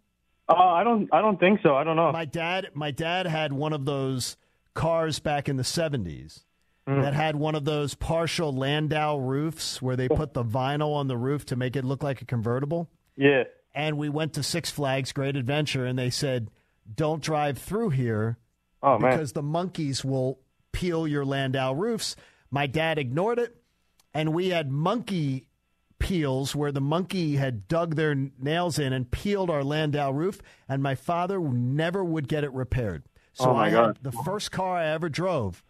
Uh, 0.48 0.54
I 0.56 0.84
don't. 0.84 1.10
I 1.14 1.22
don't 1.22 1.40
think 1.40 1.62
so. 1.64 1.76
I 1.76 1.84
don't 1.84 1.96
know. 1.96 2.12
My 2.12 2.26
dad 2.26 2.70
my 2.74 2.92
dad 2.92 3.26
had 3.26 3.54
one 3.54 3.74
of 3.74 3.86
those 3.86 4.38
cars 4.74 5.20
back 5.20 5.48
in 5.50 5.56
the 5.58 5.64
70s 5.64 6.44
Mm. 6.86 7.02
that 7.02 7.14
had 7.14 7.38
one 7.38 7.56
of 7.56 7.64
those 7.64 7.94
partial 7.96 8.54
Landau 8.54 9.16
roofs 9.16 9.82
where 9.82 9.96
they 9.96 10.10
put 10.10 10.34
the 10.34 10.44
vinyl 10.44 10.94
on 10.96 11.08
the 11.08 11.16
roof 11.16 11.46
to 11.46 11.56
make 11.56 11.78
it 11.78 11.86
look 11.86 12.04
like 12.04 12.22
a 12.22 12.26
convertible. 12.26 12.90
Yeah. 13.16 13.44
And 13.74 13.98
we 13.98 14.10
went 14.10 14.34
to 14.34 14.44
Six 14.44 14.70
Flags 14.70 15.14
Great 15.14 15.38
Adventure 15.38 15.86
and 15.86 15.98
they 15.98 16.10
said, 16.10 16.52
"Don't 16.94 17.24
drive 17.24 17.58
through 17.58 17.92
here 17.92 18.38
Oh, 18.84 18.98
because 19.00 19.32
the 19.34 19.42
monkeys 19.42 20.04
will 20.06 20.40
peel 20.72 21.08
your 21.08 21.26
Landau 21.26 21.72
roofs." 21.74 22.16
My 22.52 22.68
dad 22.68 23.00
ignored 23.00 23.40
it 23.40 23.56
and 24.14 24.34
we 24.34 24.50
had 24.50 24.70
monkey 24.72 25.48
peels 25.98 26.56
where 26.56 26.72
the 26.72 26.82
monkey 26.82 27.38
had 27.38 27.68
dug 27.68 27.96
their 27.96 28.14
nails 28.14 28.78
in 28.78 28.92
and 28.94 29.10
peeled 29.10 29.50
our 29.50 29.64
Landau 29.64 30.12
roof, 30.12 30.42
and 30.68 30.84
my 30.84 30.94
father 30.96 31.40
never 31.40 32.04
would 32.04 32.28
get 32.28 32.44
it 32.44 32.52
repaired. 32.52 33.04
So 33.34 33.50
Oh, 33.50 33.54
my 33.54 33.68
I 33.68 33.72
God. 33.72 33.86
had 33.98 34.04
the 34.04 34.12
first 34.24 34.52
car 34.52 34.78
I 34.78 34.88
ever 34.88 35.10
drove 35.10 35.64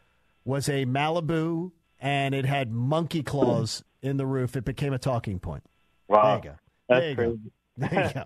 was 0.43 0.67
a 0.67 0.85
Malibu, 0.85 1.71
and 2.01 2.33
it 2.35 2.45
had 2.45 2.71
monkey 2.71 3.23
claws 3.23 3.83
in 4.01 4.17
the 4.17 4.25
roof. 4.25 4.57
It 4.57 4.65
became 4.65 4.91
a 4.91 4.99
talking 4.99 5.39
point. 5.39 5.63
Wow. 6.09 6.23
There 6.23 6.35
you 6.35 6.43
go. 6.43 6.55
That's 6.89 6.99
there 6.99 7.09
you 7.09 7.15
crazy. 7.15 7.31
go. 7.37 7.87
There 7.87 8.07
you 8.07 8.13
go. 8.13 8.23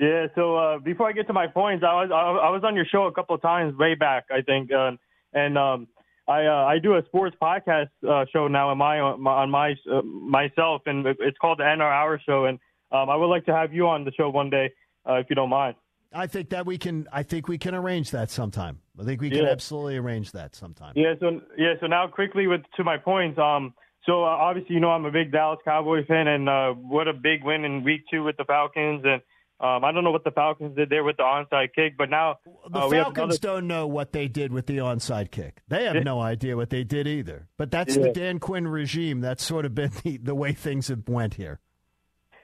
Yeah. 0.00 0.26
So 0.34 0.56
uh, 0.56 0.78
before 0.78 1.08
I 1.08 1.12
get 1.12 1.26
to 1.26 1.32
my 1.34 1.46
points, 1.46 1.84
I 1.86 1.92
was 1.92 2.10
I, 2.10 2.46
I 2.46 2.50
was 2.50 2.62
on 2.64 2.74
your 2.74 2.86
show 2.86 3.04
a 3.04 3.12
couple 3.12 3.34
of 3.34 3.42
times 3.42 3.76
way 3.76 3.94
back, 3.94 4.24
I 4.30 4.40
think, 4.40 4.72
uh, 4.72 4.92
and 5.34 5.58
um, 5.58 5.88
I 6.26 6.46
uh, 6.46 6.64
I 6.64 6.78
do 6.78 6.94
a 6.94 7.02
sports 7.04 7.36
podcast 7.40 7.90
uh, 8.08 8.24
show 8.32 8.48
now 8.48 8.70
on 8.70 8.78
my 8.78 8.98
on 8.98 9.50
my 9.50 9.74
uh, 9.92 10.00
myself, 10.02 10.82
and 10.86 11.06
it's 11.06 11.36
called 11.38 11.58
the 11.58 11.64
NR 11.64 11.92
Hour 11.92 12.18
Show, 12.24 12.46
and 12.46 12.58
um, 12.90 13.10
I 13.10 13.16
would 13.16 13.26
like 13.26 13.44
to 13.46 13.52
have 13.54 13.74
you 13.74 13.88
on 13.88 14.04
the 14.04 14.12
show 14.12 14.30
one 14.30 14.48
day, 14.48 14.72
uh, 15.08 15.14
if 15.16 15.26
you 15.28 15.36
don't 15.36 15.50
mind. 15.50 15.76
I 16.12 16.26
think 16.26 16.48
that 16.50 16.64
we 16.66 16.78
can. 16.78 17.06
I 17.12 17.22
think 17.22 17.46
we 17.46 17.58
can 17.58 17.74
arrange 17.74 18.10
that 18.12 18.30
sometime. 18.30 18.80
I 18.98 19.04
think 19.04 19.20
we 19.20 19.28
can 19.28 19.44
Yeah. 19.44 19.50
absolutely 19.50 19.96
arrange 19.98 20.32
that 20.32 20.54
sometime. 20.54 20.94
Yeah. 20.96 21.14
So 21.20 21.40
yeah. 21.58 21.74
So 21.80 21.86
now 21.86 22.06
quickly 22.08 22.46
with 22.46 22.62
to 22.76 22.84
my 22.84 22.96
points. 22.96 23.38
Um. 23.38 23.74
So 24.06 24.24
uh, 24.24 24.28
obviously 24.28 24.74
you 24.76 24.80
know 24.80 24.90
I'm 24.90 25.04
a 25.04 25.10
big 25.10 25.30
Dallas 25.30 25.58
Cowboy 25.64 26.06
fan, 26.06 26.26
and 26.26 26.48
uh, 26.48 26.72
what 26.72 27.06
a 27.06 27.12
big 27.12 27.44
win 27.44 27.64
in 27.64 27.84
Week 27.84 28.02
Two 28.10 28.24
with 28.24 28.36
the 28.38 28.44
Falcons, 28.44 29.02
and 29.04 29.20
um, 29.60 29.84
I 29.84 29.92
don't 29.92 30.04
know 30.04 30.10
what 30.10 30.24
the 30.24 30.30
Falcons 30.30 30.74
did 30.76 30.88
there 30.88 31.04
with 31.04 31.18
the 31.18 31.22
onside 31.22 31.74
kick, 31.74 31.96
but 31.98 32.08
now 32.10 32.38
The 32.70 32.78
uh, 32.78 32.88
we 32.88 32.96
Falcons 32.96 33.16
another- 33.18 33.38
don't 33.38 33.66
know 33.66 33.86
what 33.86 34.12
they 34.12 34.26
did 34.26 34.52
with 34.52 34.66
the 34.66 34.78
onside 34.78 35.30
kick. 35.30 35.60
They 35.68 35.84
have 35.84 36.02
no 36.02 36.20
idea 36.20 36.56
what 36.56 36.70
they 36.70 36.82
did 36.84 37.06
either. 37.06 37.46
But 37.58 37.70
that's 37.70 37.94
Yeah. 37.96 38.04
the 38.04 38.12
Dan 38.12 38.38
Quinn 38.38 38.66
regime. 38.66 39.20
That's 39.20 39.44
sort 39.44 39.66
of 39.66 39.74
been 39.74 39.90
the, 40.02 40.16
the 40.16 40.34
way 40.34 40.52
things 40.52 40.88
have 40.88 41.06
went 41.08 41.34
here. 41.34 41.60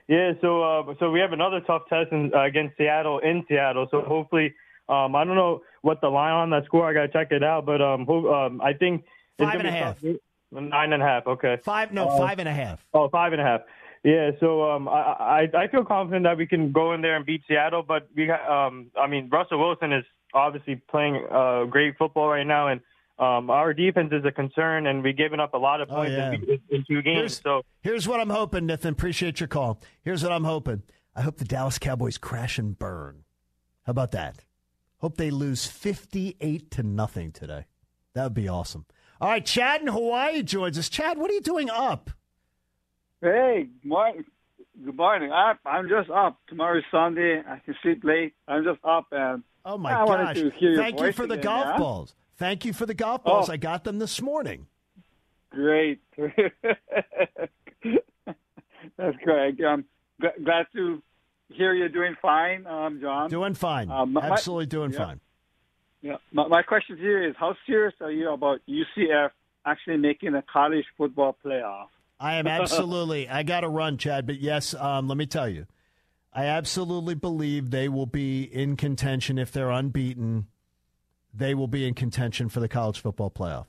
Yeah, 0.07 0.33
so 0.41 0.63
uh, 0.63 0.93
so 0.99 1.11
we 1.11 1.19
have 1.19 1.33
another 1.33 1.59
tough 1.61 1.81
test 1.89 2.11
in, 2.11 2.31
uh, 2.33 2.43
against 2.43 2.77
Seattle 2.77 3.19
in 3.19 3.43
Seattle. 3.49 3.87
So 3.91 4.01
hopefully, 4.01 4.53
um, 4.87 5.15
I 5.17 5.25
don't 5.25 5.35
know 5.35 5.61
what 5.81 5.99
the 5.99 6.07
line 6.07 6.31
on 6.33 6.49
that 6.51 6.63
score. 6.65 6.87
I 6.89 6.93
gotta 6.93 7.09
check 7.09 7.31
it 7.31 7.43
out, 7.43 7.65
but 7.65 7.81
um, 7.81 8.05
ho- 8.05 8.33
um 8.33 8.61
I 8.61 8.71
think 8.73 9.03
it's 9.37 9.51
gonna 9.51 9.63
be 9.63 9.69
tough. 9.69 9.97
Nine 10.49 10.93
and 10.93 11.03
a 11.03 11.05
half. 11.05 11.27
Okay. 11.27 11.57
Five, 11.61 11.91
no, 11.91 12.07
Uh, 12.07 12.17
five 12.19 12.39
and 12.39 12.47
a 12.47 12.53
half. 12.53 12.79
Oh, 12.93 13.09
five 13.09 13.33
and 13.33 13.41
a 13.41 13.43
half. 13.43 13.61
Yeah, 14.07 14.31
so 14.39 14.71
um, 14.71 14.87
I, 14.87 15.47
I 15.53 15.63
I 15.63 15.67
feel 15.67 15.83
confident 15.83 16.23
that 16.23 16.37
we 16.37 16.47
can 16.47 16.71
go 16.71 16.93
in 16.93 17.01
there 17.01 17.17
and 17.17 17.25
beat 17.25 17.41
Seattle, 17.45 17.83
but 17.85 18.07
we 18.15 18.31
um, 18.31 18.89
I 18.97 19.05
mean 19.07 19.27
Russell 19.29 19.59
Wilson 19.59 19.91
is 19.91 20.05
obviously 20.33 20.75
playing 20.89 21.25
uh, 21.29 21.65
great 21.65 21.97
football 21.97 22.29
right 22.29 22.47
now, 22.47 22.69
and 22.69 22.79
um, 23.19 23.49
our 23.49 23.73
defense 23.73 24.13
is 24.13 24.23
a 24.23 24.31
concern, 24.31 24.87
and 24.87 25.03
we've 25.03 25.17
given 25.17 25.41
up 25.41 25.53
a 25.53 25.57
lot 25.57 25.81
of 25.81 25.89
Oh, 25.91 25.95
points 25.95 26.11
yeah. 26.13 26.31
in, 26.31 26.59
in 26.69 26.85
two 26.87 27.01
games. 27.01 27.17
Here's, 27.17 27.41
so 27.41 27.61
here's 27.81 28.07
what 28.07 28.21
I'm 28.21 28.29
hoping, 28.29 28.65
Nathan. 28.67 28.93
Appreciate 28.93 29.41
your 29.41 29.47
call. 29.47 29.81
Here's 30.03 30.23
what 30.23 30.31
I'm 30.31 30.45
hoping. 30.45 30.83
I 31.13 31.21
hope 31.23 31.35
the 31.37 31.43
Dallas 31.45 31.77
Cowboys 31.77 32.17
crash 32.17 32.57
and 32.57 32.79
burn. 32.79 33.25
How 33.85 33.91
about 33.91 34.11
that? 34.11 34.45
Hope 34.99 35.17
they 35.17 35.31
lose 35.31 35.65
58 35.65 36.71
to 36.71 36.83
nothing 36.83 37.33
today. 37.33 37.65
That 38.13 38.23
would 38.23 38.33
be 38.33 38.47
awesome. 38.47 38.85
All 39.19 39.27
right, 39.29 39.45
Chad 39.45 39.81
in 39.81 39.87
Hawaii 39.87 40.43
joins 40.43 40.77
us. 40.77 40.87
Chad, 40.87 41.17
what 41.17 41.29
are 41.29 41.33
you 41.33 41.41
doing 41.41 41.69
up? 41.69 42.09
Hey, 43.21 43.67
morning. 43.83 44.23
Good 44.83 44.95
morning. 44.95 45.31
I, 45.31 45.53
I'm 45.65 45.89
just 45.89 46.09
up. 46.09 46.37
Tomorrow 46.47 46.77
is 46.79 46.83
Sunday. 46.91 47.41
I 47.47 47.59
can 47.65 47.75
sleep 47.81 48.03
late. 48.03 48.33
I'm 48.47 48.63
just 48.63 48.79
up 48.83 49.07
and 49.11 49.43
Oh 49.65 49.77
my 49.77 49.91
I 49.91 50.03
wanted 50.03 50.25
gosh! 50.25 50.35
to 50.35 50.49
hear 50.51 50.71
your 50.71 50.81
Thank 50.83 50.99
you 51.01 51.11
for 51.11 51.25
the 51.27 51.33
again, 51.33 51.43
golf 51.43 51.65
yeah? 51.65 51.77
balls. 51.77 52.15
Thank 52.37 52.63
you 52.63 52.73
for 52.73 52.85
the 52.85 52.93
golf 52.93 53.23
balls. 53.23 53.49
Oh. 53.49 53.53
I 53.53 53.57
got 53.57 53.83
them 53.83 53.97
this 53.99 54.21
morning. 54.21 54.67
great. 55.49 55.99
That's 58.97 59.17
great. 59.23 59.59
I'm 59.65 59.85
glad 60.43 60.67
to 60.73 61.01
hear 61.49 61.73
you're 61.73 61.89
doing 61.89 62.15
fine, 62.21 62.65
um, 62.67 62.99
John. 63.01 63.29
Doing 63.29 63.55
fine. 63.55 63.89
Um, 63.91 64.13
my- 64.13 64.21
Absolutely 64.29 64.67
doing 64.67 64.91
yeah. 64.91 64.97
fine. 64.97 65.19
Yeah. 66.01 66.17
My, 66.31 66.47
my 66.47 66.61
question 66.61 66.95
to 66.97 67.01
you 67.03 67.29
is, 67.29 67.35
how 67.37 67.55
serious 67.65 67.93
are 68.01 68.11
you 68.11 68.29
about 68.31 68.59
UCF 68.69 69.31
actually 69.65 69.97
making 69.97 70.35
a 70.35 70.43
college 70.43 70.85
football 70.97 71.35
playoff? 71.43 71.87
I 72.19 72.35
am 72.35 72.47
absolutely. 72.47 73.29
I 73.29 73.43
got 73.43 73.61
to 73.61 73.69
run, 73.69 73.97
Chad. 73.97 74.25
But 74.25 74.39
yes, 74.39 74.73
um, 74.73 75.07
let 75.07 75.17
me 75.17 75.25
tell 75.25 75.47
you, 75.47 75.67
I 76.33 76.45
absolutely 76.45 77.15
believe 77.15 77.69
they 77.69 77.89
will 77.89 78.05
be 78.05 78.43
in 78.43 78.75
contention 78.75 79.37
if 79.37 79.51
they're 79.51 79.69
unbeaten. 79.69 80.47
They 81.33 81.53
will 81.53 81.67
be 81.67 81.87
in 81.87 81.93
contention 81.93 82.49
for 82.49 82.59
the 82.59 82.67
college 82.67 82.99
football 82.99 83.29
playoff 83.29 83.67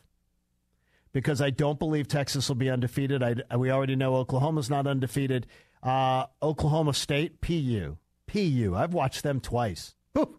because 1.13 1.41
I 1.41 1.51
don't 1.51 1.79
believe 1.79 2.09
Texas 2.09 2.49
will 2.49 2.57
be 2.57 2.71
undefeated. 2.71 3.23
I, 3.23 3.57
we 3.57 3.71
already 3.71 3.97
know 3.97 4.17
Oklahoma's 4.17 4.71
not 4.71 4.87
undefeated. 4.87 5.47
Uh, 5.83 6.27
Oklahoma 6.43 6.95
State, 6.95 7.41
PU, 7.41 7.97
PU. 8.27 8.75
I've 8.77 8.95
watched 8.95 9.23
them 9.23 9.41
twice. 9.41 9.95
Whew. 10.13 10.39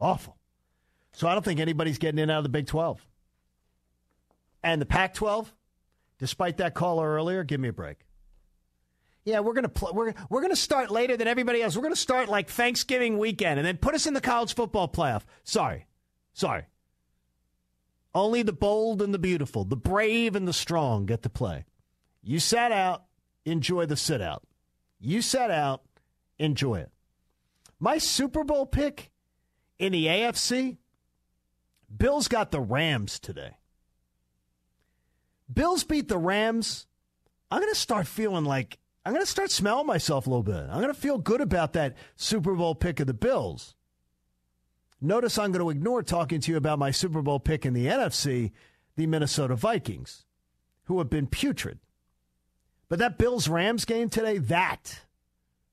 Awful. 0.00 0.36
So 1.12 1.28
I 1.28 1.34
don't 1.34 1.44
think 1.44 1.60
anybody's 1.60 1.98
getting 1.98 2.18
in 2.18 2.30
out 2.30 2.38
of 2.38 2.44
the 2.44 2.50
Big 2.50 2.66
12. 2.66 3.04
And 4.62 4.80
the 4.80 4.86
Pac 4.86 5.14
12, 5.14 5.54
despite 6.20 6.58
that 6.58 6.74
caller 6.74 7.10
earlier, 7.12 7.42
give 7.42 7.58
me 7.58 7.68
a 7.68 7.72
break. 7.72 7.98
Yeah, 9.24 9.40
we're 9.40 9.54
gonna 9.54 9.68
pl- 9.68 9.92
we're 9.92 10.14
we're 10.28 10.40
gonna 10.42 10.54
start 10.56 10.90
later 10.90 11.16
than 11.16 11.26
everybody 11.28 11.62
else. 11.62 11.76
We're 11.76 11.82
gonna 11.82 11.96
start 11.96 12.28
like 12.28 12.48
Thanksgiving 12.48 13.18
weekend, 13.18 13.58
and 13.58 13.66
then 13.66 13.76
put 13.76 13.94
us 13.94 14.06
in 14.06 14.14
the 14.14 14.20
college 14.20 14.54
football 14.54 14.88
playoff. 14.88 15.22
Sorry, 15.42 15.86
sorry. 16.32 16.66
Only 18.14 18.42
the 18.42 18.52
bold 18.52 19.02
and 19.02 19.12
the 19.12 19.18
beautiful, 19.18 19.64
the 19.64 19.76
brave 19.76 20.34
and 20.36 20.46
the 20.48 20.52
strong 20.52 21.06
get 21.06 21.22
to 21.22 21.30
play. 21.30 21.64
You 22.22 22.38
sat 22.38 22.72
out, 22.72 23.04
enjoy 23.44 23.86
the 23.86 23.96
sit 23.96 24.20
out. 24.20 24.42
You 24.98 25.22
sat 25.22 25.50
out, 25.50 25.82
enjoy 26.38 26.76
it. 26.80 26.90
My 27.78 27.98
Super 27.98 28.42
Bowl 28.42 28.66
pick 28.66 29.10
in 29.78 29.92
the 29.92 30.06
AFC, 30.06 30.78
Bills 31.94 32.28
got 32.28 32.50
the 32.50 32.60
Rams 32.60 33.18
today. 33.18 33.56
Bills 35.52 35.84
beat 35.84 36.08
the 36.08 36.18
Rams. 36.18 36.86
I'm 37.50 37.60
going 37.60 37.72
to 37.72 37.78
start 37.78 38.06
feeling 38.06 38.44
like 38.44 38.78
I'm 39.04 39.12
going 39.12 39.24
to 39.24 39.30
start 39.30 39.50
smelling 39.50 39.86
myself 39.86 40.26
a 40.26 40.30
little 40.30 40.42
bit. 40.42 40.54
I'm 40.54 40.80
going 40.80 40.92
to 40.92 40.94
feel 40.94 41.18
good 41.18 41.40
about 41.40 41.72
that 41.72 41.96
Super 42.16 42.54
Bowl 42.54 42.74
pick 42.74 43.00
of 43.00 43.06
the 43.06 43.14
Bills. 43.14 43.74
Notice 45.00 45.38
I'm 45.38 45.52
going 45.52 45.64
to 45.64 45.70
ignore 45.70 46.02
talking 46.02 46.40
to 46.40 46.50
you 46.52 46.58
about 46.58 46.78
my 46.78 46.90
Super 46.90 47.22
Bowl 47.22 47.40
pick 47.40 47.64
in 47.64 47.72
the 47.72 47.86
NFC, 47.86 48.52
the 48.96 49.06
Minnesota 49.06 49.56
Vikings, 49.56 50.26
who 50.84 50.98
have 50.98 51.08
been 51.08 51.26
putrid. 51.26 51.78
But 52.88 52.98
that 52.98 53.16
Bills 53.16 53.48
Rams 53.48 53.84
game 53.86 54.10
today, 54.10 54.38
that 54.38 55.00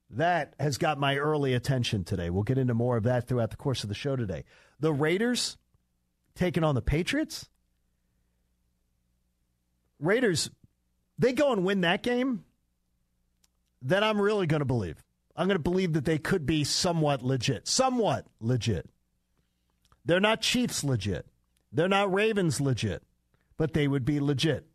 that 0.10 0.54
has 0.60 0.78
got 0.78 1.00
my 1.00 1.18
early 1.18 1.54
attention 1.54 2.04
today. 2.04 2.30
We'll 2.30 2.44
get 2.44 2.58
into 2.58 2.74
more 2.74 2.96
of 2.98 3.04
that 3.04 3.28
throughout 3.28 3.52
the 3.52 3.58
course 3.58 3.84
of 3.84 3.90
the 3.90 3.96
show 3.96 4.16
today. 4.16 4.46
The 4.80 4.94
Raiders 4.94 5.58
taking 6.36 6.64
on 6.64 6.76
the 6.76 6.82
Patriots. 6.82 7.50
Raiders, 10.00 10.50
they 11.18 11.34
go 11.34 11.52
and 11.52 11.64
win 11.64 11.82
that 11.82 12.04
game, 12.04 12.43
then 13.82 14.04
I'm 14.04 14.20
really 14.20 14.48
going 14.48 14.62
to 14.62 14.66
believe. 14.66 15.04
I'm 15.36 15.48
going 15.48 15.58
to 15.58 15.64
believe 15.64 15.93
that 15.93 16.06
they 16.06 16.18
could 16.18 16.45
be 16.45 16.64
somewhat 16.64 17.22
legit. 17.22 17.68
Somewhat 17.68 18.26
legit. 18.39 18.89
They're 20.04 20.20
not 20.20 20.41
Chiefs 20.41 20.84
legit. 20.84 21.28
They're 21.72 21.88
not 21.88 22.12
Ravens 22.12 22.60
legit, 22.62 23.04
but 23.58 23.74
they 23.74 23.88
would 23.88 24.06
be 24.06 24.20
legit. 24.20 24.66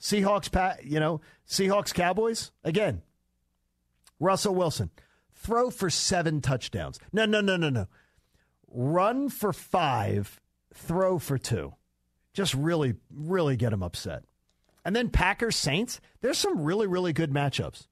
Seahawks, 0.00 0.82
you 0.82 0.98
know, 0.98 1.20
Seahawks 1.46 1.92
Cowboys, 1.92 2.50
again, 2.64 3.02
Russell 4.18 4.54
Wilson, 4.54 4.90
throw 5.34 5.70
for 5.70 5.90
seven 5.90 6.40
touchdowns. 6.40 6.98
No, 7.12 7.26
no, 7.26 7.40
no, 7.40 7.56
no, 7.56 7.68
no. 7.68 7.86
Run 8.68 9.28
for 9.28 9.52
five, 9.52 10.40
throw 10.74 11.18
for 11.18 11.36
two. 11.38 11.74
Just 12.32 12.54
really, 12.54 12.94
really 13.12 13.56
get 13.56 13.72
him 13.72 13.82
upset. 13.82 14.24
And 14.84 14.96
then 14.96 15.10
Packers 15.10 15.56
Saints, 15.56 16.00
there's 16.20 16.38
some 16.38 16.62
really, 16.62 16.86
really 16.86 17.12
good 17.12 17.32
matchups. 17.32 17.86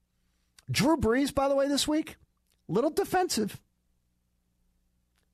Drew 0.71 0.97
Brees, 0.97 1.33
by 1.33 1.47
the 1.47 1.55
way, 1.55 1.67
this 1.67 1.87
week, 1.87 2.17
little 2.67 2.89
defensive. 2.89 3.59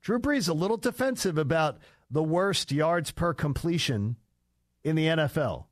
Drew 0.02 0.18
Brees 0.18 0.48
a 0.48 0.52
little 0.52 0.76
defensive 0.76 1.38
about 1.38 1.78
the 2.10 2.22
worst 2.22 2.70
yards 2.70 3.10
per 3.10 3.34
completion 3.34 4.16
in 4.84 4.96
the 4.96 5.06
NFL. 5.06 5.64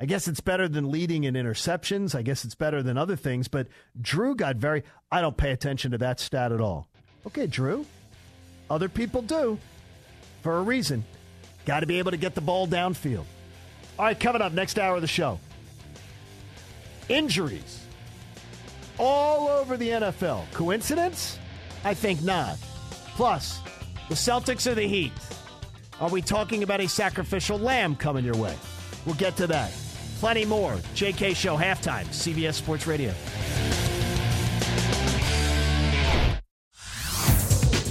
I 0.00 0.06
guess 0.06 0.28
it's 0.28 0.40
better 0.40 0.68
than 0.68 0.90
leading 0.90 1.24
in 1.24 1.34
interceptions. 1.34 2.14
I 2.14 2.22
guess 2.22 2.44
it's 2.44 2.54
better 2.54 2.82
than 2.82 2.96
other 2.96 3.16
things, 3.16 3.48
but 3.48 3.66
Drew 4.00 4.36
got 4.36 4.56
very 4.56 4.84
I 5.10 5.20
don't 5.20 5.36
pay 5.36 5.50
attention 5.50 5.90
to 5.90 5.98
that 5.98 6.20
stat 6.20 6.52
at 6.52 6.60
all. 6.60 6.88
Okay, 7.26 7.48
Drew. 7.48 7.84
Other 8.70 8.88
people 8.88 9.22
do 9.22 9.58
for 10.42 10.58
a 10.58 10.62
reason. 10.62 11.04
Got 11.64 11.80
to 11.80 11.86
be 11.86 11.98
able 11.98 12.12
to 12.12 12.16
get 12.16 12.34
the 12.34 12.40
ball 12.40 12.68
downfield. 12.68 13.24
All 13.98 14.04
right, 14.04 14.18
coming 14.18 14.42
up 14.42 14.52
next 14.52 14.78
hour 14.78 14.96
of 14.96 15.02
the 15.02 15.08
show. 15.08 15.40
Injuries 17.08 17.80
all 18.98 19.48
over 19.48 19.76
the 19.76 19.88
NFL. 19.88 20.50
Coincidence? 20.52 21.38
I 21.84 21.94
think 21.94 22.22
not. 22.22 22.56
Plus, 23.16 23.60
the 24.08 24.14
Celtics 24.14 24.70
or 24.70 24.74
the 24.74 24.82
Heat. 24.86 25.12
Are 26.00 26.10
we 26.10 26.22
talking 26.22 26.62
about 26.62 26.80
a 26.80 26.88
sacrificial 26.88 27.58
lamb 27.58 27.96
coming 27.96 28.24
your 28.24 28.36
way? 28.36 28.54
We'll 29.04 29.16
get 29.16 29.36
to 29.36 29.46
that. 29.48 29.72
Plenty 30.20 30.44
more. 30.44 30.74
JK 30.94 31.34
Show 31.34 31.56
halftime, 31.56 32.06
CBS 32.06 32.54
Sports 32.54 32.86
Radio. 32.86 33.12